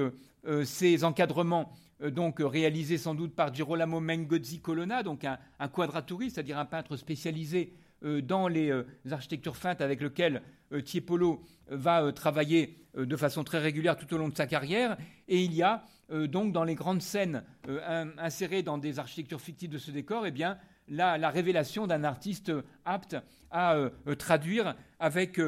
ses 0.66 1.05
encadrements 1.05 1.72
donc 2.02 2.38
réalisés 2.39 2.97
sans 2.97 3.16
doute 3.16 3.36
par 3.36 3.54
Girolamo 3.54 4.00
Mengozzi 4.00 4.60
Colonna, 4.60 5.04
donc 5.04 5.26
un, 5.26 5.68
quadraturiste, 5.68 6.36
c'est-à-dire 6.36 6.58
un 6.58 6.66
peintre 6.66 6.95
spécialisé 6.95 7.74
dans 8.02 8.47
les 8.47 8.72
architectures 9.12 9.58
feintes 9.58 9.82
avec 9.82 10.02
lequel 10.02 10.41
Tiepolo 10.86 11.41
va 11.68 12.12
travailler 12.14 12.80
euh, 12.97 13.06
de 13.06 13.16
façon 13.16 13.43
très 13.43 13.60
régulière 13.60 13.97
tout 13.97 14.12
au 14.14 14.18
long 14.18 14.30
de 14.30 14.36
sa 14.36 14.47
carrière. 14.47 14.97
Et 15.28 15.43
il 15.43 15.54
y 15.54 15.62
a 15.62 15.84
euh, 16.12 16.28
donc 16.28 16.52
dans 16.52 16.64
les 16.64 16.76
grandes 16.76 17.02
scènes 17.02 17.43
euh, 17.68 18.06
insérées 18.18 18.64
dans 18.64 18.78
des 18.78 19.00
architectures 19.00 19.41
fictives 19.41 19.70
de 19.70 19.78
ce 19.78 19.91
décor, 19.91 20.26
eh 20.26 20.32
bien, 20.32 20.58
la, 20.88 21.30
révélation 21.30 21.86
d'un 21.86 22.04
artiste 22.04 22.52
apte 22.84 23.16
à 23.52 23.78
traduire 24.18 24.76
avec 25.00 25.39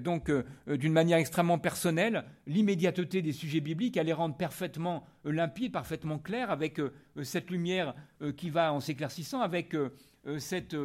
donc 0.00 0.30
d'une 0.66 0.92
manière 0.92 1.18
extrêmement 1.18 1.58
personnelle 1.58 2.24
l'immédiateté 2.46 3.22
des 3.22 3.32
sujets 3.32 3.60
bibliques, 3.60 3.96
à 3.96 4.02
les 4.02 4.12
rendre 4.12 4.36
parfaitement 4.36 5.04
limpides, 5.24 5.72
parfaitement 5.72 6.18
clairs, 6.18 6.50
avec 6.50 6.80
cette 7.22 7.50
lumière 7.50 7.94
qui 8.36 8.50
va 8.50 8.72
en 8.72 8.80
s'éclaircissant, 8.80 9.40
avec 9.40 9.76
cette, 10.38 10.76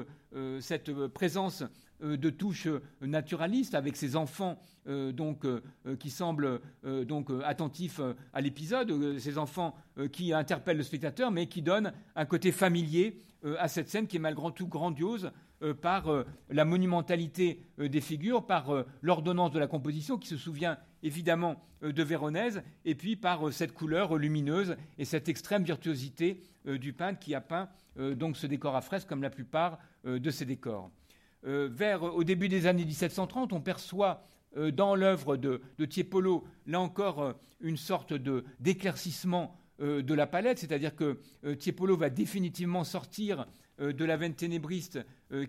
cette 0.59 1.07
présence 1.07 1.63
euh, 2.03 2.17
de 2.17 2.29
touche 2.29 2.67
naturaliste 3.01 3.75
avec 3.75 3.95
ses 3.95 4.15
enfants 4.15 4.59
euh, 4.87 5.11
donc, 5.11 5.45
euh, 5.45 5.61
qui 5.99 6.09
semblent 6.09 6.59
donc 6.83 7.29
attentifs 7.43 8.01
à 8.33 8.41
l'épisode, 8.41 9.17
ces 9.19 9.37
enfants 9.37 9.75
qui 10.11 10.33
interpellent 10.33 10.77
le 10.77 10.83
spectateur, 10.83 11.31
mais 11.31 11.47
qui 11.47 11.61
donnent 11.61 11.93
un 12.15 12.25
côté 12.25 12.51
familier 12.51 13.21
à 13.57 13.67
cette 13.67 13.89
scène 13.89 14.07
qui 14.07 14.17
est 14.17 14.19
malgré 14.19 14.51
tout 14.53 14.67
grandiose 14.67 15.31
par 15.81 16.25
la 16.49 16.65
monumentalité 16.65 17.61
des 17.77 18.01
figures, 18.01 18.45
par 18.45 18.85
l'ordonnance 19.01 19.51
de 19.51 19.59
la 19.59 19.67
composition 19.67 20.17
qui 20.17 20.27
se 20.27 20.37
souvient 20.37 20.77
évidemment 21.03 21.63
de 21.81 22.03
Véronèse, 22.03 22.63
et 22.85 22.95
puis 22.95 23.15
par 23.15 23.51
cette 23.53 23.73
couleur 23.73 24.17
lumineuse 24.17 24.75
et 24.97 25.05
cette 25.05 25.29
extrême 25.29 25.63
virtuosité 25.63 26.41
du 26.65 26.93
peintre 26.93 27.19
qui 27.19 27.35
a 27.35 27.41
peint 27.41 27.69
donc 27.97 28.37
ce 28.37 28.47
décor 28.47 28.75
à 28.75 28.81
fresque 28.81 29.07
comme 29.07 29.21
la 29.21 29.29
plupart 29.29 29.79
de 30.05 30.29
ses 30.29 30.45
décors. 30.45 30.91
vers 31.43 32.03
au 32.03 32.23
début 32.23 32.49
des 32.49 32.67
années 32.67 32.85
1730, 32.85 33.53
on 33.53 33.61
perçoit 33.61 34.25
dans 34.73 34.95
l'œuvre 34.95 35.37
de, 35.37 35.61
de 35.77 35.85
Tiepolo, 35.85 36.45
là 36.67 36.79
encore, 36.79 37.35
une 37.61 37.77
sorte 37.77 38.13
d'éclaircissement 38.59 39.55
de 39.79 40.13
la 40.13 40.27
palette, 40.27 40.59
c'est-à-dire 40.59 40.95
que 40.95 41.19
Tiepolo 41.55 41.97
va 41.97 42.09
définitivement 42.09 42.83
sortir 42.83 43.47
de 43.91 44.05
la 44.05 44.17
veine 44.17 44.33
ténébriste 44.33 44.99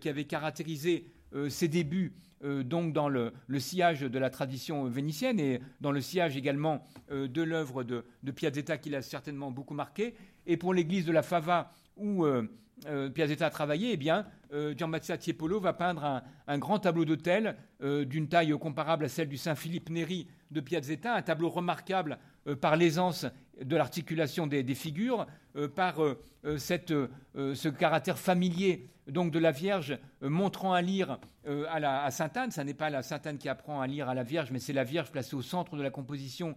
qui 0.01 0.09
avait 0.09 0.25
caractérisé 0.25 1.07
ses 1.49 1.69
débuts 1.69 2.13
donc 2.43 2.93
dans 2.93 3.09
le, 3.09 3.33
sillage 3.59 4.01
de 4.01 4.19
la 4.19 4.31
tradition 4.31 4.85
vénitienne 4.85 5.39
et 5.41 5.61
dans 5.81 5.93
le 5.93 6.01
sillage 6.01 6.37
également 6.37 6.87
de 7.11 7.43
l'œuvre 7.43 7.85
de, 7.85 8.05
de 8.23 8.31
Piazzetta 8.33 8.79
qui 8.79 8.91
l'a 8.91 9.03
certainement 9.03 9.51
beaucoup 9.51 9.75
marqué. 9.75 10.15
Et 10.47 10.57
pour 10.57 10.75
l'église 10.75 11.07
de 11.07 11.13
la 11.13 11.23
Fava, 11.23 11.73
où 11.97 12.25
euh, 12.25 12.47
euh, 12.87 13.09
Piazzetta 13.09 13.47
a 13.47 13.51
travaillé, 13.51 13.93
eh 13.93 13.97
bien, 13.97 14.27
euh, 14.53 14.75
Giambattista 14.77 15.17
Tiepolo 15.17 15.61
va 15.61 15.73
peindre 15.73 16.23
un, 16.47 16.59
grand 16.59 16.79
tableau 16.79 17.05
d'autel 17.05 17.57
d'une 17.81 18.29
taille 18.29 18.57
comparable 18.59 19.05
à 19.05 19.09
celle 19.09 19.29
du 19.29 19.37
Saint-Philippe 19.37 19.91
Néri 19.91 20.27
de 20.51 20.61
Piazzetta, 20.61 21.15
un 21.15 21.23
tableau 21.23 21.51
remarquable 21.51 22.19
par 22.61 22.77
l'aisance 22.77 23.27
de 23.63 23.77
l'articulation 23.77 24.47
des, 24.47 24.75
figures, 24.75 25.27
par 25.75 25.97
ce 26.45 27.69
caractère 27.69 28.19
familier 28.19 28.89
donc 29.07 29.31
de 29.31 29.39
la 29.39 29.53
Vierge 29.53 29.99
montrant 30.21 30.73
à 30.73 30.83
lire 30.83 31.19
à, 31.47 32.05
à 32.05 32.11
Sainte-Anne. 32.11 32.51
Ce 32.51 32.61
n'est 32.61 32.75
pas 32.75 32.91
la 32.91 33.03
Sainte-Anne 33.03 33.39
qui 33.39 33.49
apprend 33.49 33.81
à 33.81 33.87
lire 33.87 34.09
à 34.09 34.15
la 34.15 34.25
Vierge, 34.25 34.51
mais 34.51 34.59
c'est 34.59 34.73
la 34.73 34.85
Vierge 34.85 35.13
placée 35.13 35.37
au 35.37 35.43
centre 35.43 35.77
de 35.77 35.83
la 35.83 35.91
composition 35.91 36.57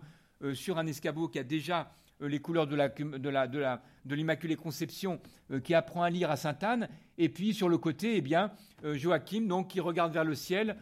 sur 0.53 0.77
un 0.79 0.87
escabeau 0.87 1.27
qui 1.27 1.39
a 1.39 1.43
déjà 1.43 1.91
euh, 2.21 2.27
les 2.27 2.39
couleurs 2.39 2.67
de 2.67 4.15
l'Immaculée 4.15 4.55
Conception 4.55 5.19
euh, 5.51 5.59
qui 5.59 5.73
apprend 5.73 6.03
à 6.03 6.09
lire 6.09 6.31
à 6.31 6.35
Sainte-Anne, 6.35 6.89
et 7.17 7.29
puis 7.29 7.53
sur 7.53 7.69
le 7.69 7.77
côté, 7.77 8.17
eh 8.17 8.21
bien, 8.21 8.51
euh, 8.83 8.95
Joachim, 8.95 9.41
donc, 9.41 9.69
qui 9.69 9.79
regarde 9.79 10.13
vers 10.13 10.23
le 10.23 10.35
ciel 10.35 10.77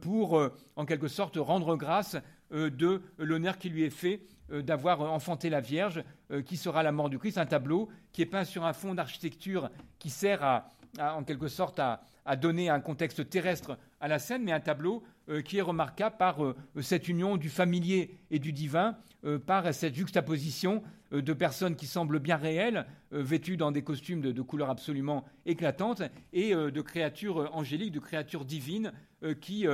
pour, 0.00 0.42
en 0.76 0.86
quelque 0.86 1.06
sorte, 1.06 1.36
rendre 1.36 1.76
grâce 1.76 2.16
de 2.50 3.02
l'honneur 3.18 3.58
qui 3.58 3.68
lui 3.68 3.82
est 3.82 3.90
fait 3.90 4.22
d'avoir 4.50 5.00
enfanté 5.00 5.50
la 5.50 5.60
Vierge, 5.60 6.04
qui 6.44 6.56
sera 6.56 6.82
la 6.82 6.92
mort 6.92 7.10
du 7.10 7.18
Christ, 7.18 7.38
un 7.38 7.46
tableau 7.46 7.88
qui 8.12 8.22
est 8.22 8.26
peint 8.26 8.44
sur 8.44 8.64
un 8.64 8.72
fond 8.72 8.94
d'architecture 8.94 9.70
qui 9.98 10.10
sert 10.10 10.42
à, 10.44 10.68
en 10.98 11.24
quelque 11.24 11.48
sorte 11.48 11.78
à, 11.78 12.00
donner 12.36 12.68
un 12.68 12.80
contexte 12.80 13.28
terrestre 13.28 13.78
à 14.00 14.08
la 14.08 14.18
scène, 14.18 14.42
mais 14.42 14.52
un 14.52 14.60
tableau 14.60 15.02
qui 15.44 15.58
est 15.58 15.62
remarquable 15.62 16.16
par 16.16 16.38
cette 16.80 17.08
union 17.08 17.36
du 17.36 17.48
familier 17.48 18.18
et 18.30 18.38
du 18.38 18.52
divin, 18.52 18.96
euh, 19.26 19.38
par 19.38 19.74
cette 19.74 19.94
juxtaposition 19.94 20.82
euh, 21.12 21.20
de 21.20 21.32
personnes 21.32 21.74
qui 21.74 21.86
semblent 21.86 22.20
bien 22.20 22.36
réelles, 22.36 22.86
euh, 23.12 23.22
vêtues 23.22 23.56
dans 23.56 23.72
des 23.72 23.82
costumes 23.82 24.20
de, 24.20 24.42
couleurs 24.42 24.70
absolument 24.70 25.24
éclatantes, 25.46 26.02
et 26.32 26.54
de 26.54 26.80
créatures 26.80 27.50
angéliques, 27.54 27.92
de 27.92 28.00
créatures 28.00 28.44
divines 28.44 28.92
qui 29.40 29.66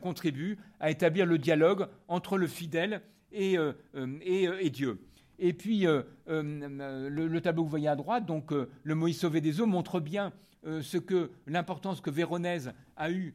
contribuent 0.00 0.58
à 0.80 0.90
établir 0.90 1.26
le 1.26 1.38
dialogue 1.38 1.86
entre 2.08 2.38
le 2.38 2.46
fidèle 2.46 3.02
Dieu. 4.70 4.98
Et 5.38 5.52
puis, 5.52 5.86
le, 6.26 7.38
tableau 7.40 7.62
que 7.62 7.66
vous 7.66 7.70
voyez 7.70 7.88
à 7.88 7.96
droite, 7.96 8.26
donc 8.26 8.52
le 8.52 8.94
Moïse 8.94 9.18
sauvé 9.18 9.40
des 9.40 9.60
eaux, 9.60 9.66
montre 9.66 10.00
bien 10.00 10.32
ce 10.64 10.96
que 10.96 11.30
l'importance 11.46 12.00
que 12.00 12.10
Véronèse 12.10 12.72
a 12.96 13.10
eue 13.10 13.34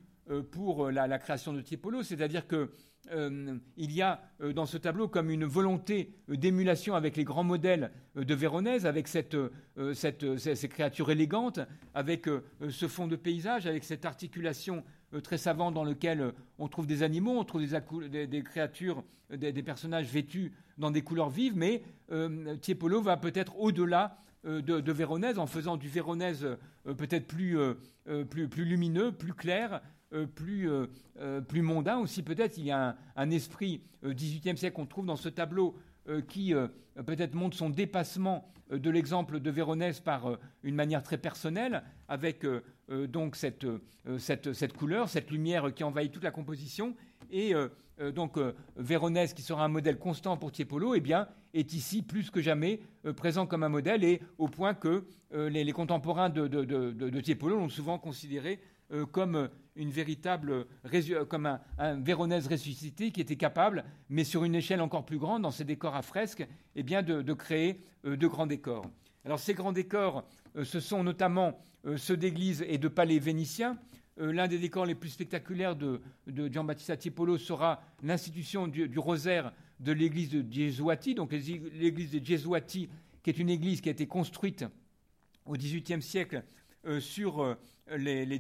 pour 0.52 0.90
la, 0.92 1.20
création 1.20 1.54
de 1.54 1.62
Tiepolo, 1.62 2.04
c'est-à-dire 2.04 2.48
que 2.48 2.72
euh, 3.10 3.58
il 3.78 3.92
y 3.92 4.02
a 4.02 4.22
euh, 4.42 4.54
dans 4.54 4.66
ce 4.66 4.78
tableau 4.78 5.08
comme 5.08 5.32
une 5.32 5.46
volonté 5.46 6.14
euh, 6.30 6.38
d'émulation 6.38 6.94
avec 6.96 7.18
les 7.18 7.24
grands 7.24 7.44
modèles 7.44 7.92
de 8.16 8.36
Véronèse, 8.36 8.86
avec 8.86 9.08
cette, 9.08 9.36
ces 9.94 10.70
créatures 10.70 11.10
élégantes, 11.10 11.60
avec 11.94 12.28
ce 12.70 12.88
fond 12.88 13.08
de 13.08 13.16
paysage, 13.16 13.66
avec 13.66 13.84
cette 13.86 14.06
articulation 14.06 14.84
très 15.24 15.38
savante 15.38 15.74
dans 15.74 15.84
laquelle 15.84 16.34
on 16.58 16.68
trouve 16.68 16.88
des 16.88 17.04
animaux, 17.04 17.38
on 17.38 17.44
trouve 17.44 17.62
des, 17.62 18.44
créatures, 18.44 19.04
des, 19.30 19.64
personnages 19.64 20.08
vêtus 20.08 20.54
dans 20.78 20.92
des 20.92 21.02
couleurs 21.02 21.30
vives, 21.30 21.56
mais 21.56 21.84
Tiepolo 22.62 23.02
va 23.02 23.18
peut-être 23.18 23.60
au-delà 23.60 24.18
de, 24.44 24.92
Véronèse 24.92 25.38
en 25.38 25.48
faisant 25.48 25.78
du 25.78 25.90
Véronèse 25.90 26.48
peut-être 26.84 27.28
plus, 27.28 27.58
plus, 28.30 28.66
lumineux, 28.66 29.12
plus 29.12 29.34
clair, 29.34 29.82
euh, 30.14 30.26
plus, 30.26 30.70
euh, 30.70 30.88
euh, 31.22 31.40
plus 31.40 31.62
mondain 31.62 31.98
aussi. 31.98 32.22
Peut-être 32.22 32.58
il 32.58 32.66
y 32.66 32.72
a 32.72 32.98
un, 33.16 33.30
esprit 33.30 33.82
XVIIIe 34.04 34.58
siècle 34.58 34.76
qu'on 34.76 34.86
trouve 34.86 35.06
dans 35.06 35.16
ce 35.16 35.30
tableau 35.30 35.76
qui 36.28 36.54
peut-être 37.06 37.36
montre 37.36 37.56
son 37.56 37.70
dépassement 37.70 38.52
de 38.72 38.90
l'exemple 38.90 39.40
de 39.40 39.52
Véronèse 39.52 40.00
par 40.00 40.40
une 40.64 40.74
manière 40.74 41.04
très 41.04 41.20
personnelle, 41.20 41.84
avec 42.08 42.44
donc 43.08 43.36
cette, 43.36 43.66
cette, 44.18 44.54
cette, 44.54 44.74
couleur, 44.74 45.10
cette 45.10 45.32
lumière 45.32 45.74
qui 45.74 45.84
envahit 45.84 46.12
toute 46.12 46.24
la 46.24 46.32
composition. 46.32 46.96
Et 47.32 47.54
donc 48.14 48.38
Véronèse, 48.76 49.34
qui 49.34 49.42
sera 49.42 49.64
un 49.64 49.70
modèle 49.70 49.98
constant 49.98 50.36
pour 50.36 50.52
Tiepolo, 50.52 50.96
eh 50.96 51.00
bien, 51.00 51.28
est 51.54 51.74
ici 51.74 52.02
plus 52.02 52.30
que 52.30 52.42
jamais 52.42 52.82
présent 53.16 53.46
comme 53.46 53.64
un 53.64 53.70
modèle, 53.70 54.04
et 54.04 54.20
au 54.38 54.48
point 54.48 54.74
que 54.74 55.06
les, 55.32 55.72
contemporains 55.72 56.30
de, 56.30 56.48
de, 56.48 56.66
de, 56.66 56.92
de 56.92 57.22
Tiepolo 57.22 57.58
l'ont 57.58 57.70
souvent 57.70 57.98
considéré 57.98 58.60
comme 59.12 59.50
une 59.76 59.90
véritable, 59.90 60.66
comme 61.30 61.46
un, 61.78 61.96
Véronèse 62.00 62.48
ressuscité 62.48 63.12
qui 63.12 63.22
était 63.22 63.36
capable, 63.36 63.86
mais 64.10 64.24
sur 64.24 64.44
une 64.44 64.56
échelle 64.56 64.82
encore 64.82 65.06
plus 65.06 65.18
grande, 65.18 65.44
dans 65.44 65.52
ces 65.52 65.64
décors 65.64 65.96
à 65.96 66.02
fresques, 66.02 66.46
eh 66.76 66.84
bien 66.84 67.02
de, 67.02 67.34
créer 67.34 67.82
euh, 68.06 68.18
de 68.18 68.28
grands 68.28 68.48
décors. 68.48 68.86
Alors 69.24 69.40
ces 69.40 69.54
grands 69.54 69.72
décors, 69.72 70.20
euh, 70.20 70.22
ce 70.64 70.80
sont 70.80 71.04
notamment 71.04 71.60
euh, 71.86 71.98
ceux 71.98 72.18
d'églises 72.18 72.66
et 72.68 72.78
de 72.78 72.88
palais 72.88 73.20
vénitiens. 73.20 73.78
L'un 74.18 74.48
des 74.48 74.60
décors 74.60 74.86
les 74.86 74.94
plus 74.94 75.10
spectaculaires 75.10 75.76
de, 75.76 76.00
Giambattista 76.28 76.96
Tiepolo 76.96 77.38
sera 77.40 77.82
l'institution 78.04 78.68
du, 78.68 79.00
rosaire 79.00 79.52
de 79.80 79.94
l'église 79.94 80.30
de 80.30 80.46
Gesuati, 80.48 81.16
donc 81.16 81.32
l'église 81.32 82.12
de 82.12 82.24
Gesuati, 82.24 82.90
qui 83.24 83.30
est 83.30 83.40
une 83.40 83.50
église 83.50 83.82
qui 83.82 83.90
a 83.90 83.94
été 83.94 84.06
construite 84.06 84.66
au 85.46 85.54
XVIIIe 85.54 86.04
siècle 86.04 86.44
sur 87.00 87.58
les, 87.98 88.26
les 88.26 88.40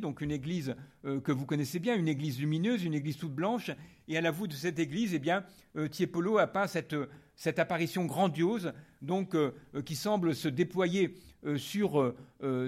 donc 0.00 0.20
une 0.20 0.30
église 0.30 0.74
euh, 1.04 1.20
que 1.20 1.32
vous 1.32 1.46
connaissez 1.46 1.78
bien, 1.78 1.96
une 1.96 2.08
église 2.08 2.38
lumineuse, 2.38 2.84
une 2.84 2.94
église 2.94 3.16
toute 3.16 3.34
blanche. 3.34 3.70
Et 4.08 4.16
à 4.16 4.20
la 4.20 4.30
voûte 4.30 4.50
de 4.50 4.56
cette 4.56 4.78
église, 4.78 5.14
eh 5.14 5.18
bien, 5.18 5.44
euh, 5.76 5.88
Tiepolo 5.88 6.38
a 6.38 6.46
peint 6.46 6.66
cette, 6.66 6.94
cette 7.40 7.58
apparition 7.58 8.04
grandiose, 8.04 8.74
donc 9.00 9.34
euh, 9.34 9.52
qui 9.86 9.96
semble 9.96 10.34
se 10.34 10.46
déployer 10.46 11.14
sur, 11.56 12.14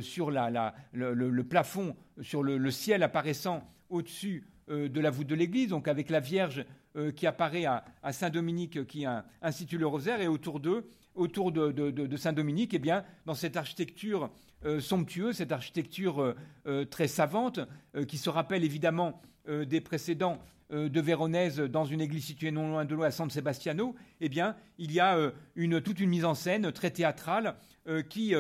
sur 0.01 0.31
le, 0.31 1.43
plafond, 1.43 1.95
sur 2.23 2.43
le, 2.43 2.71
ciel 2.71 3.03
apparaissant 3.03 3.71
au-dessus 3.91 4.47
de 4.69 4.99
la 4.99 5.11
voûte 5.11 5.27
de 5.27 5.35
l'église, 5.35 5.69
donc 5.69 5.89
avec 5.89 6.09
la 6.09 6.21
Vierge 6.21 6.65
qui 7.15 7.27
apparaît 7.27 7.67
à, 7.67 7.85
Saint-Dominique 8.13 8.87
qui 8.87 9.05
institue 9.43 9.77
le 9.77 9.87
rosaire, 9.87 10.23
et 10.23 10.27
autour 10.27 10.59
d'eux, 10.59 10.89
autour 11.15 11.53
de, 11.53 12.17
Saint-Dominique, 12.17 12.75
eh 12.75 12.79
bien, 12.79 13.05
dans 13.27 13.35
cette 13.35 13.57
architecture 13.57 14.31
euh, 14.65 14.81
somptueux, 14.81 15.33
cette 15.33 15.51
architecture 15.51 16.23
euh, 16.23 16.37
euh, 16.67 16.85
très 16.85 17.09
savante, 17.09 17.61
qui 18.07 18.17
se 18.17 18.31
rappelle 18.31 18.65
évidemment 18.65 19.21
des 19.47 19.81
précédents 19.81 20.39
de 20.71 21.01
Véronèse 21.01 21.59
dans 21.59 21.85
une 21.85 22.01
église 22.01 22.25
située 22.25 22.51
non 22.51 22.69
loin 22.69 22.85
de 22.87 22.95
l'eau 22.95 23.03
à 23.03 23.11
San 23.11 23.29
Sebastiano, 23.29 23.95
eh 24.21 24.31
bien, 24.31 24.57
il 24.79 24.93
y 24.93 25.01
a 25.01 25.33
toute 25.85 26.01
une 26.01 26.09
mise 26.09 26.25
en 26.25 26.35
scène 26.35 26.73
très 26.73 26.91
théâtrale 26.91 27.57
qui 28.09 28.35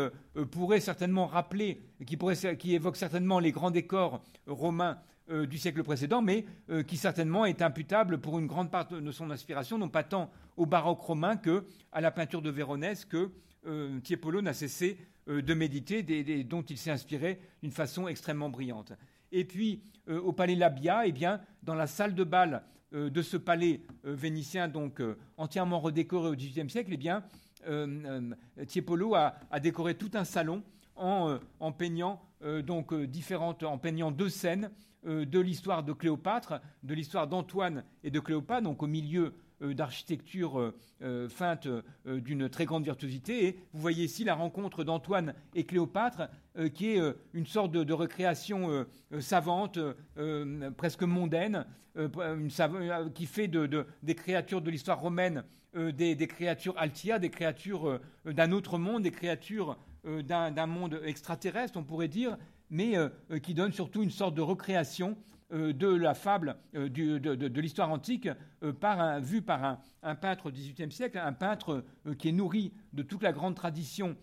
pourrait 0.52 0.80
certainement 0.80 1.26
rappeler, 1.26 1.82
qui, 2.06 2.16
qui 2.56 2.74
évoque 2.74 2.96
certainement 2.96 3.40
les 3.40 3.52
grands 3.52 3.72
décors 3.72 4.22
romains 4.46 4.96
du 5.28 5.58
siècle 5.58 5.82
précédent, 5.82 6.22
mais 6.22 6.46
qui 6.86 6.96
certainement 6.96 7.44
est 7.44 7.60
imputable 7.60 8.18
pour 8.18 8.38
une 8.38 8.46
grande 8.46 8.70
part 8.70 8.88
de 8.88 9.10
son 9.10 9.30
inspiration, 9.30 9.76
non 9.76 9.90
pas 9.90 10.04
tant 10.04 10.30
au 10.56 10.66
baroque 10.66 11.00
romain 11.00 11.36
que 11.36 11.64
à 11.92 12.00
la 12.00 12.10
peinture 12.10 12.42
de 12.42 12.50
Véronèse 12.50 13.04
que 13.04 13.30
Tiepolo 14.02 14.42
n'a 14.42 14.54
cessé 14.54 14.98
euh, 15.28 15.40
de 15.40 15.54
méditer, 15.54 16.02
dont 16.42 16.62
il 16.62 16.76
s'est 16.76 16.90
inspiré 16.90 17.38
d'une 17.62 17.70
façon 17.70 18.08
extrêmement 18.08 18.50
brillante. 18.50 18.92
Et 19.30 19.44
puis, 19.44 19.84
euh, 20.08 20.20
au 20.20 20.32
palais 20.32 20.56
Labia, 20.56 21.06
eh 21.06 21.12
bien, 21.12 21.40
dans 21.62 21.76
la 21.76 21.86
salle 21.86 22.16
de 22.16 22.24
bal 22.24 22.64
euh, 22.92 23.08
de 23.08 23.22
ce 23.22 23.36
palais 23.36 23.82
vénitien, 24.02 24.66
donc 24.66 25.00
entièrement 25.36 25.78
redécoré 25.78 26.28
au 26.28 26.34
XVIIIe 26.34 26.68
siècle, 26.68 26.90
eh 26.92 26.96
bien, 26.96 27.22
Tiepolo 28.66 29.14
a, 29.14 29.36
décoré 29.62 29.94
tout 29.94 30.10
un 30.14 30.24
salon 30.24 30.64
en, 30.96 31.38
peignant 31.78 32.20
donc 32.64 32.92
différentes, 32.92 33.62
en 33.62 33.78
peignant 33.78 34.10
deux 34.10 34.28
scènes 34.28 34.68
de 35.04 35.38
l'histoire 35.38 35.84
de 35.84 35.92
Cléopâtre, 35.92 36.60
de 36.82 36.92
l'histoire 36.92 37.28
d'Antoine 37.28 37.84
et 38.02 38.10
de 38.10 38.18
Cléopâtre, 38.18 38.62
donc 38.62 38.82
au 38.82 38.88
milieu 38.88 39.26
euh, 39.26 39.32
d'architecture 39.70 40.58
euh, 40.58 40.74
euh, 41.02 41.28
feinte 41.28 41.68
d'une 42.06 42.48
très 42.48 42.64
grande 42.64 42.84
virtuosité. 42.84 43.46
Et 43.46 43.58
vous 43.72 43.80
voyez 43.80 44.04
ici 44.04 44.24
la 44.24 44.34
rencontre 44.34 44.84
d'Antoine 44.84 45.34
et 45.54 45.64
Cléopâtre, 45.64 46.28
qui 46.74 46.90
est 46.90 47.00
une 47.32 47.46
sorte 47.46 47.72
de, 47.72 47.92
recréation 47.92 48.86
savante, 49.20 49.78
presque 50.76 51.02
mondaine, 51.02 51.64
qui 53.14 53.26
fait 53.26 53.48
de, 53.48 53.86
des 54.02 54.14
créatures 54.14 54.60
de 54.60 54.70
l'histoire 54.70 55.00
romaine 55.00 55.44
des, 55.74 56.14
des, 56.14 56.26
créatures 56.26 56.74
altières, 56.76 57.20
des 57.20 57.30
créatures 57.30 58.00
d'un 58.24 58.52
autre 58.52 58.78
monde, 58.78 59.02
des 59.02 59.10
créatures 59.10 59.78
d'un 60.04 60.66
monde 60.66 61.00
extraterrestre, 61.04 61.78
on 61.78 61.84
pourrait 61.84 62.08
dire, 62.08 62.36
mais 62.70 62.94
qui 63.42 63.54
donne 63.54 63.72
surtout 63.72 64.02
une 64.02 64.10
sorte 64.10 64.34
de 64.34 64.42
recréation 64.42 65.16
de 65.52 65.86
la 65.86 66.14
fable 66.14 66.56
de, 66.72 67.60
l'histoire 67.60 67.90
antique 67.90 68.28
par 68.80 69.20
vue 69.20 69.42
par 69.42 69.78
un, 70.02 70.14
peintre 70.14 70.50
du 70.50 70.60
XVIIIe 70.60 70.90
siècle, 70.90 71.18
un 71.18 71.32
peintre 71.32 71.84
qui 72.18 72.30
est 72.30 72.32
nourri 72.32 72.72
de 72.92 73.02
toute 73.02 73.22
la 73.22 73.32
grande 73.32 73.54
tradition 73.54 74.16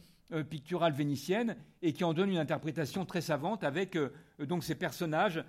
picturale 0.50 0.94
vénitienne 0.94 1.56
et 1.82 1.94
qui 1.94 2.04
en 2.04 2.14
donne 2.14 2.30
une 2.30 2.38
interprétation 2.38 3.06
très 3.06 3.22
savante 3.22 3.64
avec 3.64 3.98
donc 4.40 4.64
ces 4.64 4.76
personnages 4.76 5.44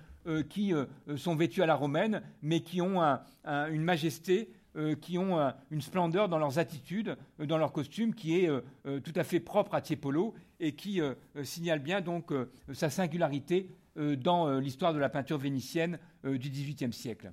qui 0.51 0.72
sont 1.16 1.35
vêtus 1.35 1.62
à 1.62 1.66
la 1.66 1.74
romaine 1.74 2.22
mais 2.43 2.61
qui 2.61 2.83
ont 2.83 3.01
une 3.45 3.83
majesté 3.83 4.53
euh, 4.76 4.95
qui 4.95 5.18
ont 5.18 5.53
une 5.72 5.81
splendeur 5.81 6.28
dans 6.28 6.39
leurs 6.39 6.61
attitudes, 6.61 7.16
euh, 7.41 7.47
dans 7.47 7.59
leur 7.59 7.72
costume, 7.72 8.14
qui 8.14 8.39
est 8.39 8.49
euh, 8.49 9.01
tout 9.01 9.12
à 9.16 9.24
fait 9.24 9.41
propre 9.41 9.74
à 9.74 9.81
Tiepolo 9.81 10.33
et 10.61 10.76
qui 10.76 11.01
signale 11.43 11.81
bien 11.81 12.03
donc 12.03 12.33
sa 12.74 12.91
singularité 12.91 13.70
dans 13.97 14.59
l'histoire 14.59 14.95
de 14.95 14.99
la 14.99 15.09
peinture 15.09 15.38
vénitienne 15.38 15.99
du 16.24 16.51
XVIIIe 16.51 16.93
siècle. 16.93 17.30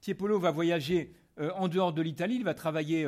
Tiepolo 0.00 0.38
va 0.38 0.50
voyager 0.50 1.14
en 1.38 1.68
dehors 1.68 1.92
de 1.92 2.02
l'Italie, 2.02 2.36
il 2.36 2.44
va 2.44 2.54
travailler 2.54 3.06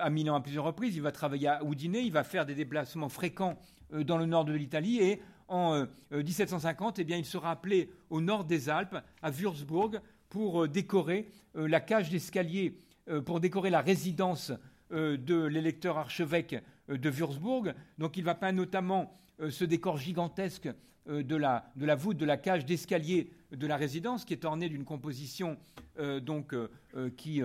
à 0.00 0.10
Milan 0.10 0.34
à 0.34 0.40
plusieurs 0.40 0.64
reprises, 0.64 0.96
il 0.96 1.02
va 1.02 1.12
travailler 1.12 1.48
à 1.48 1.62
Udine, 1.62 1.96
il 1.96 2.12
va 2.12 2.24
faire 2.24 2.46
des 2.46 2.54
déplacements 2.54 3.08
fréquents 3.08 3.58
dans 3.92 4.18
le 4.18 4.26
nord 4.26 4.44
de 4.44 4.52
l'Italie. 4.52 4.98
Et 4.98 5.20
en 5.48 5.86
1750, 6.10 6.98
eh 6.98 7.04
bien, 7.04 7.16
il 7.16 7.24
sera 7.24 7.50
appelé 7.50 7.90
au 8.08 8.20
nord 8.20 8.44
des 8.44 8.68
Alpes, 8.68 8.96
à 9.22 9.30
Würzburg, 9.30 10.00
pour 10.30 10.62
euh, 10.62 10.68
décorer 10.68 11.28
euh, 11.56 11.68
la 11.68 11.80
cage 11.80 12.08
d'escalier, 12.08 12.78
euh, 13.08 13.20
pour 13.20 13.40
décorer 13.40 13.68
la 13.68 13.82
résidence 13.82 14.52
de 14.92 15.44
l'électeur 15.44 15.98
archevêque 15.98 16.56
de 16.90 17.10
Würzburg. 17.10 17.74
Donc 17.98 18.16
il 18.16 18.24
va 18.24 18.34
peindre 18.34 18.58
notamment 18.58 19.16
ce 19.48 19.64
décor 19.64 19.96
gigantesque 19.96 20.68
de 21.06 21.36
la, 21.36 21.70
de 21.76 21.86
la, 21.86 21.94
voûte 21.94 22.18
de 22.18 22.26
la 22.26 22.36
cage 22.36 22.66
d'escalier 22.66 23.30
de 23.52 23.66
la 23.66 23.76
résidence, 23.76 24.24
qui 24.24 24.34
est 24.34 24.44
ornée 24.44 24.68
d'une 24.68 24.84
composition 24.84 25.56
donc, 26.22 26.54
qui, 27.16 27.40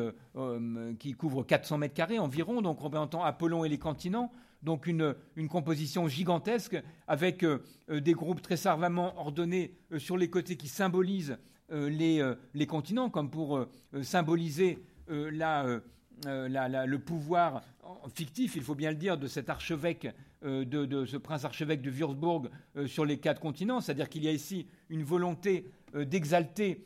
qui, 1.00 1.14
couvre 1.14 1.44
400 1.44 1.78
mètres 1.78 1.94
carrés 1.94 2.20
environ, 2.20 2.62
donc 2.62 2.80
représentant 2.80 3.24
Apollon 3.24 3.64
et 3.64 3.70
les 3.70 3.80
continents. 3.80 4.32
Donc 4.62 4.88
une, 4.88 5.16
une 5.36 5.48
composition 5.48 6.08
gigantesque 6.08 6.76
avec 7.08 7.46
des 7.90 8.14
groupes 8.14 8.42
très 8.42 8.58
savamment 8.58 9.18
ordonnés 9.20 9.78
sur 9.98 10.18
les 10.18 10.30
côtés 10.30 10.58
qui 10.58 10.68
symbolisent 10.68 11.38
euh, 11.72 11.90
euh, 12.00 12.36
les, 12.54 12.68
continents, 12.68 13.10
comme 13.10 13.30
pour 13.30 13.66
euh, 16.26 16.86
le 16.86 17.00
pouvoir 17.00 17.62
fictif, 18.14 18.56
il 18.56 18.64
faut 18.64 18.76
bien 18.76 18.92
le 18.92 18.98
dire, 18.98 19.18
de 19.18 19.28
cet 19.28 19.50
archevêque, 19.50 20.08
de, 20.44 21.06
ce 21.06 21.18
prince 21.18 21.46
archevêque 21.46 21.82
de 21.82 21.90
Würzburg 21.90 22.50
sur 22.86 23.06
les 23.06 23.18
quatre 23.18 23.42
continents. 23.42 23.80
C'est-à-dire 23.82 24.10
qu'il 24.10 24.24
y 24.24 24.28
a 24.28 24.32
ici 24.32 24.68
une 24.90 25.04
volonté 25.04 25.72
d'exalter 25.94 26.84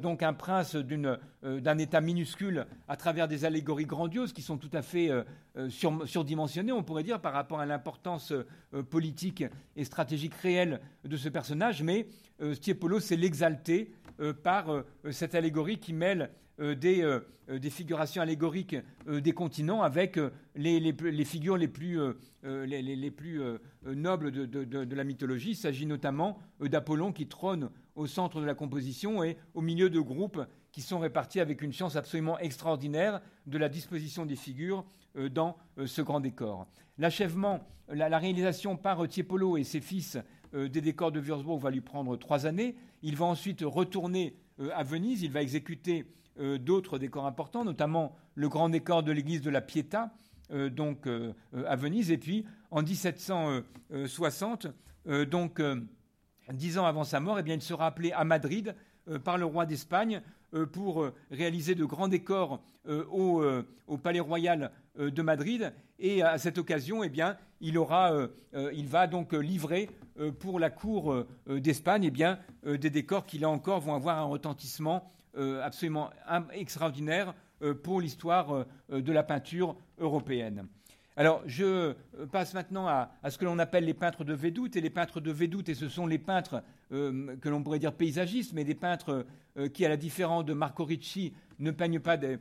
donc 0.00 0.22
un 0.22 0.32
prince 0.32 0.74
d'un 0.76 1.78
État 1.78 2.00
minuscule 2.00 2.66
à 2.86 2.96
travers 2.96 3.28
des 3.28 3.44
allégories 3.44 3.86
grandioses 3.86 4.32
qui 4.32 4.42
sont 4.42 4.58
tout 4.58 4.70
à 4.72 4.82
fait 4.82 5.10
surdimensionnées, 5.68 6.72
on 6.72 6.82
pourrait 6.82 7.02
dire, 7.02 7.20
par 7.20 7.32
rapport 7.32 7.60
à 7.60 7.66
l'importance 7.66 8.32
politique 8.90 9.44
et 9.76 9.84
stratégique 9.84 10.34
réelle 10.34 10.80
de 11.04 11.16
ce 11.16 11.28
personnage. 11.28 11.82
Mais 11.82 12.08
Stiepolo, 12.52 13.00
c'est 13.00 13.16
l'exalter 13.16 13.92
euh, 14.20 14.32
par 14.32 14.72
euh, 14.72 14.84
cette 15.12 15.36
allégorie 15.36 15.78
qui 15.78 15.92
mêle 15.92 16.30
euh, 16.60 16.74
des, 16.74 17.70
figurations 17.70 18.22
allégoriques 18.22 18.76
des 19.06 19.32
continents 19.32 19.82
avec 19.82 20.18
les, 20.54 21.24
figures 21.24 21.56
les 21.56 21.68
plus, 21.68 21.98
nobles 23.86 24.30
de, 24.32 24.94
la 24.94 25.04
mythologie. 25.04 25.50
Il 25.50 25.56
s'agit 25.56 25.86
notamment 25.86 26.38
d'Apollon 26.60 27.12
qui 27.12 27.26
trône 27.26 27.70
au 27.94 28.06
centre 28.06 28.40
de 28.40 28.46
la 28.46 28.54
composition 28.54 29.22
et 29.24 29.36
au 29.54 29.60
milieu 29.60 29.88
de 29.90 30.00
groupes 30.00 30.40
qui 30.72 30.82
sont 30.82 30.98
répartis 30.98 31.40
avec 31.40 31.62
une 31.62 31.72
science 31.72 31.96
absolument 31.96 32.38
extraordinaire 32.38 33.20
de 33.46 33.58
la 33.58 33.68
disposition 33.68 34.26
des 34.26 34.36
figures 34.36 34.84
dans 35.30 35.56
ce 35.84 36.02
grand 36.02 36.20
décor. 36.20 36.66
L'achèvement, 36.98 37.66
la, 37.88 38.18
réalisation 38.18 38.76
par 38.76 39.08
Tiepolo 39.08 39.56
et 39.56 39.64
ses 39.64 39.80
fils 39.80 40.18
des 40.52 40.80
décors 40.80 41.12
de 41.12 41.20
Würzburg 41.20 41.60
va 41.60 41.70
lui 41.70 41.80
prendre 41.80 42.16
trois 42.16 42.46
années. 42.46 42.76
Il 43.02 43.16
va 43.16 43.26
ensuite 43.26 43.62
retourner 43.64 44.36
euh, 44.60 44.70
à 44.74 44.82
Venise, 44.82 45.22
il 45.22 45.30
va 45.30 45.42
exécuter 45.42 46.06
euh, 46.38 46.58
d'autres 46.58 46.98
décors 46.98 47.26
importants, 47.26 47.64
notamment 47.64 48.16
le 48.34 48.48
grand 48.48 48.68
décor 48.68 49.02
de 49.02 49.12
l'église 49.12 49.42
de 49.42 49.50
la 49.50 49.60
Pietà, 49.60 50.10
euh, 50.50 50.70
donc 50.70 51.06
à 51.66 51.76
Venise. 51.76 52.10
Et 52.10 52.18
puis 52.18 52.44
en 52.70 52.82
1760, 52.82 54.66
donc 55.30 55.62
dix 56.52 56.78
ans 56.78 56.86
avant 56.86 57.04
sa 57.04 57.20
mort, 57.20 57.38
eh 57.38 57.42
bien, 57.42 57.54
il 57.54 57.62
sera 57.62 57.86
appelé 57.86 58.12
à 58.12 58.24
Madrid 58.24 58.74
par 59.24 59.38
le 59.38 59.46
roi 59.46 59.64
d'Espagne 59.64 60.20
pour 60.72 61.06
réaliser 61.30 61.74
de 61.74 61.84
grands 61.84 62.08
décors 62.08 62.62
au, 62.86 63.42
Palais 64.02 64.20
Royal 64.20 64.70
de 64.98 65.22
Madrid. 65.22 65.72
Et 65.98 66.22
à 66.22 66.36
cette 66.36 66.58
occasion, 66.58 67.02
eh 67.02 67.08
bien, 67.08 67.38
il, 67.60 67.78
aura, 67.78 68.12
il 68.52 68.86
va 68.86 69.06
donc 69.06 69.32
livrer 69.32 69.88
euh, 70.20 70.32
pour 70.32 70.58
la 70.58 70.70
cour 70.70 71.12
euh, 71.12 71.28
euh, 71.48 71.60
d'Espagne, 71.60 72.04
eh 72.04 72.10
bien, 72.10 72.38
des 72.64 72.90
décors 72.90 73.24
qui, 73.24 73.38
là 73.38 73.48
encore, 73.48 73.80
vont 73.80 73.94
avoir 73.94 74.18
un 74.18 74.24
retentissement 74.24 75.10
absolument 75.36 76.10
extraordinaire 76.52 77.34
pour 77.82 78.00
l'histoire 78.00 78.66
de 78.88 79.12
la 79.12 79.22
peinture 79.22 79.76
européenne. 79.98 80.66
Alors, 81.16 81.42
je 81.46 81.94
passe 82.30 82.54
maintenant 82.54 82.86
à, 82.86 83.10
ce 83.28 83.38
que 83.38 83.44
l'on 83.44 83.58
appelle 83.58 83.84
les 83.84 83.94
peintres 83.94 84.22
de 84.24 84.34
Védoute. 84.34 84.76
Et 84.76 84.80
les 84.80 84.90
peintres 84.90 85.20
de 85.20 85.32
Védoute, 85.32 85.68
et 85.68 85.74
ce 85.74 85.88
sont 85.88 86.06
les 86.06 86.18
peintres 86.18 86.62
que 86.90 87.48
l'on 87.48 87.62
pourrait 87.62 87.80
dire 87.80 87.92
paysagistes, 87.92 88.52
mais 88.52 88.62
des 88.62 88.76
peintres 88.76 89.26
qui, 89.74 89.84
à 89.84 89.88
la 89.88 89.96
différence 89.96 90.44
de 90.44 90.52
Marco 90.52 90.84
Ricci, 90.84 91.34
ne 91.58 91.72
peignent 91.72 91.98
pas 91.98 92.16
des, 92.16 92.38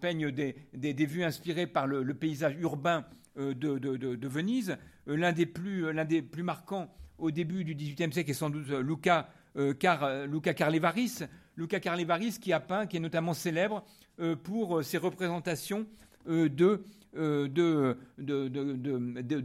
peignent 0.00 0.30
des, 0.30 0.54
des, 0.74 1.06
vues 1.06 1.24
inspirées 1.24 1.66
par 1.66 1.86
le, 1.86 2.14
paysage 2.14 2.56
urbain 2.60 3.06
de, 3.36 3.52
de, 3.78 4.28
Venise. 4.28 4.76
L'un 5.06 5.32
des, 5.32 5.50
l'un 5.92 6.04
des 6.04 6.20
plus 6.20 6.42
marquants 6.42 6.90
au 7.18 7.30
début 7.30 7.64
du 7.64 7.74
XVIIIe 7.74 8.12
siècle 8.12 8.30
est 8.30 8.34
sans 8.34 8.50
doute 8.50 8.70
euh, 8.70 8.82
Luca, 8.82 9.28
euh, 9.56 9.74
euh, 9.84 10.26
Luca 10.26 10.54
Carlevaris. 10.54 11.20
Luca 11.58 11.80
Carlevaris 11.80 12.38
qui 12.40 12.52
a 12.52 12.60
peint, 12.60 12.86
qui 12.86 12.96
est 12.96 13.00
notamment 13.00 13.34
célèbre 13.34 13.84
pour 14.44 14.82
ses 14.82 14.96
représentations 14.96 15.86
de, 16.26 16.84
de, 17.14 17.96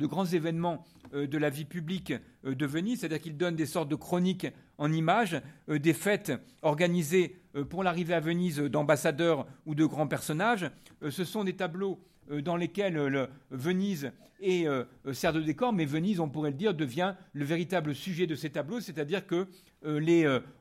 grands 0.05 0.25
événements 0.25 0.85
de 1.13 1.37
la 1.37 1.49
vie 1.49 1.65
publique 1.65 2.13
de 2.43 2.65
Venise, 2.65 2.99
c'est-à-dire 2.99 3.19
qu'il 3.19 3.35
donne 3.35 3.55
des 3.55 3.65
sortes 3.65 3.89
de 3.89 3.95
chroniques 3.95 4.47
en 4.77 4.91
images, 4.91 5.41
des 5.67 5.93
fêtes 5.93 6.31
organisées 6.61 7.35
pour 7.69 7.83
l'arrivée 7.83 8.13
à 8.13 8.19
Venise 8.19 8.59
d'ambassadeurs 8.59 9.45
ou 9.65 9.75
de 9.75 9.85
grands 9.85 10.07
personnages. 10.07 10.69
ce 11.09 11.23
sont 11.23 11.43
des 11.43 11.55
tableaux 11.55 11.99
euh, 11.99 12.12
dans 12.29 12.55
lesquels 12.55 12.97
euh, 12.97 13.27
Venise 13.51 14.11
euh, 14.43 14.85
sert 15.13 15.33
de 15.33 15.41
décor, 15.41 15.73
mais 15.73 15.85
Venise, 15.85 16.19
on 16.19 16.29
pourrait 16.29 16.51
le 16.51 16.57
dire, 16.57 16.73
devient 16.73 17.15
le 17.33 17.45
véritable 17.45 17.95
sujet 17.95 18.27
de 18.27 18.35
ces 18.35 18.49
tableaux, 18.49 18.79
c'est-à-dire 18.79 19.25
que 19.25 19.47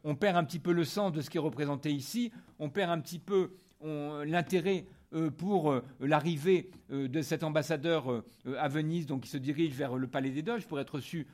on 0.04 0.14
perd 0.16 0.36
un 0.36 0.44
petit 0.44 0.58
peu 0.58 0.72
le 0.72 0.84
sens 0.84 1.12
de 1.12 1.20
ce 1.20 1.30
qui 1.30 1.36
est 1.36 1.40
représenté 1.40 1.90
ici, 1.92 2.32
on 2.58 2.70
perd 2.70 2.90
un 2.90 3.00
petit 3.00 3.20
peu 3.20 3.52
l'intérêt 3.80 4.86
pour 5.36 5.80
l'arrivée 6.00 6.70
de 6.90 7.22
cet 7.22 7.44
ambassadeur 7.44 8.24
à 8.58 8.68
Venise, 8.68 9.06
donc 9.06 9.22
qui 9.22 9.28
se 9.28 9.36
dirige 9.36 9.74
vers 9.74 9.96
le 9.96 10.08
palais 10.08 10.30
des 10.30 10.42
Doges 10.42 10.66
pour 10.66 10.80
être 10.80 10.96
reçu 10.96 11.28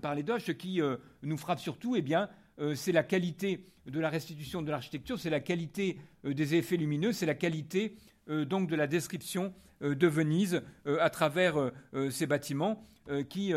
par 0.00 0.14
les 0.14 0.22
Doges. 0.22 0.44
Ce 0.44 0.52
qui 0.52 0.80
nous 1.24 1.36
frappe 1.36 1.58
surtout, 1.58 1.96
eh 1.96 2.02
bien, 2.02 2.28
c'est 2.74 2.92
la 2.92 3.02
qualité 3.02 3.64
de 3.86 3.98
la 3.98 4.08
restitution 4.08 4.62
de 4.62 4.70
l'architecture, 4.70 5.18
c'est 5.18 5.30
la 5.30 5.40
qualité 5.40 5.98
des 6.22 6.54
effets 6.54 6.76
lumineux, 6.76 7.12
c'est 7.12 7.26
la 7.26 7.34
qualité 7.34 7.96
donc 8.28 8.68
de 8.68 8.76
la 8.76 8.86
description 8.86 9.46
euh, 9.46 9.52
de 9.82 10.06
Venise 10.06 10.62
euh, 10.86 10.98
à 11.00 11.10
travers 11.10 11.58
euh, 11.58 12.10
ces 12.10 12.26
bâtiments 12.26 12.84
qui, 13.28 13.52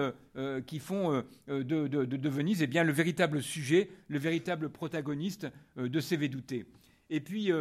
qui 0.66 0.80
font 0.80 1.24
de, 1.48 2.30
Venise 2.30 2.64
eh 2.64 2.68
bien, 2.68 2.84
le 2.84 2.92
véritable 2.92 3.44
sujet, 3.44 3.92
le 4.08 4.18
véritable 4.18 4.70
protagoniste 4.70 5.46
de 5.78 6.00
ces 6.00 6.18
védoutés. 6.18 6.66
Et 7.12 7.20
puis 7.20 7.52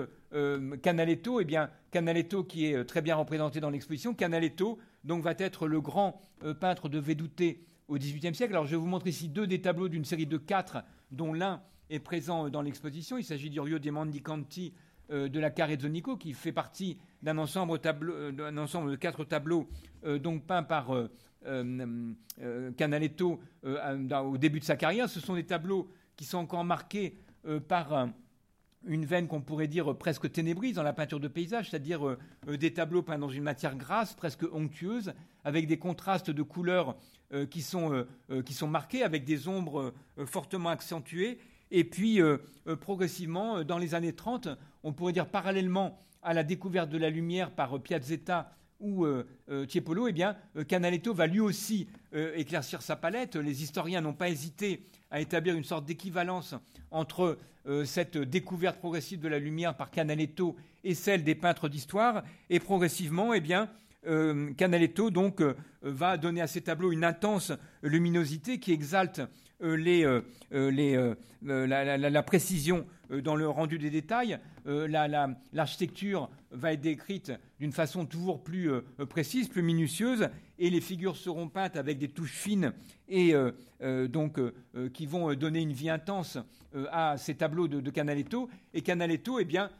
Canaletto, 0.82 1.42
eh 1.42 1.44
bien, 1.44 1.68
Canaletto 1.90 2.42
qui 2.42 2.64
est 2.64 2.86
très 2.86 3.02
bien 3.02 3.16
représenté 3.16 3.60
dans 3.60 3.68
l'exposition, 3.68 4.14
Canaletto 4.14 4.78
donc, 5.04 5.22
va 5.22 5.34
être 5.36 5.68
le 5.68 5.82
grand 5.82 6.22
peintre 6.58 6.88
de 6.88 6.98
védouté 6.98 7.66
au 7.88 7.98
XVIIIe 7.98 8.34
siècle. 8.34 8.54
Alors 8.54 8.66
je 8.66 8.76
vous 8.76 8.86
montrer 8.86 9.10
ici 9.10 9.28
deux 9.28 9.46
des 9.46 9.60
tableaux 9.60 9.90
d'une 9.90 10.06
série 10.06 10.26
de 10.26 10.38
quatre, 10.38 10.78
dont 11.10 11.34
l'un 11.34 11.62
est 11.90 12.00
présent 12.00 12.48
dans 12.48 12.62
l'exposition. 12.62 13.18
Il 13.18 13.24
s'agit 13.24 13.50
du 13.50 13.60
Rio 13.60 13.78
dei 13.78 13.90
Mandicanti 13.90 14.72
de 15.10 15.38
la 15.38 15.50
Carrezzonico, 15.50 16.16
qui 16.16 16.32
fait 16.32 16.52
partie 16.52 16.98
d'un 17.24 17.38
ensemble, 17.38 17.80
euh, 17.86 18.32
de 18.32 18.96
quatre 18.96 19.24
tableaux 19.24 19.66
euh, 20.04 20.18
donc 20.18 20.44
peints 20.44 20.62
par 20.62 20.94
euh, 20.94 21.10
Canaletto 22.76 23.40
au 23.64 24.38
début 24.38 24.60
de 24.60 24.64
sa 24.64 24.76
carrière. 24.76 25.08
Ce 25.08 25.20
sont 25.20 25.34
des 25.34 25.44
tableaux 25.44 25.90
qui 26.16 26.24
sont 26.24 26.38
encore 26.38 26.64
marqués 26.64 27.18
par 27.68 28.08
une 28.86 29.04
veine 29.04 29.26
qu'on 29.26 29.42
pourrait 29.42 29.66
dire 29.66 29.94
presque 29.98 30.30
ténébrise 30.32 30.76
dans 30.76 30.82
la 30.82 30.94
peinture 30.94 31.20
de 31.20 31.28
paysage, 31.28 31.68
c'est-à-dire 31.68 32.16
des 32.46 32.72
tableaux 32.72 33.02
peints 33.02 33.18
dans 33.18 33.28
une 33.28 33.42
matière 33.42 33.76
grasse, 33.76 34.14
presque 34.14 34.44
onctueuse, 34.54 35.12
avec 35.44 35.66
des 35.66 35.78
contrastes 35.78 36.30
de 36.30 36.42
couleurs 36.42 36.96
qui, 37.50 37.60
sont, 37.60 38.06
qui 38.46 38.54
sont 38.54 38.68
marqués, 38.68 39.02
avec 39.02 39.26
des 39.26 39.46
ombres 39.46 39.92
fortement 40.24 40.70
accentuées. 40.70 41.38
Et 41.76 41.82
puis, 41.82 42.20
progressivement, 42.80 43.64
dans 43.64 43.78
les 43.78 43.96
années 43.96 44.12
30, 44.12 44.48
on 44.84 44.92
pourrait 44.92 45.12
dire 45.12 45.26
parallèlement 45.26 45.98
à 46.22 46.32
la 46.32 46.44
découverte 46.44 46.88
de 46.88 46.98
la 46.98 47.10
lumière 47.10 47.50
par 47.50 47.80
Piazzetta 47.80 48.54
ou 48.78 49.04
euh, 49.04 49.26
euh, 49.50 49.66
Tiepolo, 49.66 50.06
eh 50.06 50.12
bien, 50.12 50.36
euh, 50.56 50.64
Canaletto 50.64 51.14
va 51.14 51.26
lui 51.26 51.40
aussi 51.40 51.88
éclaircir 52.12 52.80
sa 52.80 52.94
palette. 52.94 53.34
Les 53.34 53.64
historiens 53.64 54.00
n'ont 54.00 54.12
pas 54.12 54.28
hésité 54.28 54.86
à 55.10 55.20
établir 55.20 55.56
une 55.56 55.64
sorte 55.64 55.84
d'équivalence 55.84 56.54
entre 56.92 57.38
cette 57.84 58.18
découverte 58.18 58.78
progressive 58.78 59.18
de 59.18 59.26
la 59.26 59.40
lumière 59.40 59.76
par 59.76 59.90
Canaletto 59.90 60.54
et 60.84 60.94
celle 60.94 61.24
des 61.24 61.34
peintres 61.34 61.68
d'histoire. 61.68 62.22
Et 62.50 62.60
progressivement, 62.60 63.34
eh 63.34 63.40
bien, 63.40 63.68
Canaletto 64.04 65.10
donc 65.10 65.42
va 65.82 66.18
donner 66.18 66.40
à 66.40 66.46
ses 66.46 66.60
tableaux 66.60 66.92
une 66.92 67.02
intense 67.02 67.50
luminosité 67.82 68.60
qui 68.60 68.70
exalte 68.70 69.22
la, 69.60 70.22
précision 72.22 72.86
dans 73.10 73.36
le 73.36 73.48
rendu 73.48 73.78
des 73.78 73.90
détails. 73.90 74.38
L'architecture 74.66 76.30
va 76.54 76.72
être 76.72 76.80
décrite 76.80 77.32
d'une 77.58 77.72
façon 77.72 78.06
toujours 78.06 78.42
plus 78.42 78.70
euh, 78.70 78.82
précise, 79.08 79.48
plus 79.48 79.62
minutieuse, 79.62 80.28
et 80.58 80.70
les 80.70 80.80
figures 80.80 81.16
seront 81.16 81.48
peintes 81.48 81.76
avec 81.76 81.98
des 81.98 82.08
touches 82.08 82.32
fines 82.32 82.72
et 83.08 83.34
euh, 83.34 83.50
euh, 83.82 84.08
donc 84.08 84.40
qui 84.92 85.06
vont 85.06 85.34
donner 85.34 85.60
une 85.60 85.72
vie 85.72 85.90
intense 85.90 86.38
à 86.90 87.16
ces 87.18 87.34
tableaux 87.34 87.68
de, 87.68 87.90
Canaletto. 87.90 88.48
Et 88.72 88.82
Canaletto, 88.82 89.38
eh 89.38 89.44
bien, 89.44 89.70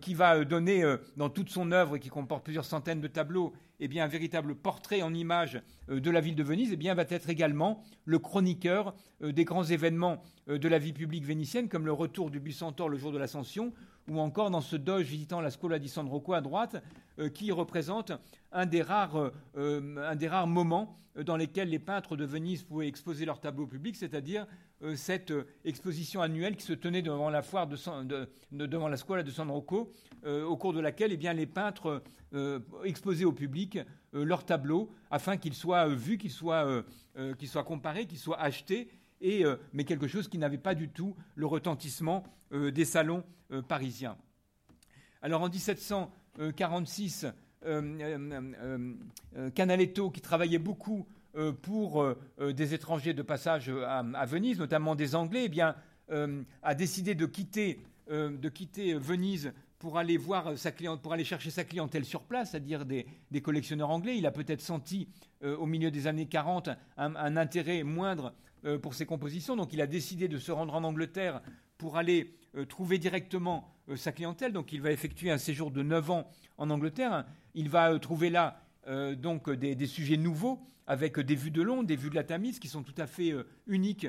qui 0.00 0.14
va 0.14 0.44
donner 0.44 0.82
dans 1.16 1.28
toute 1.28 1.50
son 1.50 1.70
œuvre, 1.70 1.98
qui 1.98 2.08
comporte 2.08 2.44
plusieurs 2.44 2.64
centaines 2.64 3.00
de 3.00 3.06
tableaux, 3.06 3.52
eh 3.80 3.88
bien, 3.88 4.04
un 4.04 4.08
véritable 4.08 4.54
portrait 4.54 5.02
en 5.02 5.12
image 5.14 5.60
de 5.88 6.10
la 6.10 6.20
ville 6.20 6.36
de 6.36 6.42
Venise, 6.42 6.70
eh 6.72 6.76
bien, 6.76 6.94
va 6.94 7.04
être 7.08 7.30
également 7.30 7.82
le 8.04 8.18
chroniqueur 8.18 8.94
des 9.20 9.44
grands 9.44 9.64
événements 9.64 10.22
de 10.46 10.68
la 10.68 10.78
vie 10.78 10.92
publique 10.92 11.24
vénitienne, 11.24 11.68
comme 11.68 11.86
le 11.86 11.92
retour 11.92 12.30
du 12.30 12.40
Bucentaure 12.40 12.88
le 12.88 12.98
jour 12.98 13.12
de 13.12 13.18
l'Ascension, 13.18 13.72
ou 14.08 14.18
encore 14.18 14.50
dans 14.50 14.60
ce 14.60 14.76
doge 14.76 15.06
visitant 15.06 15.40
la 15.40 15.50
Scuola 15.50 15.78
di 15.78 15.88
San 15.88 16.06
Rocco 16.08 16.34
à 16.34 16.40
droite, 16.40 16.82
euh, 17.18 17.28
qui 17.28 17.52
représente 17.52 18.12
un 18.52 18.66
des, 18.66 18.82
rares, 18.82 19.32
euh, 19.56 20.46
moments 20.46 20.96
dans 21.24 21.36
lesquels 21.36 21.68
les 21.68 21.78
peintres 21.78 22.16
de 22.16 22.24
Venise 22.24 22.62
pouvaient 22.62 22.88
exposer 22.88 23.24
leurs 23.24 23.40
tableaux 23.40 23.66
publics, 23.66 23.96
c'est-à-dire 23.96 24.46
euh, 24.82 24.96
cette 24.96 25.32
exposition 25.64 26.22
annuelle 26.22 26.56
qui 26.56 26.64
se 26.64 26.72
tenait 26.72 27.02
devant 27.02 27.30
la 27.30 27.42
foire 27.42 27.66
de, 27.66 27.76
Scuola 27.76 29.22
de 29.22 29.30
San 29.30 29.50
Rocco, 29.50 29.92
au 30.26 30.56
cours 30.56 30.72
de 30.72 30.80
laquelle 30.80 31.12
eh 31.12 31.16
bien, 31.16 31.32
les 31.32 31.46
peintres 31.46 32.02
exposaient 32.84 33.24
au 33.24 33.32
public 33.32 33.78
leurs 34.12 34.44
tableaux 34.44 34.90
afin 35.10 35.36
qu'ils 35.36 35.54
soient 35.54 35.88
vus, 35.88 36.18
qu'ils 36.18 36.30
soient, 36.30 36.82
soient 37.44 37.64
comparés, 37.64 38.06
qu'ils 38.06 38.18
soient 38.18 38.40
achetés 38.40 38.88
et, 39.20 39.44
mais 39.72 39.84
quelque 39.84 40.08
chose 40.08 40.28
qui 40.28 40.38
n'avait 40.38 40.58
pas 40.58 40.74
du 40.74 40.88
tout 40.88 41.14
le 41.34 41.46
retentissement 41.46 42.24
des 42.52 42.84
salons 42.84 43.24
parisiens. 43.68 44.16
Alors 45.22 45.42
en 45.42 45.48
1700, 45.48 46.10
46, 46.56 47.26
euh, 47.66 47.82
euh, 48.00 48.94
euh, 49.36 49.50
Canaletto, 49.50 50.10
qui 50.10 50.20
travaillait 50.20 50.58
beaucoup 50.58 51.06
pour 51.62 52.04
des 52.40 52.74
étrangers 52.74 53.14
de 53.14 53.22
passage 53.22 53.70
à, 53.86 54.26
Venise, 54.26 54.58
notamment 54.58 54.96
des 54.96 55.14
Anglais, 55.14 55.44
eh 55.44 55.48
bien, 55.48 55.76
a 56.62 56.74
décidé 56.74 57.14
de 57.14 57.24
quitter, 57.24 57.78
de 58.08 58.48
quitter 58.48 58.94
Venise 58.94 59.52
pour 59.80 59.98
aller 59.98 60.16
voir 60.16 60.56
sa 60.56 60.70
pour 60.70 61.12
aller 61.12 61.24
chercher 61.24 61.50
sa 61.50 61.64
clientèle 61.64 62.04
sur 62.04 62.22
place, 62.22 62.52
c'est-à-dire 62.52 62.84
des, 62.84 63.04
collectionneurs 63.42 63.90
anglais. 63.90 64.16
Il 64.16 64.26
a 64.26 64.30
peut-être 64.30 64.60
senti 64.60 65.08
au 65.42 65.66
milieu 65.66 65.90
des 65.90 66.06
années 66.06 66.26
40 66.26 66.70
un, 66.96 67.36
intérêt 67.36 67.82
moindre 67.82 68.32
pour 68.82 68.94
ses 68.94 69.06
compositions, 69.06 69.56
donc 69.56 69.72
il 69.72 69.80
a 69.80 69.88
décidé 69.88 70.28
de 70.28 70.38
se 70.38 70.52
rendre 70.52 70.74
en 70.74 70.84
Angleterre 70.84 71.40
pour 71.78 71.96
aller 71.96 72.36
trouver 72.68 72.98
directement 72.98 73.74
euh, 73.90 73.96
sa 73.96 74.12
clientèle. 74.12 74.52
Donc 74.52 74.72
il 74.72 74.80
va 74.80 74.92
effectuer 74.92 75.30
un 75.30 75.38
séjour 75.38 75.70
de 75.70 75.82
9 75.82 76.10
ans 76.10 76.30
en 76.58 76.70
Angleterre. 76.70 77.24
Il 77.54 77.68
va 77.68 77.92
euh, 77.92 77.98
trouver 77.98 78.30
là 78.30 78.60
euh, 78.86 79.14
donc 79.14 79.50
des, 79.50 79.86
sujets 79.86 80.16
nouveaux 80.16 80.60
avec 80.86 81.18
des 81.20 81.34
vues 81.34 81.50
de 81.50 81.62
Londres, 81.62 81.84
des 81.84 81.96
vues 81.96 82.10
de 82.10 82.14
la 82.14 82.24
Tamise 82.24 82.58
qui 82.58 82.68
sont 82.68 82.82
tout 82.82 82.94
à 82.98 83.06
fait 83.06 83.32
uniques 83.66 84.08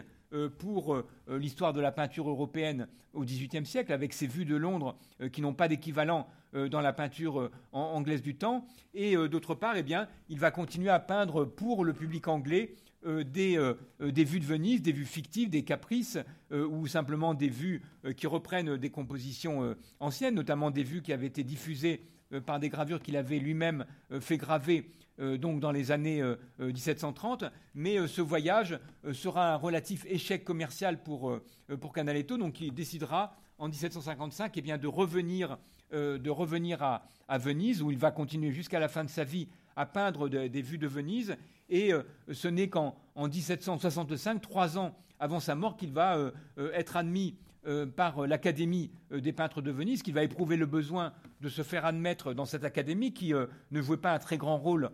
pour 0.57 1.03
l'histoire 1.27 1.73
de 1.73 1.81
la 1.81 1.91
peinture 1.91 2.29
européenne 2.29 2.87
au 3.13 3.23
XVIIIe 3.23 3.65
siècle, 3.65 3.91
avec 3.91 4.13
ces 4.13 4.27
vues 4.27 4.45
de 4.45 4.55
Londres 4.55 4.97
qui 5.31 5.41
n'ont 5.41 5.53
pas 5.53 5.67
d'équivalent 5.67 6.27
dans 6.53 6.81
la 6.81 6.93
peinture 6.93 7.51
anglaise 7.73 8.21
du 8.21 8.35
temps. 8.35 8.65
Et 8.93 9.15
d'autre 9.27 9.55
part, 9.55 9.75
eh 9.75 9.83
bien, 9.83 10.07
il 10.29 10.39
va 10.39 10.51
continuer 10.51 10.89
à 10.89 10.99
peindre 10.99 11.45
pour 11.45 11.83
le 11.83 11.93
public 11.93 12.27
anglais 12.27 12.75
euh, 13.05 13.23
euh, 13.37 13.73
euh, 14.01 14.11
des, 14.11 14.23
vues 14.23 14.39
de 14.39 14.45
Venise, 14.45 14.81
des 14.81 14.91
vues 14.91 15.05
fictives, 15.05 15.49
des 15.49 15.63
caprices, 15.63 16.19
ou 16.51 16.85
simplement 16.87 17.33
des 17.33 17.47
vues 17.47 17.81
qui 18.17 18.27
reprennent 18.27 18.75
des 18.75 18.89
compositions 18.89 19.75
anciennes, 20.01 20.35
notamment 20.35 20.69
des 20.69 20.83
vues 20.83 21.01
qui 21.01 21.13
avaient 21.13 21.27
été 21.27 21.45
diffusées 21.45 22.01
par 22.45 22.59
des 22.59 22.69
gravures 22.69 23.01
qu'il 23.01 23.17
avait 23.17 23.39
lui-même 23.39 23.85
fait 24.19 24.37
graver 24.37 24.89
donc 25.17 25.59
dans 25.59 25.71
les 25.71 25.91
années 25.91 26.23
1730. 26.59 27.43
Mais 27.75 28.07
ce 28.07 28.21
voyage 28.21 28.79
sera 29.13 29.53
un 29.53 29.55
relatif 29.57 30.05
échec 30.07 30.43
commercial 30.43 31.03
pour, 31.03 31.39
pour 31.79 31.93
Canaletto, 31.93 32.37
donc 32.37 32.61
il 32.61 32.73
décidera 32.73 33.35
en 33.57 33.67
1755 33.67 34.53
eh 34.55 34.61
bien, 34.61 34.77
de 34.77 34.87
revenir, 34.87 35.57
de 35.91 36.29
revenir 36.29 36.81
à, 36.81 37.37
Venise, 37.37 37.81
où 37.81 37.91
il 37.91 37.97
va 37.97 38.11
continuer 38.11 38.51
jusqu'à 38.51 38.79
la 38.79 38.87
fin 38.87 39.03
de 39.03 39.09
sa 39.09 39.23
vie 39.23 39.47
à 39.75 39.85
peindre 39.85 40.29
des 40.29 40.61
vues 40.61 40.77
de 40.77 40.87
Venise. 40.87 41.35
Et 41.71 41.93
euh, 41.93 42.03
ce 42.31 42.47
n'est 42.47 42.67
qu'en 42.67 42.95
1765, 43.15 44.41
trois 44.41 44.77
ans 44.77 44.95
avant 45.19 45.39
sa 45.39 45.55
mort, 45.55 45.77
qu'il 45.77 45.91
va 45.91 46.17
euh, 46.17 46.31
euh, 46.57 46.71
être 46.73 46.97
admis 46.97 47.35
par 47.95 48.25
l'Académie 48.27 48.91
des 49.11 49.33
peintres 49.33 49.61
de 49.61 49.71
Venise, 49.71 50.01
qu'il 50.01 50.13
va 50.13 50.23
éprouver 50.23 50.57
le 50.57 50.65
besoin 50.65 51.13
de 51.41 51.49
se 51.49 51.61
faire 51.61 51.85
admettre 51.85 52.33
dans 52.33 52.45
cette 52.45 52.63
académie 52.63 53.13
qui 53.13 53.33
ne 53.33 53.81
jouait 53.81 53.97
pas 53.97 54.13
un 54.13 54.19
très 54.19 54.37
grand 54.37 54.57
rôle 54.57 54.89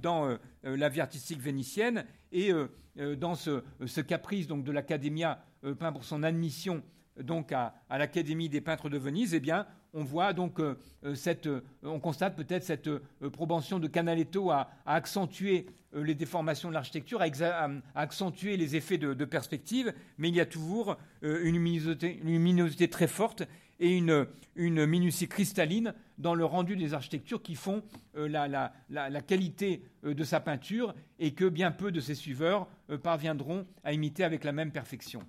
dans 0.00 0.38
la 0.62 0.88
vie 0.88 1.00
artistique 1.00 1.40
vénitienne. 1.40 2.04
Et 2.30 2.52
dans 3.16 3.34
ce, 3.34 4.00
caprice 4.00 4.46
donc, 4.46 4.64
de 4.64 4.70
l'Académia 4.70 5.44
peint 5.78 5.92
pour 5.92 6.04
son 6.04 6.22
admission 6.22 6.82
donc 7.20 7.52
à, 7.52 7.74
l'Académie 7.90 8.48
des 8.48 8.60
peintres 8.60 8.88
de 8.88 8.98
Venise, 8.98 9.34
eh 9.34 9.40
bien, 9.40 9.66
euh, 9.94 10.74
euh, 11.04 11.14
euh, 11.46 11.60
on 11.82 12.00
constate 12.00 12.36
peut-être 12.36 12.64
cette 12.64 12.90
propension 13.32 13.78
de 13.78 13.86
Canaletto 13.86 14.50
à, 14.50 14.70
accentuer 14.86 15.66
les 15.92 16.14
déformations 16.14 16.68
de 16.70 16.74
l'architecture, 16.74 17.22
à, 17.22 17.68
accentuer 17.94 18.56
les 18.56 18.74
effets 18.76 18.98
de, 18.98 19.24
perspective, 19.24 19.92
mais 20.18 20.28
il 20.28 20.34
y 20.34 20.40
a 20.40 20.46
toujours 20.46 20.96
une 21.22 21.54
luminosité, 22.24 22.88
très 22.88 23.06
forte 23.06 23.44
et 23.78 23.96
une, 23.96 24.26
minutie 24.56 25.28
cristalline 25.28 25.94
dans 26.18 26.34
le 26.34 26.44
rendu 26.44 26.76
des 26.76 26.94
architectures 26.94 27.42
qui 27.42 27.54
font 27.54 27.82
la, 28.14 28.72
qualité 29.26 29.84
de 30.02 30.24
sa 30.24 30.40
peinture 30.40 30.94
et 31.20 31.32
que 31.32 31.48
bien 31.48 31.70
peu 31.70 31.92
de 31.92 32.00
ses 32.00 32.16
suiveurs 32.16 32.66
parviendront 33.04 33.64
à 33.84 33.92
imiter 33.92 34.24
avec 34.24 34.42
la 34.42 34.52
même 34.52 34.72
perfection. 34.72 35.22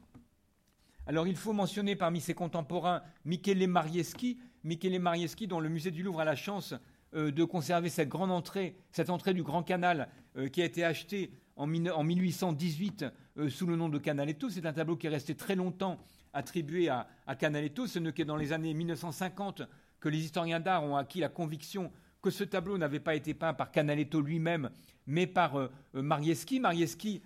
Alors 1.07 1.27
il 1.27 1.35
faut 1.35 1.53
mentionner 1.53 1.95
parmi 1.95 2.19
ses 2.19 2.33
contemporains 2.33 3.03
Michele 3.25 3.67
Marieschi, 3.67 4.39
Michele 4.65 4.99
Marieschi 4.99 5.47
dont 5.47 5.59
le 5.59 5.69
musée 5.69 5.91
du 5.91 6.01
Louvre 6.03 6.21
a 6.21 6.25
la 6.25 6.35
chance 6.35 6.73
euh, 7.13 7.31
de 7.31 7.43
conserver 7.43 7.89
cette 7.89 8.09
grande 8.09 8.31
entrée, 8.31 8.75
cette 8.91 9.11
entrée 9.11 9.35
du 9.35 9.43
Grand 9.43 9.61
Canal 9.61 10.09
euh, 10.37 10.49
qui 10.49 10.61
a 10.61 10.65
été 10.65 10.83
achetée 10.83 11.31
en, 11.55 11.67
1818 11.67 13.05
euh, 13.37 13.49
sous 13.49 13.67
le 13.67 13.75
nom 13.75 13.89
de 13.89 13.99
Canaletto. 13.99 14.49
C'est 14.49 14.65
un 14.65 14.73
tableau 14.73 14.97
qui 14.97 15.05
est 15.05 15.11
resté 15.11 15.35
très 15.35 15.55
longtemps 15.55 15.99
attribué 16.33 16.89
à, 16.89 17.07
Canaletto. 17.39 17.85
Ce 17.85 17.99
n'est 17.99 18.11
que 18.11 18.23
dans 18.23 18.35
les 18.35 18.53
années 18.53 18.73
1950 18.73 19.61
que 19.99 20.09
les 20.09 20.17
historiens 20.17 20.59
d'art 20.59 20.83
ont 20.83 20.97
acquis 20.97 21.19
la 21.19 21.29
conviction 21.29 21.91
que 22.21 22.31
ce 22.31 22.43
tableau 22.43 22.79
n'avait 22.79 22.99
pas 22.99 23.13
été 23.13 23.35
peint 23.35 23.53
par 23.53 23.71
Canaletto 23.71 24.19
lui-même, 24.19 24.71
mais 25.05 25.27
par 25.27 25.69
Marieschi. 25.93 26.59
Marieschi 26.59 27.21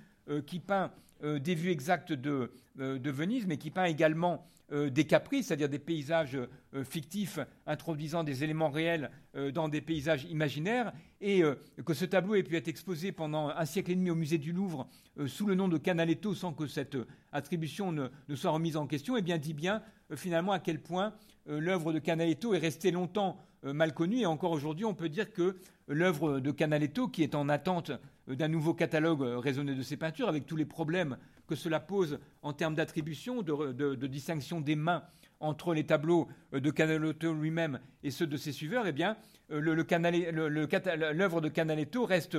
qui 0.46 0.60
peint 0.60 0.92
des 1.24 1.56
vues 1.56 1.72
exactes 1.72 2.12
de 2.12 2.52
Venise, 2.76 3.48
mais 3.48 3.58
qui 3.58 3.72
peint 3.72 3.86
également 3.86 4.46
euh, 4.72 4.92
des 4.92 5.06
caprices, 5.06 5.48
c'est-à-dire 5.48 5.70
des 5.70 5.80
paysages 5.80 6.38
euh, 6.76 6.84
fictifs 6.84 7.40
introduisant 7.66 8.24
des 8.24 8.44
éléments 8.44 8.70
réels 8.70 9.10
euh, 9.36 9.52
dans 9.52 9.68
des 9.68 9.82
paysages 9.82 10.26
imaginaires, 10.26 10.94
et 11.22 11.42
que 11.86 11.94
ce 11.94 12.06
tableau 12.06 12.36
ait 12.36 12.44
pu 12.44 12.56
être 12.56 12.70
exposé 12.70 13.12
pendant 13.12 13.50
un 13.50 13.66
siècle 13.66 13.92
et 13.92 13.96
demi 13.96 14.10
au 14.10 14.16
musée 14.16 14.38
du 14.38 14.54
Louvre 14.54 14.88
sous 15.28 15.46
le 15.48 15.54
nom 15.54 15.68
de 15.68 15.78
Canaletto 15.78 16.34
sans 16.34 16.54
que 16.54 16.66
cette 16.66 16.96
attribution 17.34 17.92
ne, 17.92 18.08
soit 18.36 18.52
remise 18.52 18.78
en 18.78 18.88
question, 18.88 19.18
eh 19.18 19.22
bien 19.22 19.38
dit 19.38 19.54
bien 19.54 19.84
finalement 20.16 20.54
à 20.54 20.60
quel 20.60 20.80
point 20.80 21.14
l'œuvre 21.46 21.92
de 21.92 22.00
Canaletto 22.00 22.54
est 22.54 22.60
restée 22.60 22.92
longtemps 22.92 23.38
mal 23.64 23.94
connue, 23.94 24.20
et 24.20 24.26
encore 24.26 24.52
aujourd'hui 24.52 24.86
on 24.86 24.94
peut 24.94 25.10
dire 25.10 25.34
que 25.34 25.58
l'œuvre 25.90 26.40
de 26.40 26.52
Canaletto, 26.52 27.10
qui 27.10 27.22
est 27.22 27.36
en 27.36 27.50
attente 27.50 27.92
d'un 28.28 28.48
nouveau 28.48 28.74
catalogue 28.74 29.22
raisonné 29.22 29.76
de 29.76 29.82
ses 29.82 29.98
peintures, 29.98 30.30
avec 30.30 30.46
tous 30.46 30.56
les 30.56 30.66
problèmes 30.66 31.18
que 31.50 31.56
cela 31.56 31.80
pose 31.80 32.20
en 32.44 32.54
termes 32.54 32.76
d'attribution, 32.76 33.42
de, 33.42 34.06
distinction 34.06 34.62
des 34.62 34.76
mains 34.76 35.04
entre 35.40 35.74
les 35.74 35.86
tableaux 35.86 36.28
de 36.52 36.70
Canaletto 36.70 37.34
lui-même 37.34 37.80
et 38.04 38.12
ceux 38.12 38.28
de 38.28 38.38
ses 38.38 38.52
suiveurs, 38.52 38.86
eh 38.86 38.92
bien, 38.92 39.18
l'œuvre 39.50 39.82
de 41.42 41.48
Canaletto 41.48 42.06
reste 42.06 42.38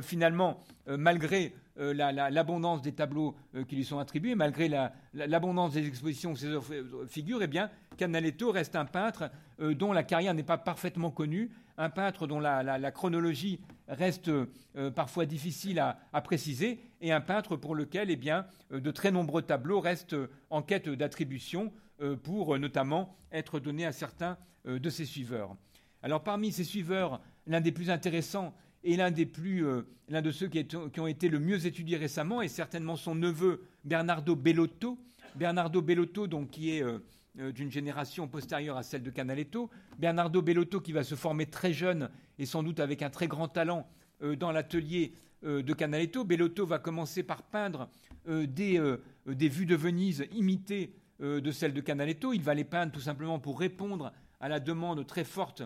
finalement, 0.00 0.60
malgré 0.86 1.54
l'abondance 1.76 2.82
des 2.82 2.92
tableaux 2.92 3.34
qui 3.66 3.74
lui 3.74 3.84
sont 3.84 3.98
attribués, 3.98 4.36
malgré 4.36 4.70
l'abondance 5.12 5.72
des 5.72 5.86
expositions 5.86 6.32
où 6.32 6.36
ses 6.36 6.48
œuvres 6.48 7.06
figurent, 7.08 7.42
eh 7.42 7.48
bien, 7.48 7.68
Canaletto 7.96 8.52
reste 8.52 8.76
un 8.76 8.84
peintre 8.84 9.30
dont 9.58 9.92
la 9.92 10.04
carrière 10.04 10.34
n'est 10.34 10.42
pas 10.44 10.58
parfaitement 10.58 11.10
connue, 11.10 11.50
un 11.78 11.90
peintre 11.90 12.26
dont 12.26 12.40
la, 12.40 12.90
chronologie 12.92 13.60
reste 13.88 14.28
euh, 14.28 14.90
parfois 14.94 15.26
difficile 15.26 15.78
à, 15.78 16.20
préciser, 16.22 16.80
et 17.00 17.12
un 17.12 17.20
peintre 17.20 17.56
pour 17.56 17.74
lequel 17.74 18.10
eh 18.10 18.16
bien, 18.16 18.46
euh, 18.72 18.80
de 18.80 18.90
très 18.90 19.10
nombreux 19.10 19.42
tableaux 19.42 19.80
restent 19.80 20.16
en 20.50 20.62
quête 20.62 20.88
d'attribution 20.88 21.72
euh, 22.00 22.16
pour 22.16 22.58
notamment 22.58 23.16
être 23.32 23.60
donnés 23.60 23.86
à 23.86 23.92
certains 23.92 24.36
de 24.64 24.90
ses 24.90 25.06
suiveurs. 25.06 25.56
Alors 26.02 26.22
parmi 26.22 26.52
ses 26.52 26.62
suiveurs, 26.62 27.20
l'un 27.46 27.60
des 27.60 27.72
plus 27.72 27.90
intéressants 27.90 28.54
et 28.84 28.96
l'un 28.96 29.10
des 29.10 29.26
de 29.26 30.30
ceux 30.30 30.48
qui, 30.48 30.64
qui, 30.66 31.00
ont 31.00 31.06
été 31.06 31.28
le 31.28 31.40
mieux 31.40 31.66
étudiés 31.66 31.96
récemment 31.96 32.42
est 32.42 32.48
certainement 32.48 32.96
son 32.96 33.14
neveu 33.14 33.64
Bernardo 33.84 34.36
Bellotto. 34.36 34.98
Bernardo 35.34 35.80
Bellotto, 35.80 36.26
donc 36.26 36.50
qui 36.50 36.76
est 36.76 36.82
euh, 36.82 36.98
d'une 37.34 37.70
génération 37.70 38.28
postérieure 38.28 38.76
à 38.76 38.82
celle 38.82 39.02
de 39.02 39.10
Canaletto. 39.10 39.70
Bernardo 39.98 40.42
Bellotto, 40.42 40.80
qui 40.80 40.92
va 40.92 41.02
se 41.02 41.14
former 41.14 41.46
très 41.46 41.72
jeune 41.72 42.10
et 42.38 42.46
sans 42.46 42.62
doute 42.62 42.80
avec 42.80 43.02
un 43.02 43.10
très 43.10 43.26
grand 43.28 43.48
talent 43.48 43.86
euh, 44.22 44.36
dans 44.36 44.52
l'atelier 44.52 45.14
euh, 45.44 45.62
de 45.62 45.72
Canaletto. 45.72 46.24
Bellotto 46.24 46.66
va 46.66 46.78
commencer 46.78 47.22
par 47.22 47.42
peindre 47.42 47.88
des, 48.26 48.78
vues 49.26 49.66
de 49.66 49.74
Venise 49.74 50.26
imitées 50.32 50.94
de 51.18 51.50
celles 51.50 51.72
de 51.72 51.80
Canaletto. 51.80 52.32
Il 52.32 52.42
va 52.42 52.54
les 52.54 52.64
peindre 52.64 52.92
tout 52.92 53.00
simplement 53.00 53.40
pour 53.40 53.58
répondre 53.58 54.12
à 54.40 54.48
la 54.48 54.60
demande 54.60 55.04
très 55.06 55.24
forte 55.24 55.62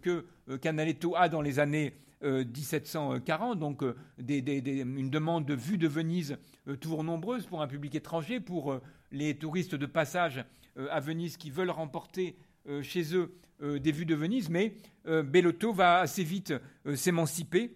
que 0.00 0.26
Canaletto 0.60 1.14
a 1.14 1.28
dans 1.28 1.42
les 1.42 1.60
années 1.60 1.94
1740, 2.22 3.60
donc 3.60 3.84
une 4.18 5.10
demande 5.10 5.46
de 5.46 5.54
vues 5.54 5.78
de 5.78 5.86
Venise 5.86 6.36
toujours 6.80 7.04
nombreuse 7.04 7.46
pour 7.46 7.62
un 7.62 7.68
public 7.68 7.94
étranger, 7.94 8.40
pour 8.40 8.80
les 9.12 9.36
touristes 9.36 9.74
de 9.76 9.86
passage 9.86 10.38
euh, 10.38 10.42
à 10.76 11.00
Venise 11.00 11.36
qui 11.36 11.50
veulent 11.50 11.70
remporter 11.70 12.36
euh, 12.68 12.82
chez 12.82 13.16
eux 13.16 13.34
euh, 13.60 13.80
des 13.80 13.90
vues 13.90 14.06
de 14.06 14.14
Venise, 14.14 14.50
mais 14.50 14.74
Bellotto 15.04 15.72
va 15.72 15.98
assez 15.98 16.22
vite 16.22 16.54
s'émanciper, 16.94 17.74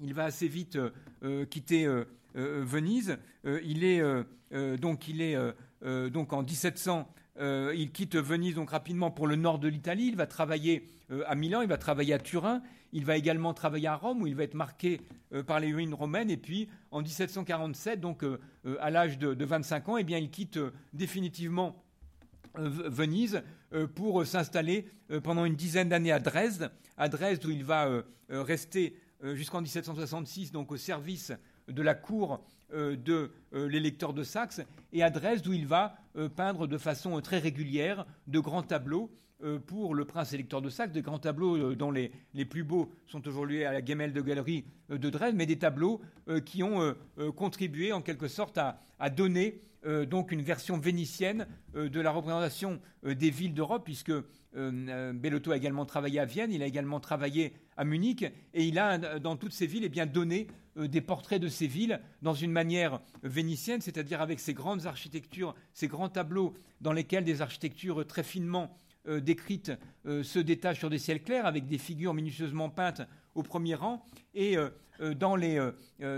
il 0.00 0.12
va 0.12 0.24
assez 0.24 0.48
vite 0.48 0.76
quitter 1.50 1.86
Venise. 2.34 3.16
il 3.44 3.84
est 3.84 4.02
donc 4.78 5.06
il 5.06 5.22
est 5.22 5.36
donc 6.10 6.32
en 6.32 6.42
1700 6.42 7.08
il 7.40 7.92
quitte 7.92 8.16
Venise 8.16 8.56
donc 8.56 8.70
rapidement 8.70 9.12
pour 9.12 9.28
le 9.28 9.36
nord 9.36 9.60
de 9.60 9.68
l'Italie. 9.68 10.08
Il 10.08 10.16
va 10.16 10.26
travailler 10.26 10.88
à 11.26 11.36
Milan, 11.36 11.62
il 11.62 11.68
va 11.68 11.78
travailler 11.78 12.14
à 12.14 12.18
Turin, 12.18 12.60
il 12.92 13.04
va 13.04 13.16
également 13.16 13.54
travailler 13.54 13.86
à 13.86 13.94
Rome 13.94 14.22
où 14.22 14.26
il 14.26 14.34
va 14.34 14.42
être 14.42 14.54
marqué 14.54 15.00
par 15.46 15.60
les 15.60 15.72
ruines 15.72 15.94
romaines. 15.94 16.30
Et 16.30 16.36
puis 16.36 16.68
en 16.90 17.02
1747, 17.02 18.00
donc 18.00 18.24
à 18.80 18.90
l'âge 18.90 19.16
de, 19.16 19.32
de, 19.32 19.44
25 19.44 19.90
ans, 19.90 19.96
eh 19.96 20.02
bien 20.02 20.18
il 20.18 20.30
quitte 20.30 20.58
définitivement 20.92 21.76
euh, 21.76 21.87
Venise 22.58 23.42
euh, 23.72 23.86
pour 23.86 24.24
s'installer 24.26 24.86
euh, 25.10 25.20
pendant 25.20 25.44
une 25.44 25.54
dizaine 25.54 25.88
d'années 25.88 26.12
à 26.12 26.18
Dresde, 26.18 26.70
à 26.96 27.08
Dresde 27.08 27.44
où 27.44 27.50
il 27.50 27.64
va 27.64 28.02
rester 28.28 28.94
jusqu'en 29.22 29.60
1766 29.60 30.52
donc 30.52 30.70
au 30.72 30.76
service 30.76 31.32
de 31.68 31.82
la 31.82 31.94
cour 31.94 32.44
de 32.72 33.30
l'électeur 33.52 34.12
de 34.12 34.22
Saxe. 34.22 34.60
Et 34.92 35.02
à 35.02 35.10
Dresde 35.10 35.46
où 35.46 35.52
il 35.52 35.66
va 35.66 35.96
peindre 36.36 36.66
de 36.66 36.76
façon 36.76 37.20
très 37.20 37.38
régulière 37.38 38.04
de 38.26 38.40
grands 38.40 38.62
tableaux 38.62 39.10
pour 39.66 39.94
le 39.94 40.04
prince 40.04 40.32
électeur 40.32 40.60
de 40.60 40.68
Saxe, 40.68 40.92
de 40.92 41.00
grands 41.00 41.20
tableaux 41.20 41.74
dont 41.74 41.90
les, 41.90 42.10
plus 42.50 42.64
beaux 42.64 42.90
sont 43.06 43.26
aujourd'hui 43.28 43.64
à 43.64 43.72
la 43.72 43.84
Gemälde 43.84 44.18
Galerie 44.18 44.64
de 44.90 45.10
Dresde, 45.10 45.36
mais 45.36 45.46
des 45.46 45.58
tableaux 45.58 46.00
qui 46.44 46.62
ont 46.62 46.94
contribué 47.36 47.92
en 47.92 48.02
quelque 48.02 48.28
sorte 48.28 48.58
à 48.58 49.10
donner 49.10 49.62
euh, 49.88 50.04
donc 50.04 50.32
une 50.32 50.42
version 50.42 50.76
vénitienne 50.76 51.46
euh, 51.74 51.88
de 51.88 52.00
la 52.00 52.10
représentation 52.10 52.78
euh, 53.06 53.14
des 53.14 53.30
villes 53.30 53.54
d'Europe, 53.54 53.84
puisque 53.84 54.12
Bellotto 54.54 55.52
a 55.52 55.56
également 55.56 55.84
travaillé 55.84 56.18
à 56.18 56.24
Vienne, 56.24 56.50
il 56.50 56.62
a 56.62 56.66
également 56.66 57.00
travaillé 57.00 57.52
à 57.76 57.84
Munich, 57.84 58.24
et 58.54 58.64
il 58.64 58.78
a 58.78 58.98
dans 59.20 59.36
toutes 59.36 59.52
ces 59.52 59.66
villes 59.66 59.84
eh 59.84 59.88
bien, 59.90 60.06
donné 60.06 60.48
des 60.74 61.02
portraits 61.02 61.40
de 61.40 61.48
ces 61.48 61.66
villes 61.66 62.00
dans 62.22 62.32
une 62.32 62.50
manière 62.50 63.00
vénitienne, 63.22 63.82
c'est-à-dire 63.82 64.22
avec 64.22 64.40
ces 64.40 64.54
grandes 64.54 64.86
architectures, 64.86 65.54
ces 65.74 65.86
grands 65.86 66.08
tableaux 66.08 66.54
dans 66.80 66.92
lesquels 66.92 67.24
des 67.24 67.42
architectures 67.42 68.04
très 68.06 68.22
finement 68.22 68.76
décrites 69.06 69.70
se 70.06 70.38
détachent 70.38 70.78
sur 70.78 70.90
des 70.90 70.98
ciels 70.98 71.22
clairs, 71.22 71.46
avec 71.46 71.66
des 71.66 71.78
figures 71.78 72.14
minutieusement 72.14 72.70
peintes 72.70 73.02
au 73.34 73.42
premier 73.42 73.74
rang, 73.74 74.04
et 74.34 74.56
dans 75.14 75.36
les, 75.36 75.60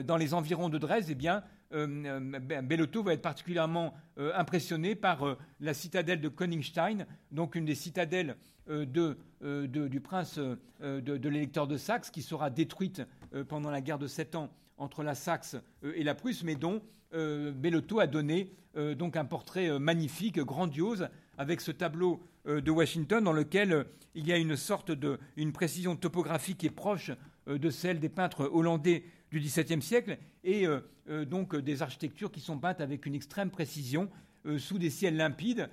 dans 0.04 0.16
les 0.16 0.34
environs 0.34 0.68
de 0.68 0.78
Dresde, 0.78 1.08
eh 1.10 1.14
bien, 1.16 1.42
Bellotto 1.70 3.02
va 3.02 3.12
être 3.12 3.22
particulièrement 3.22 3.94
euh, 4.18 4.32
impressionné 4.34 4.94
par 4.94 5.36
la 5.60 5.74
citadelle 5.74 6.20
de 6.20 6.28
Königstein, 6.28 7.06
donc 7.30 7.54
une 7.54 7.64
des 7.64 7.74
citadelles 7.74 8.36
du 8.68 10.00
prince 10.00 10.38
de, 10.38 11.28
l'électeur 11.28 11.66
de 11.66 11.76
Saxe, 11.76 12.10
qui 12.10 12.22
sera 12.22 12.50
détruite 12.50 13.02
pendant 13.48 13.70
la 13.70 13.80
guerre 13.80 13.98
de 13.98 14.06
Sept 14.06 14.36
Ans 14.36 14.48
entre 14.76 15.02
la 15.02 15.16
Saxe 15.16 15.56
et 15.82 16.04
la 16.04 16.14
Prusse, 16.14 16.44
mais 16.44 16.54
dont 16.54 16.80
Bellotto 17.12 17.98
a 17.98 18.06
donné 18.06 18.52
donc 18.76 19.16
un 19.16 19.24
portrait 19.24 19.76
magnifique, 19.80 20.38
grandiose, 20.38 21.08
avec 21.36 21.60
ce 21.60 21.72
tableau 21.72 22.22
de 22.44 22.70
Washington 22.70 23.24
dans 23.24 23.32
lequel 23.32 23.86
il 24.14 24.28
y 24.28 24.32
a 24.32 24.36
une 24.36 24.56
sorte 24.56 24.92
de 24.92 25.18
précision 25.52 25.96
topographique 25.96 26.58
qui 26.58 26.66
est 26.66 26.70
proche 26.70 27.10
de 27.48 27.70
celle 27.70 27.98
des 27.98 28.08
peintres 28.08 28.48
hollandais 28.52 29.02
du 29.30 29.40
XVIIe 29.40 29.82
siècle, 29.82 30.18
et 30.44 30.66
euh, 30.66 30.80
euh, 31.08 31.24
donc 31.24 31.54
euh, 31.54 31.62
des 31.62 31.82
architectures 31.82 32.30
qui 32.30 32.40
sont 32.40 32.58
peintes 32.58 32.80
avec 32.80 33.06
une 33.06 33.14
extrême 33.14 33.50
précision 33.50 34.08
sous 34.56 34.78
des 34.78 34.88
ciels 34.88 35.18
limpides 35.18 35.68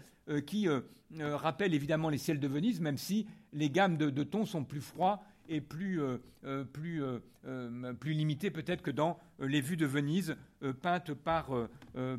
qui 0.46 0.68
rappellent 1.22 1.74
évidemment 1.74 2.10
les 2.10 2.18
ciels 2.18 2.42
de 2.42 2.50
Venise, 2.50 2.82
même 2.82 2.98
si 2.98 3.26
les 3.54 3.70
gammes 3.70 3.96
de, 3.96 4.24
tons 4.24 4.46
sont 4.46 4.66
plus 4.66 4.82
froids 4.82 5.24
et 5.48 5.62
plus, 5.62 6.02
plus, 6.74 7.02
plus 7.98 8.12
limitées 8.12 8.52
peut-être 8.52 8.82
que 8.82 8.92
dans 8.92 9.18
les 9.40 9.62
vues 9.62 9.78
de 9.78 9.86
Venise 9.86 10.36
peintes 10.82 11.14
par, 11.14 11.70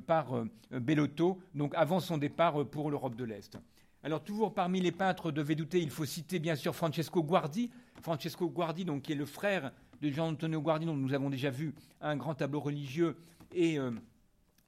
par 0.06 0.46
Bellotto, 0.70 1.38
donc 1.54 1.74
avant 1.74 2.00
son 2.00 2.16
départ 2.16 2.64
pour 2.64 2.90
l'Europe 2.90 3.14
de 3.14 3.24
l'Est. 3.24 3.58
Alors 4.02 4.24
toujours 4.24 4.54
parmi 4.54 4.80
les 4.80 4.92
peintres 4.92 5.30
de 5.30 5.42
Védouté, 5.42 5.82
il 5.82 5.90
faut 5.90 6.06
citer 6.06 6.38
bien 6.38 6.56
sûr 6.56 6.74
Francesco 6.74 7.22
Guardi, 7.22 7.70
Francesco 8.00 8.48
Guardi 8.48 8.86
donc 8.86 9.02
qui 9.02 9.12
est 9.12 9.16
le 9.16 9.26
frère 9.26 9.70
de 10.00 10.10
Jean 10.10 10.28
Antonio 10.28 10.60
Guardi, 10.60 10.86
dont 10.86 10.96
nous 10.96 11.14
avons 11.14 11.30
déjà 11.30 11.50
vu 11.50 11.74
un 12.00 12.16
grand 12.16 12.34
tableau 12.34 12.60
religieux 12.60 13.16
et 13.52 13.78
euh, 13.78 13.90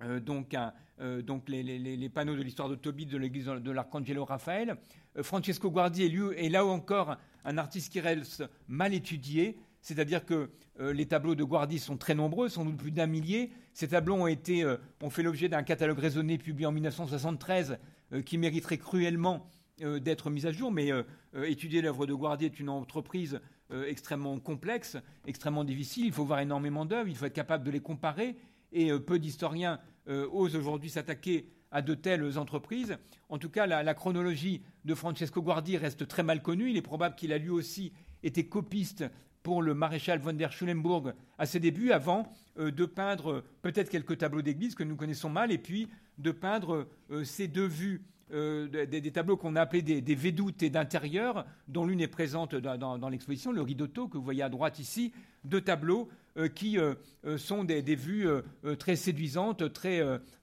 euh, 0.02 0.20
donc, 0.20 0.54
euh, 0.54 1.22
les, 1.48 2.08
panneaux 2.08 2.36
de 2.36 2.42
l'histoire 2.42 2.68
de 2.68 2.74
Tobit 2.74 3.06
de 3.06 3.18
l'église 3.18 3.46
de 3.46 3.70
l'Arcangelo 3.70 4.24
Raphaël. 4.24 4.76
Francesco 5.22 5.70
Guardi 5.70 6.04
est, 6.04 6.44
est, 6.44 6.48
là 6.48 6.64
encore 6.64 7.16
un 7.44 7.58
artiste 7.58 7.92
qui 7.92 8.00
reste 8.00 8.44
mal 8.68 8.94
étudié, 8.94 9.58
c'est-à-dire 9.82 10.24
que 10.24 10.50
les 10.78 11.06
tableaux 11.06 11.34
de 11.34 11.42
Guardi 11.42 11.78
sont 11.78 11.96
très 11.96 12.14
nombreux, 12.14 12.48
sans 12.48 12.64
doute 12.64 12.76
plus 12.76 12.90
d'un 12.90 13.06
millier. 13.06 13.50
Ces 13.72 13.88
tableaux 13.88 14.16
ont 14.16 15.10
fait 15.10 15.22
l'objet 15.22 15.48
d'un 15.48 15.62
catalogue 15.62 15.98
raisonné 15.98 16.38
publié 16.38 16.66
en 16.66 16.72
1973 16.72 17.78
qui 18.24 18.38
mériterait 18.38 18.78
cruellement 18.78 19.46
d'être 19.78 20.28
mis 20.28 20.46
à 20.46 20.52
jour, 20.52 20.70
mais 20.70 20.90
étudier 21.44 21.80
l'œuvre 21.80 22.06
de 22.06 22.12
Guardi 22.12 22.44
est 22.44 22.60
une 22.60 22.68
entreprise 22.68 23.40
euh, 23.72 23.86
extrêmement 23.86 24.38
complexe, 24.40 24.96
extrêmement 25.26 25.62
difficile. 25.62 26.06
Il 26.06 26.12
faut 26.12 26.24
voir 26.24 26.40
énormément 26.40 26.84
d'œuvres, 26.84 27.08
il 27.08 27.16
faut 27.16 27.26
être 27.26 27.32
capable 27.32 27.62
de 27.62 27.70
les 27.70 27.80
comparer. 27.80 28.36
Et 28.72 28.90
euh, 28.90 28.98
peu 28.98 29.18
d'historiens 29.18 29.78
euh, 30.08 30.26
osent 30.32 30.56
aujourd'hui 30.56 30.90
s'attaquer 30.90 31.48
à 31.70 31.80
de 31.80 31.94
telles 31.94 32.36
entreprises. 32.36 32.96
En 33.28 33.38
tout 33.38 33.48
cas, 33.48 33.66
la, 33.66 33.94
chronologie 33.94 34.62
de 34.84 34.94
Francesco 34.94 35.40
Guardi 35.40 35.76
reste 35.76 36.08
très 36.08 36.24
mal 36.24 36.42
connue. 36.42 36.70
Il 36.70 36.76
est 36.76 36.82
probable 36.82 37.14
qu'il 37.14 37.32
a 37.32 37.38
lui 37.38 37.50
aussi 37.50 37.92
été 38.24 38.48
copiste 38.48 39.04
pour 39.44 39.62
le 39.62 39.72
maréchal 39.72 40.18
von 40.18 40.32
der 40.32 40.50
Schulenburg 40.50 41.14
à 41.38 41.46
ses 41.46 41.60
débuts, 41.60 41.92
avant 41.92 42.26
de 42.58 42.84
peindre 42.84 43.44
peut-être 43.62 43.88
quelques 43.88 44.18
tableaux 44.18 44.42
d'église 44.42 44.74
que 44.74 44.82
nous 44.82 44.96
connaissons 44.96 45.30
mal, 45.30 45.52
et 45.52 45.58
puis 45.58 45.88
de 46.18 46.32
peindre 46.32 46.88
ces 47.22 47.46
deux 47.46 47.68
vues 47.68 48.02
euh, 48.32 48.68
des, 48.86 49.10
tableaux 49.10 49.36
qu'on 49.36 49.56
a 49.56 49.62
appelés 49.62 49.82
des, 49.82 50.00
des 50.00 50.16
et 50.60 50.70
d'intérieur, 50.70 51.44
dont 51.68 51.84
l'une 51.84 52.00
est 52.00 52.08
présente 52.08 52.54
dans, 52.54 53.08
l'exposition, 53.08 53.50
le 53.52 53.62
ridotto 53.62 54.08
que 54.08 54.18
vous 54.18 54.24
voyez 54.24 54.42
à 54.42 54.48
droite 54.48 54.78
ici, 54.78 55.12
deux 55.44 55.60
tableaux 55.60 56.08
euh, 56.36 56.48
qui 56.48 56.78
euh, 56.78 56.94
sont 57.38 57.64
des, 57.64 57.82
vues 57.96 58.28
très 58.78 58.96
séduisantes, 58.96 59.72
très 59.72 60.00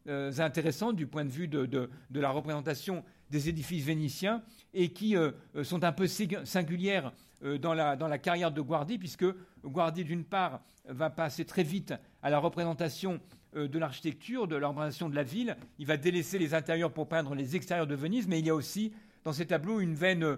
intéressantes 0.07 0.95
du 0.95 1.07
point 1.07 1.25
de 1.25 1.29
vue 1.29 1.47
de, 1.47 1.89
la 2.13 2.29
représentation 2.29 3.03
des 3.29 3.49
édifices 3.49 3.85
vénitiens 3.85 4.41
et 4.73 4.89
qui 4.89 5.15
sont 5.63 5.83
un 5.83 5.91
peu 5.91 6.07
singulières 6.07 7.11
dans 7.41 7.73
la 7.73 8.17
carrière 8.17 8.51
de 8.51 8.61
Guardi, 8.61 8.97
puisque 8.97 9.25
Guardi, 9.63 10.03
d'une 10.03 10.23
part, 10.23 10.61
va 10.87 11.09
passer 11.09 11.45
très 11.45 11.63
vite 11.63 11.93
à 12.21 12.29
la 12.29 12.39
représentation 12.39 13.19
de 13.53 13.79
l'architecture, 13.79 14.47
de 14.47 14.55
la 14.55 14.67
représentation 14.67 15.09
de 15.09 15.15
la 15.15 15.23
ville. 15.23 15.57
Il 15.79 15.87
va 15.87 15.97
délaisser 15.97 16.37
les 16.37 16.53
intérieurs 16.53 16.91
pour 16.91 17.07
peindre 17.07 17.35
les 17.35 17.55
extérieurs 17.55 17.87
de 17.87 17.95
Venise, 17.95 18.27
mais 18.27 18.39
il 18.39 18.45
y 18.45 18.49
a 18.49 18.55
aussi 18.55 18.93
dans 19.23 19.33
ces 19.33 19.45
tableaux 19.45 19.79
une 19.79 19.95
veine 19.95 20.37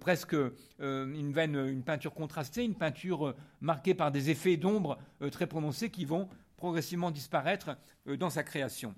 presque 0.00 0.36
une 0.80 1.32
veine, 1.32 1.56
une 1.56 1.82
peinture 1.82 2.14
contrastée, 2.14 2.64
une 2.64 2.74
peinture 2.74 3.34
marquée 3.60 3.94
par 3.94 4.10
des 4.10 4.30
effets 4.30 4.56
d'ombre 4.56 4.98
très 5.30 5.46
prononcés 5.46 5.90
qui 5.90 6.04
vont 6.04 6.28
progressivement 6.56 7.10
disparaître 7.10 7.76
dans 8.06 8.30
sa 8.30 8.42
création. 8.42 8.94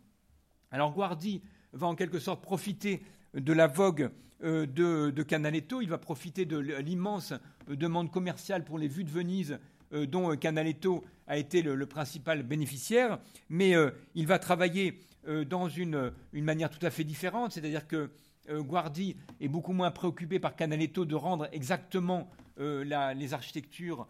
Alors 0.71 0.93
Guardi 0.93 1.43
va 1.73 1.87
en 1.87 1.95
quelque 1.95 2.19
sorte 2.19 2.43
profiter 2.43 3.03
de 3.35 3.53
la 3.53 3.67
vogue 3.67 4.11
euh, 4.45 4.67
de, 4.67 5.23
Canaletto, 5.23 5.81
il 5.81 5.89
va 5.89 5.99
profiter 5.99 6.45
de 6.45 6.59
l'immense 6.59 7.33
euh, 7.71 7.77
demande 7.77 8.11
commerciale 8.11 8.65
pour 8.65 8.79
les 8.79 8.89
vues 8.89 9.05
de 9.05 9.11
Venise 9.11 9.59
euh, 9.93 10.07
dont 10.07 10.37
Canaletto 10.37 11.05
a 11.27 11.37
été 11.37 11.63
le, 11.63 11.87
principal 11.87 12.43
bénéficiaire, 12.43 13.19
mais 13.49 13.75
il 14.15 14.27
va 14.27 14.39
travailler 14.39 15.01
dans 15.49 15.69
une, 15.69 16.13
manière 16.33 16.71
tout 16.71 16.85
à 16.85 16.91
fait 16.91 17.05
différente, 17.05 17.53
c'est-à-dire 17.53 17.87
que 17.87 18.11
Guardi 18.49 19.17
est 19.41 19.49
beaucoup 19.49 19.73
moins 19.73 19.91
préoccupé 19.91 20.39
par 20.39 20.55
Canaletto 20.55 21.05
de 21.05 21.15
rendre 21.15 21.49
exactement 21.53 22.31
les 22.59 23.35
architectures 23.35 24.07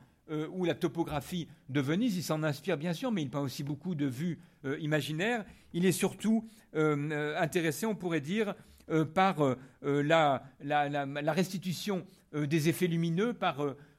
ou 0.50 0.64
la 0.64 0.74
topographie 0.74 1.48
de 1.68 1.80
Venise. 1.80 2.16
Il 2.16 2.22
s'en 2.22 2.42
inspire 2.42 2.76
bien 2.76 2.92
sûr, 2.92 3.10
mais 3.12 3.22
il 3.22 3.30
peint 3.30 3.40
aussi 3.40 3.62
beaucoup 3.62 3.94
de 3.94 4.06
vues 4.06 4.38
imaginaires. 4.80 5.44
Il 5.72 5.86
est 5.86 5.92
surtout 5.92 6.46
intéressé, 6.74 7.86
on 7.86 7.94
pourrait 7.94 8.20
dire, 8.20 8.54
euh, 8.88 9.04
par 9.04 9.44
euh, 9.44 9.58
euh, 9.84 10.00
la, 10.04 11.32
restitution 11.32 12.06
des 12.32 12.68
effets 12.68 12.86
lumineux, 12.86 13.32
par 13.32 13.58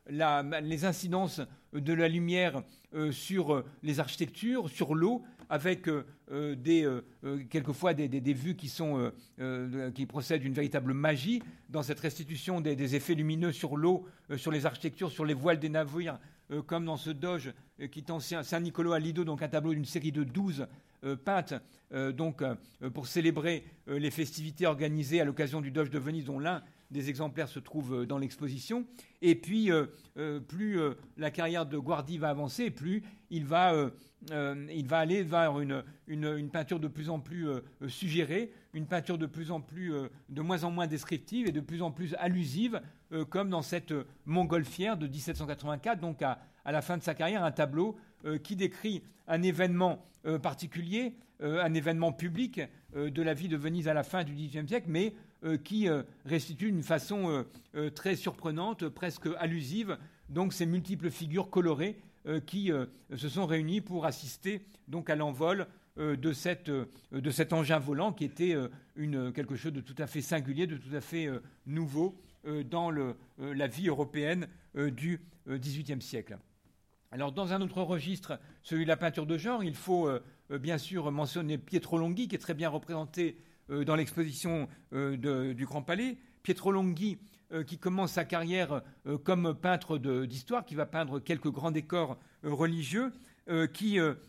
les 0.10 0.86
incidences 0.86 1.42
de 1.74 1.94
la 1.94 2.08
lumière 2.08 2.62
sur 3.12 3.64
les 3.84 4.00
architectures, 4.00 4.70
sur 4.70 4.96
l'eau, 4.96 5.24
avec 5.50 5.90
des, 6.32 6.90
quelquefois 7.50 7.94
des, 7.94 8.34
vues 8.34 8.56
qui 8.56 10.06
procèdent 10.06 10.42
d'une 10.42 10.54
véritable 10.54 10.94
magie. 10.94 11.42
Dans 11.70 11.84
cette 11.84 12.00
restitution 12.00 12.62
des, 12.62 12.96
effets 12.96 13.16
lumineux 13.16 13.52
sur 13.52 13.78
l'eau, 13.78 14.06
sur 14.36 14.52
les 14.52 14.66
architectures, 14.66 15.12
sur 15.12 15.26
les 15.26 15.34
voiles 15.34 15.60
des 15.60 15.70
navires, 15.70 16.20
comme 16.66 16.86
dans 16.86 16.98
ce 16.98 17.10
doge 17.10 17.54
qui 17.92 18.00
est 18.00 18.10
ancien 18.10 18.44
Saint-Nicolo 18.44 18.94
à 18.94 19.00
Lido, 19.00 19.24
donc 19.24 19.42
un 19.42 19.50
tableau 19.50 19.74
d'une 19.74 19.86
série 19.86 20.12
de 20.12 20.24
12 20.24 20.68
euh, 21.04 21.16
peinte 21.16 21.54
euh, 21.94 22.12
donc, 22.12 22.42
euh, 22.42 22.56
pour 22.94 23.08
célébrer 23.08 23.64
les 23.88 24.12
festivités 24.12 24.66
organisées 24.66 25.22
à 25.22 25.26
l'occasion 25.26 25.62
du 25.62 25.72
Doge 25.72 25.90
de 25.90 26.00
Venise, 26.00 26.26
dont 26.26 26.40
l'un 26.40 26.64
des 26.92 27.10
exemplaires 27.10 27.48
se 27.48 27.60
trouve 27.60 28.06
dans 28.06 28.18
l'exposition. 28.18 28.86
Et 29.22 29.36
puis, 29.36 29.70
plus 30.48 30.80
la 31.18 31.32
carrière 31.32 31.66
de 31.66 31.78
Guardi 31.78 32.18
va 32.18 32.30
avancer, 32.30 32.70
plus 32.70 33.04
il 33.30 33.46
va, 33.46 33.92
aller 34.92 35.24
vers 35.24 35.60
une, 35.60 35.84
une, 36.08 36.50
peinture 36.50 36.80
de 36.80 36.88
plus 36.88 37.10
en 37.10 37.20
plus 37.20 37.48
suggérée, 37.88 38.52
une 38.74 38.88
peinture 38.88 39.18
de 39.18 39.26
plus 39.26 39.52
en 39.52 39.60
plus, 39.60 39.94
de 40.30 40.42
moins 40.42 40.64
en 40.64 40.72
moins 40.72 40.88
descriptive 40.88 41.48
et 41.48 41.52
de 41.52 41.62
plus 41.62 41.82
en 41.82 41.92
plus 41.92 42.16
allusive, 42.20 42.82
comme 43.30 43.50
dans 43.50 43.62
cette 43.62 43.94
Montgolfière 44.26 44.98
de 44.98 45.08
1784, 45.08 46.00
donc 46.00 46.22
à, 46.22 46.40
à 46.66 46.72
la 46.72 46.82
fin 46.82 46.98
de 46.98 47.04
sa 47.04 47.16
carrière, 47.16 47.44
un 47.44 47.52
tableau 47.52 47.98
qui 48.44 48.56
décrit 48.56 49.02
un 49.28 49.42
événement 49.44 50.04
euh, 50.26 50.40
particulier, 50.40 51.14
euh, 51.42 51.64
un 51.64 51.74
événement 51.74 52.12
public 52.12 52.62
euh, 52.96 53.10
de 53.10 53.22
la 53.22 53.34
vie 53.34 53.48
de 53.48 53.56
Venise 53.56 53.88
à 53.88 53.94
la 53.94 54.04
fin 54.04 54.24
du 54.24 54.34
XVIIIe 54.34 54.68
siècle, 54.68 54.88
mais 54.90 55.14
qui 55.64 55.88
restitue 56.26 56.72
d'une 56.72 56.82
façon 56.82 57.46
très 57.94 58.16
surprenante, 58.16 58.90
presque 58.90 59.28
allusive, 59.38 60.00
donc 60.30 60.52
ces 60.52 60.66
multiples 60.66 61.12
figures 61.12 61.52
colorées 61.52 62.00
qui 62.48 62.72
se 63.16 63.30
sont 63.30 63.46
réunies 63.46 63.80
pour 63.80 64.08
assister 64.08 64.66
à 65.08 65.16
l'envol 65.16 65.68
de, 65.96 66.34
cet 66.34 67.54
engin 67.54 67.78
volant 67.78 68.14
qui 68.14 68.26
était 68.26 68.56
quelque 69.36 69.56
chose 69.56 69.74
de 69.74 69.82
tout 69.82 69.94
à 70.00 70.08
fait 70.08 70.22
singulier, 70.22 70.66
de 70.66 70.76
tout 70.76 70.96
à 70.96 71.02
fait 71.02 71.30
nouveau 71.68 72.20
dans 72.66 72.92
le, 72.92 73.16
la 73.38 73.68
vie 73.68 73.88
européenne 73.88 74.48
du 74.76 75.22
XVIIIe 75.48 76.02
siècle. 76.02 76.38
Alors, 77.12 77.32
dans 77.32 77.54
un 77.54 77.62
autre 77.62 77.82
registre, 77.82 78.38
celui 78.64 78.84
de 78.84 78.90
la 78.90 78.98
peinture 78.98 79.26
de 79.26 79.38
genre, 79.38 79.64
il 79.64 79.76
faut 79.76 80.08
euh, 80.08 80.22
euh, 80.52 80.60
bien 80.60 80.78
sûr 80.78 81.10
mentionner 81.10 81.58
Pietro 81.58 81.98
Longhi, 81.98 82.28
qui 82.28 82.36
est 82.36 82.40
très 82.40 82.54
bien 82.54 82.68
représenté 82.68 83.38
euh, 83.70 83.86
dans 83.86 83.96
l'exposition 83.96 84.68
du 84.92 85.66
Grand 85.66 85.82
Palais. 85.82 86.18
Pietro 86.44 86.72
Longhi, 86.72 87.18
qui 87.66 87.78
commence 87.78 88.14
sa 88.14 88.26
carrière 88.26 88.82
comme 89.24 89.54
peintre 89.54 89.98
d'histoire, 89.98 90.66
qui 90.66 90.76
va 90.76 90.86
peindre 90.86 91.20
quelques 91.20 91.50
grands 91.50 91.72
décors 91.72 92.18
religieux, 92.44 93.12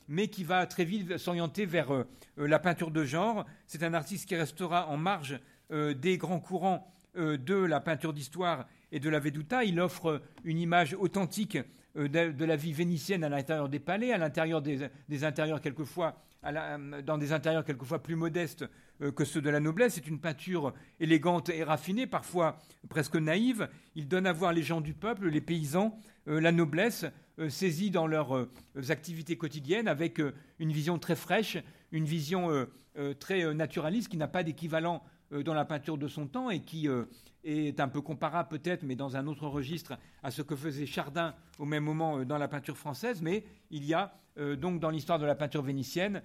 mais 0.08 0.28
qui 0.28 0.44
va 0.44 0.66
très 0.66 0.84
vite 0.84 1.16
s'orienter 1.16 1.64
vers 1.64 2.04
la 2.36 2.58
peinture 2.58 2.90
de 2.90 3.04
genre. 3.04 3.44
C'est 3.66 3.84
un 3.84 3.94
artiste 3.94 4.28
qui 4.28 4.34
restera 4.34 4.88
en 4.88 4.96
marge 4.96 5.38
des 5.70 6.18
grands 6.18 6.40
courants 6.40 6.92
de 7.14 7.54
la 7.54 7.80
peinture 7.80 8.12
d'histoire 8.12 8.66
et 8.92 9.00
de 9.00 9.08
la 9.10 9.18
Veduta. 9.18 9.64
Il 9.64 9.80
offre 9.80 10.22
une 10.44 10.58
image 10.58 10.94
authentique 10.98 11.58
euh, 11.98 12.08
de, 12.08 12.44
la 12.44 12.56
vie 12.56 12.72
vénitienne 12.72 13.24
à 13.24 13.28
l'intérieur 13.28 13.68
des 13.68 13.78
palais, 13.78 14.12
à 14.12 14.18
l'intérieur 14.18 14.62
des, 14.62 15.24
intérieurs 15.24 15.60
quelquefois, 15.60 16.16
dans 17.04 17.18
des 17.18 17.32
intérieurs 17.32 17.64
quelquefois 17.64 18.02
plus 18.02 18.14
modestes 18.14 18.64
euh, 19.00 19.10
que 19.10 19.24
ceux 19.24 19.40
de 19.40 19.50
la 19.50 19.60
noblesse. 19.60 19.94
C'est 19.94 20.06
une 20.06 20.20
peinture 20.20 20.74
élégante 21.00 21.48
et 21.48 21.64
raffinée, 21.64 22.06
parfois 22.06 22.58
presque 22.88 23.16
naïve. 23.16 23.68
Il 23.94 24.06
donne 24.06 24.26
à 24.26 24.32
voir 24.32 24.52
les 24.52 24.62
gens 24.62 24.80
du 24.80 24.94
peuple, 24.94 25.28
les 25.28 25.40
paysans, 25.40 25.98
euh, 26.28 26.40
la 26.40 26.52
noblesse, 26.52 27.06
saisis 27.48 27.92
dans 27.92 28.08
leurs 28.08 28.48
activités 28.88 29.36
quotidiennes, 29.36 29.86
avec 29.86 30.20
une 30.58 30.72
vision 30.72 30.98
très 30.98 31.14
fraîche, 31.14 31.56
une 31.92 32.04
vision 32.04 32.66
très 33.20 33.54
naturaliste 33.54 34.08
qui 34.08 34.16
n'a 34.16 34.26
pas 34.26 34.42
d'équivalent 34.42 35.04
dans 35.30 35.54
la 35.54 35.64
peinture 35.64 35.98
de 35.98 36.08
son 36.08 36.26
temps 36.26 36.50
et 36.50 36.60
qui 36.60 36.88
est 37.44 37.80
un 37.80 37.88
peu 37.88 38.00
comparable 38.00 38.48
peut-être, 38.48 38.82
mais 38.82 38.96
dans 38.96 39.16
un 39.16 39.26
autre 39.26 39.46
registre, 39.46 39.98
à 40.22 40.30
ce 40.30 40.42
que 40.42 40.56
faisait 40.56 40.86
Chardin 40.86 41.34
au 41.58 41.64
même 41.64 41.84
moment 41.84 42.18
euh, 42.18 42.24
dans 42.24 42.38
la 42.38 42.48
peinture 42.48 42.76
française. 42.76 43.22
Mais 43.22 43.44
il 43.70 43.84
y 43.84 43.94
a 43.94 44.12
euh, 44.38 44.56
donc 44.56 44.80
dans 44.80 44.90
l'histoire 44.90 45.18
de 45.18 45.26
la 45.26 45.34
peinture 45.34 45.62
vénitienne 45.62 46.22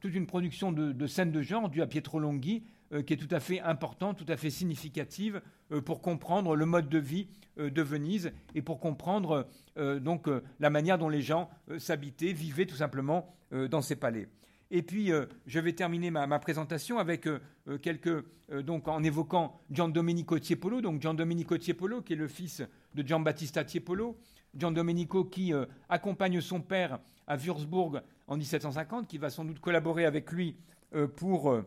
toute 0.00 0.14
une 0.14 0.26
production 0.26 0.72
de, 0.72 1.06
scènes 1.06 1.32
de 1.32 1.42
genre 1.42 1.68
due 1.68 1.82
à 1.82 1.86
Pietro 1.86 2.18
Longhi 2.18 2.64
euh, 2.92 3.02
qui 3.02 3.14
est 3.14 3.16
tout 3.16 3.34
à 3.34 3.40
fait 3.40 3.60
importante, 3.60 4.18
tout 4.18 4.30
à 4.30 4.36
fait 4.36 4.50
significative 4.50 5.42
pour 5.84 6.00
comprendre 6.00 6.54
le 6.54 6.66
mode 6.66 6.88
de 6.88 6.98
vie 6.98 7.26
de 7.56 7.82
Venise 7.82 8.30
et 8.54 8.62
pour 8.62 8.78
comprendre 8.78 9.48
donc 9.76 10.28
la 10.60 10.70
manière 10.70 10.96
dont 10.96 11.08
les 11.08 11.22
gens 11.22 11.50
s'habitaient, 11.78 12.32
vivaient 12.32 12.66
tout 12.66 12.76
simplement 12.76 13.34
dans 13.50 13.80
ces 13.80 13.96
palais. 13.96 14.28
Et 14.70 14.82
puis, 14.82 15.12
euh, 15.12 15.26
je 15.46 15.60
vais 15.60 15.72
terminer 15.72 16.10
ma, 16.10 16.38
présentation 16.38 16.98
avec 16.98 17.26
euh, 17.26 17.38
euh, 17.68 17.78
quelques, 17.78 18.24
donc 18.64 18.88
en 18.88 19.02
évoquant 19.02 19.60
Gian 19.70 19.88
Domenico 19.88 20.38
Tiepolo, 20.38 20.80
donc 20.80 21.00
Tiepolo, 21.60 22.02
qui 22.02 22.14
est 22.14 22.16
le 22.16 22.28
fils 22.28 22.62
de 22.94 23.06
Giambattista 23.06 23.64
Tiepolo, 23.64 24.16
Gian 24.56 24.72
Domenico 24.72 25.24
qui 25.24 25.52
accompagne 25.88 26.40
son 26.40 26.60
père 26.60 27.00
à 27.26 27.36
Würzburg 27.36 28.02
en 28.26 28.36
1750, 28.36 29.08
qui 29.08 29.18
va 29.18 29.30
sans 29.30 29.44
doute 29.44 29.60
collaborer 29.60 30.04
avec 30.04 30.30
lui 30.30 30.56
pour 31.16 31.60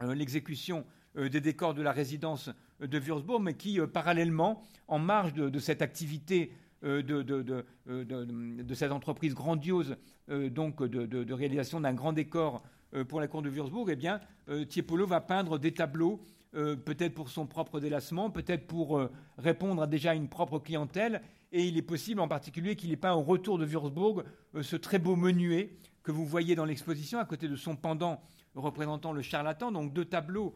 l'exécution 0.00 0.86
des 1.16 1.40
décors 1.40 1.74
de 1.74 1.82
la 1.82 1.92
résidence 1.92 2.50
de 2.80 2.98
Würzburg, 2.98 3.42
mais 3.42 3.54
qui, 3.54 3.80
parallèlement, 3.92 4.62
en 4.86 5.00
marge 5.00 5.34
de 5.34 5.58
cette 5.58 5.82
activité 5.82 6.52
euh, 6.84 7.02
euh, 7.88 8.04
de, 8.04 8.74
cette 8.74 8.92
entreprise 8.92 9.34
grandiose 9.34 9.96
euh, 10.28 10.50
donc 10.50 10.82
de, 10.82 11.32
réalisation 11.32 11.80
d'un 11.80 11.94
grand 11.94 12.12
décor 12.12 12.62
pour 13.08 13.20
la 13.20 13.28
cour 13.28 13.42
de 13.42 13.50
Würzburg, 13.50 13.90
eh 13.90 13.96
bien, 13.96 14.20
Tiepolo 14.68 15.06
va 15.06 15.20
peindre 15.20 15.58
des 15.58 15.74
tableaux, 15.74 16.20
peut-être 16.52 17.14
pour 17.14 17.28
son 17.28 17.44
propre 17.46 17.78
délassement, 17.78 18.30
peut-être 18.30 18.66
pour 18.66 19.02
répondre 19.36 19.82
à 19.82 19.86
déjà 19.86 20.14
une 20.14 20.28
propre 20.28 20.60
clientèle. 20.60 21.20
Et 21.52 21.64
il 21.64 21.76
est 21.76 21.82
possible 21.82 22.20
en 22.20 22.28
particulier 22.28 22.74
qu'il 22.74 22.92
ait 22.92 22.96
peint 22.96 23.12
au 23.12 23.22
retour 23.22 23.58
de 23.58 23.66
Würzburg 23.66 24.22
ce 24.62 24.76
très 24.76 24.98
beau 24.98 25.14
menuet 25.16 25.76
que 26.04 26.12
vous 26.12 26.24
voyez 26.24 26.54
dans 26.54 26.64
l'exposition 26.64 27.18
à 27.18 27.26
côté 27.26 27.48
de 27.48 27.56
son 27.56 27.76
pendant 27.76 28.22
représentant 28.54 29.12
le 29.12 29.20
charlatan, 29.20 29.72
donc 29.72 29.92
deux 29.92 30.06
tableaux 30.06 30.54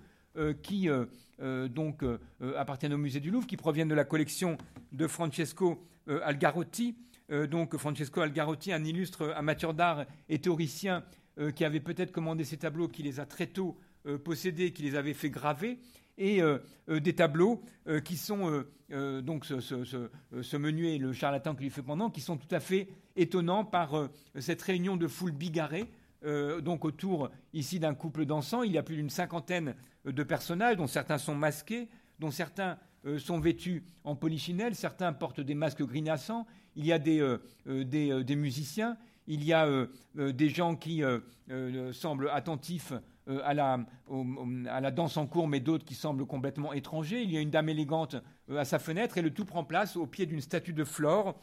qui 0.62 0.88
donc 1.38 2.04
appartiennent 2.56 2.92
au 2.92 2.98
musée 2.98 3.20
du 3.20 3.30
Louvre, 3.30 3.46
qui 3.46 3.56
proviennent 3.56 3.88
de 3.88 3.94
la 3.94 4.04
collection 4.04 4.56
de 4.92 5.06
Francesco 5.06 5.82
euh, 6.08 6.20
Algarotti. 6.24 6.96
Euh, 7.30 7.46
donc 7.46 7.76
Francesco 7.76 8.20
Algarotti, 8.20 8.72
un 8.72 8.84
illustre 8.84 9.32
amateur 9.36 9.74
d'art 9.74 10.06
et 10.28 10.40
théoricien 10.40 11.04
euh, 11.38 11.50
qui 11.52 11.64
avait 11.64 11.80
peut-être 11.80 12.12
commandé 12.12 12.44
ces 12.44 12.56
tableaux, 12.56 12.88
qui 12.88 13.02
les 13.02 13.20
a 13.20 13.26
très 13.26 13.46
tôt 13.46 13.78
possédés, 14.24 14.72
qui 14.72 14.82
les 14.82 14.94
avait 14.94 15.12
fait 15.12 15.28
graver 15.28 15.78
et 16.16 16.40
des 16.88 17.14
tableaux 17.14 17.62
qui 18.02 18.16
sont 18.16 18.64
donc 18.88 19.44
ce, 19.44 19.60
ce, 19.60 20.56
menuet, 20.56 20.96
le 20.96 21.12
charlatan 21.12 21.54
qui 21.54 21.64
lui 21.64 21.70
fait 21.70 21.82
pendant, 21.82 22.08
qui 22.08 22.22
sont 22.22 22.38
tout 22.38 22.48
à 22.50 22.60
fait 22.60 22.88
étonnants 23.16 23.66
par 23.66 24.08
cette 24.38 24.62
réunion 24.62 24.96
de 24.96 25.06
foule 25.06 25.32
bigarrée. 25.32 25.84
donc 26.62 26.86
autour 26.86 27.30
ici 27.52 27.78
d'un 27.78 27.94
couple 27.94 28.24
dansant, 28.24 28.62
il 28.62 28.72
y 28.72 28.78
a 28.78 28.82
plus 28.82 28.96
d'une 28.96 29.10
cinquantaine 29.10 29.74
de 30.04 30.22
personnages, 30.22 30.76
dont 30.76 30.86
certains 30.86 31.18
sont 31.18 31.34
masqués, 31.34 31.88
dont 32.18 32.30
certains 32.30 32.78
sont 33.18 33.40
vêtus 33.40 33.84
en 34.04 34.14
polichinelle, 34.14 34.74
certains 34.74 35.12
portent 35.12 35.40
des 35.40 35.54
masques 35.54 35.82
grimaçants, 35.82 36.46
il 36.76 36.86
y 36.86 36.92
a 36.92 36.98
des, 36.98 37.36
des 37.66 38.36
musiciens, 38.36 38.96
il 39.26 39.42
y 39.44 39.52
a 39.52 39.86
des 40.14 40.48
gens 40.48 40.76
qui 40.76 41.02
semblent 41.92 42.28
attentifs 42.30 42.92
à 43.26 43.54
la, 43.54 43.80
à, 44.68 44.80
la, 44.80 44.90
danse 44.90 45.16
en 45.16 45.26
cours, 45.26 45.48
mais 45.48 45.60
d'autres 45.60 45.84
qui 45.84 45.94
semblent 45.94 46.26
complètement 46.26 46.72
étrangers. 46.72 47.22
Il 47.22 47.30
y 47.30 47.38
a 47.38 47.40
une 47.40 47.50
dame 47.50 47.68
élégante 47.68 48.16
à 48.54 48.64
sa 48.64 48.78
fenêtre 48.78 49.18
et 49.18 49.22
le 49.22 49.32
tout 49.32 49.44
prend 49.44 49.64
place 49.64 49.96
au 49.96 50.06
pied 50.06 50.26
d'une 50.26 50.40
statue 50.40 50.72
de 50.72 50.84
Flore, 50.84 51.38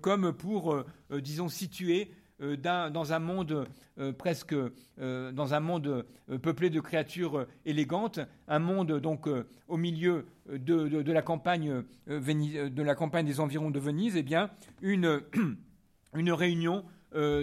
comme 0.00 0.32
pour, 0.32 0.84
disons, 1.10 1.48
situer 1.48 2.12
euh, 2.40 2.56
dans 2.56 3.12
un 3.12 3.18
monde 3.18 3.66
euh, 3.98 4.12
presque, 4.12 4.54
euh, 5.00 5.32
dans 5.32 5.54
un 5.54 5.60
monde 5.60 6.06
peuplé 6.40 6.70
de 6.70 6.78
créatures 6.78 7.46
élégantes, 7.64 8.20
un 8.46 8.60
monde 8.60 9.00
donc 9.00 9.28
au 9.66 9.76
milieu 9.76 10.26
de, 10.48 11.12
la 11.12 11.22
campagne, 11.22 11.82
de 12.06 12.82
la 12.82 12.94
campagne 12.94 13.26
des 13.26 13.40
environs 13.40 13.70
de 13.70 13.80
Venise, 13.80 14.16
eh 14.16 14.22
bien 14.22 14.50
une, 14.82 15.22
une 16.14 16.32
réunion 16.32 16.84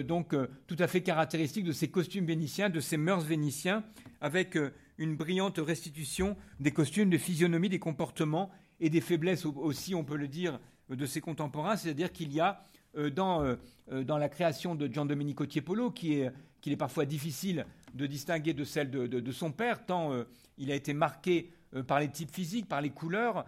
donc 0.04 0.34
tout 0.68 0.76
à 0.78 0.86
fait 0.86 1.02
caractéristique 1.02 1.64
de 1.64 1.72
ces 1.72 1.88
costumes 1.88 2.24
vénitiens, 2.24 2.70
de 2.70 2.78
ces 2.78 2.96
mœurs 2.96 3.24
vénitiens, 3.24 3.82
avec 4.20 4.56
une 4.96 5.16
brillante 5.16 5.58
restitution 5.58 6.36
des 6.60 6.70
costumes, 6.70 7.10
des 7.10 7.18
physionomies, 7.18 7.68
des 7.68 7.80
comportements 7.80 8.50
et 8.78 8.90
des 8.90 9.00
faiblesses 9.00 9.44
aussi, 9.44 9.94
on 9.94 10.04
peut 10.04 10.16
le 10.16 10.28
dire, 10.28 10.60
de 10.88 11.04
ses 11.04 11.20
contemporains, 11.20 11.76
c'est-à-dire 11.76 12.12
qu'il 12.12 12.32
y 12.32 12.40
a 12.40 12.64
euh, 12.96 13.10
euh, 13.18 13.56
euh, 13.92 14.04
dans, 14.04 14.18
la 14.18 14.28
création 14.28 14.74
de 14.74 14.92
Gian 14.92 15.06
Domenico 15.06 15.46
Tiepolo, 15.46 15.90
qui 15.90 16.14
est, 16.14 16.32
qu'il 16.60 16.72
est 16.72 16.78
parfois 16.78 17.04
difficile 17.04 17.66
de 17.94 18.06
distinguer 18.06 18.52
de 18.52 18.64
celle 18.64 18.90
de, 18.90 19.32
son 19.32 19.52
père, 19.52 19.86
tant 19.86 20.12
il 20.58 20.70
a 20.70 20.74
été 20.74 20.92
marqué 20.92 21.50
par 21.86 22.00
les 22.00 22.08
types 22.08 22.30
physiques, 22.30 22.68
par 22.68 22.80
les 22.80 22.90
couleurs, 22.90 23.46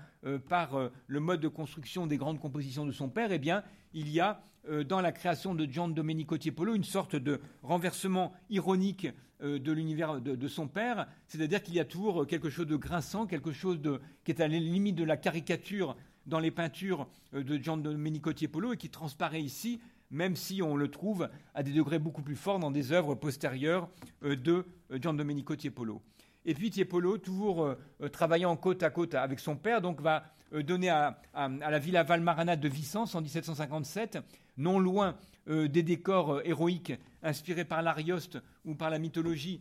par 0.49 0.91
le 1.07 1.21
mode 1.21 1.41
de 1.41 1.49
construction 1.49 2.07
des 2.07 2.17
grandes 2.17 2.39
compositions 2.41 2.87
de 2.87 2.93
son 2.93 3.09
père, 3.09 3.33
eh 3.33 3.39
bien, 3.39 3.63
il 3.93 4.09
y 4.11 4.21
a 4.21 4.41
dans 4.87 5.01
la 5.01 5.13
création 5.13 5.55
de 5.55 5.71
Gian 5.71 5.89
Domenico 5.89 6.39
Tiepolo 6.39 6.75
une 6.75 6.85
sorte 6.85 7.17
de 7.17 7.41
renversement 7.63 8.33
ironique 8.49 9.09
de 9.43 9.73
l'univers 9.73 10.21
de, 10.21 10.49
son 10.49 10.69
père, 10.69 11.09
c'est-à-dire 11.27 11.63
qu'il 11.63 11.75
y 11.75 11.81
a 11.81 11.85
toujours 11.85 12.27
quelque 12.27 12.49
chose 12.49 12.67
de 12.67 12.77
grinçant, 12.77 13.27
quelque 13.27 13.53
chose 13.53 13.81
de, 13.81 14.01
qui 14.25 14.31
est 14.31 14.41
à 14.41 14.49
la 14.49 14.59
limite 14.59 14.97
de 14.97 15.05
la 15.05 15.17
caricature 15.17 15.97
dans 16.29 16.39
les 16.39 16.51
peintures 16.51 17.09
euh, 17.35 17.43
de 17.43 17.61
Gian 17.61 17.77
Domenico 17.77 18.33
Tiepolo 18.33 18.75
et 18.75 18.77
qui 18.77 18.91
transparaît 18.91 19.43
ici, 19.43 19.81
même 20.11 20.37
si 20.37 20.63
on 20.63 20.77
le 20.77 20.89
trouve 20.89 21.29
à 21.55 21.63
des 21.63 21.73
degrés 21.73 21.99
beaucoup 21.99 22.23
plus 22.23 22.37
forts 22.37 22.59
dans 22.59 22.71
des 22.71 22.93
œuvres 22.93 23.15
postérieures 23.15 23.89
euh, 24.23 24.37
de 24.37 24.65
euh, 24.93 24.99
Gian 25.01 25.15
Domenico 25.15 25.57
Tiepolo. 25.57 26.03
Et 26.45 26.55
puis 26.55 26.71
Tiepolo, 26.71 27.19
toujours 27.19 27.75
travaillant 28.11 28.57
côte 28.57 28.83
à 28.83 28.89
côte 28.89 29.15
avec 29.15 29.39
son 29.39 29.57
père, 29.57 29.83
donc 29.83 30.01
va 30.01 30.25
donner 30.65 30.89
à, 30.89 31.21
la 31.35 31.79
Villa 31.79 32.05
Valmarana 32.05 32.57
de 32.57 32.69
Vicence 32.69 33.15
en 33.15 33.21
1757, 33.21 34.19
non 34.57 34.79
loin 34.79 35.17
des 35.47 35.83
décors 35.83 36.41
héroïques 36.47 36.95
inspirés 37.23 37.67
par 37.67 37.83
l'Arioste 37.83 38.39
ou 38.65 38.75
par 38.75 38.89
la 38.89 38.99
mythologie 38.99 39.61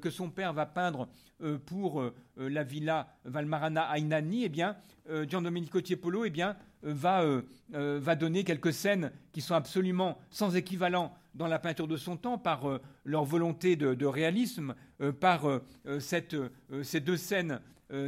que 0.00 0.10
son 0.10 0.30
père 0.30 0.52
va 0.52 0.66
peindre 0.66 1.08
euh, 1.40 1.56
pour 1.56 2.00
euh, 2.00 2.12
la 2.36 2.64
villa 2.64 3.14
Valmarana 3.24 3.82
à 3.82 3.98
Inani, 3.98 4.44
eh 4.44 4.48
bien, 4.48 4.76
Gian 5.28 5.40
Domenico 5.40 5.80
Tiepolo 5.80 6.24
eh 6.24 6.30
bien, 6.30 6.56
va, 6.82 7.24
va, 7.70 8.14
donner 8.14 8.44
quelques 8.44 8.74
scènes 8.74 9.10
qui 9.32 9.40
sont 9.40 9.54
absolument 9.54 10.18
sans 10.30 10.54
équivalent 10.54 11.14
dans 11.34 11.46
la 11.46 11.58
peinture 11.58 11.88
de 11.88 11.96
son 11.96 12.18
temps 12.18 12.36
par 12.36 12.78
leur 13.04 13.24
volonté 13.24 13.74
de, 13.74 14.04
réalisme, 14.04 14.74
par 15.18 15.46
cette, 15.98 16.36
ces 16.82 17.00
deux 17.00 17.16
scènes 17.16 17.60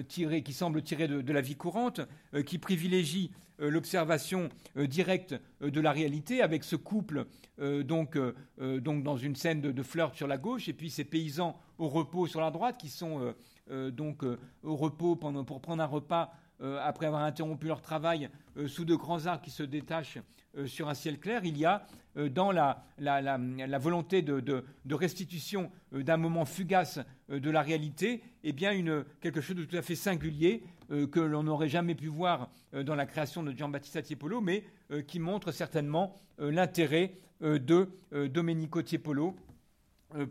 tirées, 0.08 0.42
qui 0.42 0.52
semblent 0.52 0.82
tirées 0.82 1.08
de, 1.08 1.32
la 1.32 1.40
vie 1.40 1.56
courante, 1.56 2.02
qui 2.44 2.58
privilégient 2.58 3.30
l'observation 3.60 4.48
directe 4.76 5.34
de 5.60 5.80
la 5.80 5.92
réalité 5.92 6.42
avec 6.42 6.64
ce 6.64 6.76
couple 6.76 7.26
donc, 7.58 8.18
dans 8.58 9.16
une 9.16 9.36
scène 9.36 9.60
de, 9.60 9.70
de 9.70 9.82
flirt 9.82 10.14
sur 10.14 10.26
la 10.26 10.38
gauche 10.38 10.68
et 10.68 10.72
puis 10.72 10.90
ces 10.90 11.04
paysans 11.04 11.58
au 11.80 11.88
repos 11.88 12.26
sur 12.26 12.40
la 12.40 12.50
droite, 12.50 12.76
qui 12.78 12.88
sont 12.88 13.20
euh, 13.20 13.32
euh, 13.70 13.90
donc 13.90 14.22
euh, 14.22 14.38
au 14.62 14.76
repos 14.76 15.16
pendant, 15.16 15.44
pour 15.44 15.60
prendre 15.60 15.82
un 15.82 15.86
repas 15.86 16.32
après 16.60 17.06
avoir 17.06 17.22
interrompu 17.22 17.66
leur 17.66 17.80
travail 17.80 18.28
sous 18.66 18.84
de 18.84 18.94
grands 18.94 19.26
arbres 19.26 19.42
qui 19.42 19.50
se 19.50 19.62
détachent 19.62 20.18
sur 20.66 20.88
un 20.88 20.94
ciel 20.94 21.18
clair, 21.18 21.44
il 21.44 21.56
y 21.56 21.64
a 21.64 21.86
dans 22.16 22.50
la, 22.50 22.84
volonté 23.78 24.22
de, 24.22 24.64
restitution 24.90 25.70
d'un 25.92 26.16
moment 26.16 26.44
fugace 26.44 27.00
de 27.28 27.50
la 27.50 27.62
réalité, 27.62 28.22
eh 28.42 28.52
bien 28.52 28.72
quelque 29.20 29.40
chose 29.40 29.56
de 29.56 29.64
tout 29.64 29.76
à 29.76 29.82
fait 29.82 29.94
singulier 29.94 30.62
que 30.88 31.20
l'on 31.20 31.44
n'aurait 31.44 31.68
jamais 31.68 31.94
pu 31.94 32.08
voir 32.08 32.50
dans 32.72 32.94
la 32.94 33.06
création 33.06 33.42
de 33.42 33.52
Giambattista 33.52 34.02
Tiepolo, 34.02 34.40
mais 34.40 34.64
qui 35.06 35.18
montre 35.18 35.52
certainement 35.52 36.14
l'intérêt 36.38 37.12
de 37.40 37.88
Domenico 38.28 38.82
Tiepolo 38.82 39.34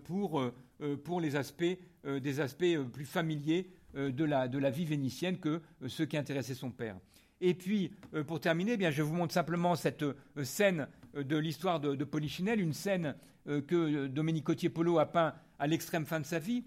pour 0.04 0.42
euh, 0.82 1.20
les 1.22 1.36
aspects, 1.36 1.78
euh, 2.06 2.20
des 2.20 2.40
aspects 2.40 2.64
euh, 2.64 2.84
plus 2.86 3.06
familiers 3.06 3.70
de 3.96 4.24
la, 4.24 4.48
de, 4.48 4.58
la, 4.60 4.70
vie 4.70 4.86
vénitienne 4.86 5.38
que 5.38 5.62
ceux 5.88 6.06
qui 6.06 6.18
intéressaient 6.18 6.54
son 6.54 6.72
père. 6.72 6.96
Et 7.42 7.54
puis, 7.54 7.92
pour 8.28 8.40
terminer, 8.40 8.74
eh 8.74 8.78
bien, 8.78 8.92
je 8.92 9.02
vous 9.02 9.14
montre 9.14 9.34
simplement 9.34 9.76
cette 9.76 10.06
scène 10.44 10.88
de 11.16 11.38
l'histoire 11.38 11.80
de, 11.80 11.96
de, 11.96 12.04
Polichinelle, 12.04 12.60
une 12.60 12.74
scène 12.74 13.16
que 13.46 14.08
Domenico 14.08 14.54
Tiepolo 14.54 15.00
a 15.00 15.06
peint 15.06 15.34
à 15.58 15.68
l'extrême 15.68 16.06
fin 16.06 16.20
de 16.20 16.26
sa 16.26 16.40
vie. 16.40 16.66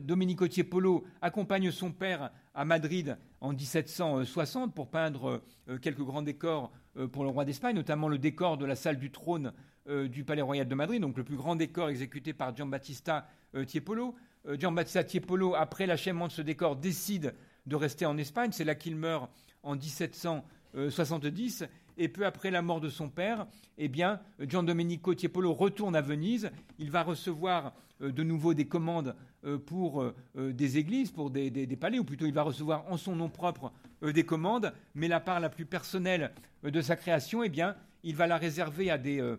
Domenico 0.00 0.48
Tiepolo 0.48 1.04
accompagne 1.20 1.70
son 1.70 1.92
père 1.92 2.30
à 2.54 2.64
Madrid 2.64 3.18
en 3.42 3.52
1760 3.52 4.74
pour 4.74 4.88
peindre 4.88 5.42
quelques 5.82 6.02
grands 6.02 6.22
décors 6.22 6.72
pour 7.12 7.22
le 7.22 7.30
roi 7.30 7.44
d'Espagne, 7.44 7.76
notamment 7.76 8.08
le 8.08 8.18
décor 8.18 8.56
de 8.56 8.64
la 8.64 8.76
salle 8.76 8.98
du 8.98 9.10
trône 9.12 9.52
euh, 9.88 10.08
du 10.08 10.24
Palais 10.24 10.42
Royal 10.42 10.66
de 10.66 10.74
Madrid, 10.74 11.00
donc 11.00 11.16
le 11.16 11.22
plus 11.22 11.36
grand 11.36 11.54
décor 11.54 11.90
exécuté 11.90 12.32
par 12.32 12.56
Giambattista 12.56 13.28
euh, 13.54 13.64
Tiepolo. 13.64 14.16
Euh, 14.46 14.56
Giambattista 14.58 15.04
Tiepolo, 15.04 15.54
après 15.54 15.86
l'achèvement 15.86 16.28
de 16.28 16.32
ce 16.32 16.42
décor, 16.42 16.76
décide 16.76 17.34
de 17.66 17.76
rester 17.76 18.06
en 18.06 18.16
Espagne. 18.16 18.50
C'est 18.52 18.64
là 18.64 18.74
qu'il 18.74 18.96
meurt 18.96 19.30
en 19.62 19.74
1770. 19.74 21.64
Et 21.98 22.08
peu 22.08 22.26
après 22.26 22.50
la 22.50 22.60
mort 22.62 22.80
de 22.80 22.90
son 22.90 23.08
père, 23.08 23.46
eh 23.78 23.88
bien, 23.88 24.20
Gian 24.38 24.62
Domenico 24.62 25.14
Tiepolo 25.14 25.54
retourne 25.54 25.96
à 25.96 26.02
Venise. 26.02 26.50
Il 26.78 26.90
va 26.90 27.02
recevoir 27.02 27.72
de 28.00 28.22
nouveau 28.22 28.52
des 28.52 28.66
commandes 28.66 29.16
pour 29.64 30.04
des 30.34 30.76
églises, 30.76 31.10
pour 31.10 31.30
des, 31.30 31.66
palais, 31.80 31.98
ou 31.98 32.04
plutôt 32.04 32.26
il 32.26 32.34
va 32.34 32.42
recevoir 32.42 32.84
en 32.92 32.98
son 32.98 33.16
nom 33.16 33.30
propre 33.30 33.72
des 34.02 34.24
commandes. 34.24 34.74
Mais 34.94 35.08
la 35.08 35.20
part 35.20 35.40
la 35.40 35.48
plus 35.48 35.64
personnelle 35.64 36.32
de 36.62 36.80
sa 36.82 36.96
création, 36.96 37.42
eh 37.42 37.48
bien, 37.48 37.74
il 38.06 38.14
va 38.14 38.28
la 38.28 38.38
réserver 38.38 38.88
à 38.88 38.98
des, 38.98 39.20
euh, 39.20 39.36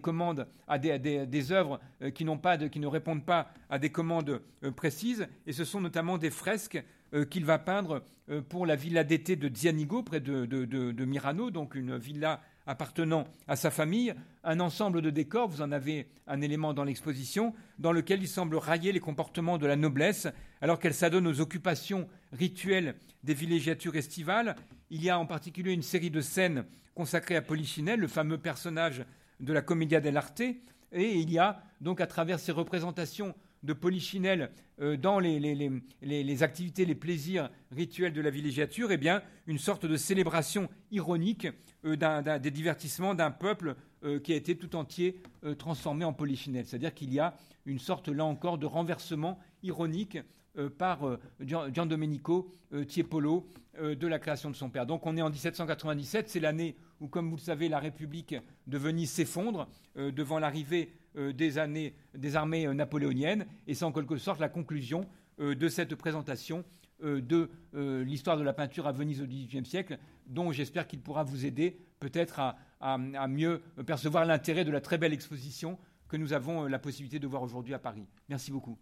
commandes, 0.00 0.46
à 0.68 0.78
des, 0.78 1.52
œuvres 1.52 1.80
euh, 2.00 2.10
qui, 2.10 2.24
ne 2.24 2.86
répondent 2.86 3.24
pas 3.24 3.50
à 3.68 3.78
des 3.80 3.90
commandes 3.90 4.40
euh, 4.62 4.70
précises. 4.70 5.26
Et 5.46 5.52
ce 5.52 5.64
sont 5.64 5.80
notamment 5.80 6.16
des 6.16 6.30
fresques 6.30 6.82
qu'il 7.30 7.44
va 7.44 7.60
peindre 7.60 8.02
pour 8.48 8.66
la 8.66 8.74
villa 8.74 9.04
d'été 9.04 9.36
de 9.36 9.54
Zianigo, 9.54 10.02
près 10.02 10.18
de, 10.18 11.04
Mirano, 11.04 11.52
donc 11.52 11.76
une 11.76 11.96
villa 11.96 12.40
appartenant 12.66 13.24
à 13.46 13.56
sa 13.56 13.70
famille, 13.70 14.14
un 14.42 14.60
ensemble 14.60 15.02
de 15.02 15.10
décors, 15.10 15.48
vous 15.48 15.62
en 15.62 15.72
avez 15.72 16.08
un 16.26 16.40
élément 16.40 16.74
dans 16.74 16.84
l'exposition, 16.84 17.54
dans 17.78 17.92
lequel 17.92 18.22
il 18.22 18.28
semble 18.28 18.56
railler 18.56 18.92
les 18.92 19.00
comportements 19.00 19.58
de 19.58 19.66
la 19.66 19.76
noblesse, 19.76 20.28
alors 20.60 20.78
qu'elle 20.78 20.94
s'adonne 20.94 21.26
aux 21.26 21.40
occupations 21.40 22.08
rituelles 22.32 22.96
des 23.22 23.34
villégiatures 23.34 23.96
estivales. 23.96 24.56
Il 24.90 25.02
y 25.02 25.10
a 25.10 25.18
en 25.18 25.26
particulier 25.26 25.72
une 25.72 25.82
série 25.82 26.10
de 26.10 26.20
scènes 26.20 26.64
consacrées 26.94 27.36
à 27.36 27.42
Polichinelle, 27.42 28.00
le 28.00 28.08
fameux 28.08 28.38
personnage 28.38 29.04
de 29.40 29.52
la 29.52 29.62
Commedia 29.62 30.00
dell'arte, 30.00 30.40
et 30.40 31.18
il 31.18 31.30
y 31.30 31.38
a 31.38 31.62
donc 31.80 32.00
à 32.00 32.06
travers 32.06 32.38
ces 32.38 32.52
représentations 32.52 33.34
de 33.64 33.72
Polichinelle 33.72 34.50
euh, 34.80 34.96
dans 34.96 35.18
les, 35.18 36.42
activités, 36.42 36.84
les 36.84 36.94
plaisirs 36.94 37.50
rituels 37.72 38.12
de 38.12 38.20
la 38.20 38.30
villégiature, 38.30 38.92
eh 38.92 38.96
bien, 38.96 39.22
une 39.46 39.58
sorte 39.58 39.86
de 39.86 39.96
célébration 39.96 40.68
ironique 40.90 41.48
euh, 41.84 42.38
des 42.38 42.50
divertissements 42.50 43.14
d'un 43.14 43.30
peuple 43.30 43.74
euh, 44.04 44.20
qui 44.20 44.32
a 44.32 44.36
été 44.36 44.56
tout 44.56 44.76
entier 44.76 45.20
transformé 45.58 46.04
en 46.04 46.12
Polichinelle. 46.12 46.66
C'est-à-dire 46.66 46.94
qu'il 46.94 47.12
y 47.12 47.18
a 47.18 47.34
une 47.66 47.78
sorte, 47.78 48.08
là 48.08 48.24
encore, 48.24 48.58
de 48.58 48.66
renversement 48.66 49.38
ironique 49.62 50.18
euh, 50.56 50.70
par 50.70 51.04
euh, 51.04 51.18
Gian 51.40 51.86
Domenico 51.86 52.48
euh, 52.72 52.84
Tiepolo 52.84 53.48
de 53.76 54.06
la 54.06 54.20
création 54.20 54.50
de 54.50 54.54
son 54.54 54.70
père. 54.70 54.86
Donc 54.86 55.04
on 55.04 55.16
est 55.16 55.22
en 55.22 55.28
1797, 55.28 56.28
c'est 56.28 56.38
l'année 56.38 56.76
où, 57.00 57.08
comme 57.08 57.28
vous 57.28 57.34
le 57.34 57.40
savez, 57.40 57.68
la 57.68 57.80
République 57.80 58.36
de 58.68 58.78
Venise 58.78 59.10
s'effondre 59.10 59.66
devant 59.96 60.38
l'arrivée 60.38 60.92
des, 61.16 61.58
années, 61.58 61.94
des 62.14 62.36
armées 62.36 62.66
napoléoniennes, 62.74 63.46
et 63.66 63.74
c'est 63.74 63.84
en 63.84 63.92
quelque 63.92 64.16
sorte 64.16 64.40
la 64.40 64.48
conclusion 64.48 65.06
de 65.38 65.68
cette 65.68 65.94
présentation 65.94 66.64
de 67.02 67.50
l'histoire 67.72 68.36
de 68.36 68.42
la 68.42 68.52
peinture 68.52 68.86
à 68.86 68.92
Venise 68.92 69.20
au 69.20 69.26
XVIIIe 69.26 69.66
siècle, 69.66 69.98
dont 70.26 70.52
j'espère 70.52 70.86
qu'il 70.86 71.00
pourra 71.00 71.22
vous 71.22 71.44
aider 71.44 71.78
peut-être 72.00 72.40
à, 72.40 72.56
à, 72.80 73.28
mieux 73.28 73.62
percevoir 73.86 74.24
l'intérêt 74.24 74.64
de 74.64 74.70
la 74.70 74.80
très 74.80 74.98
belle 74.98 75.12
exposition 75.12 75.78
que 76.08 76.16
nous 76.16 76.32
avons 76.32 76.66
la 76.66 76.78
possibilité 76.78 77.18
de 77.18 77.26
voir 77.26 77.42
aujourd'hui 77.42 77.74
à 77.74 77.78
Paris. 77.78 78.06
Merci 78.28 78.52
beaucoup. 78.52 78.78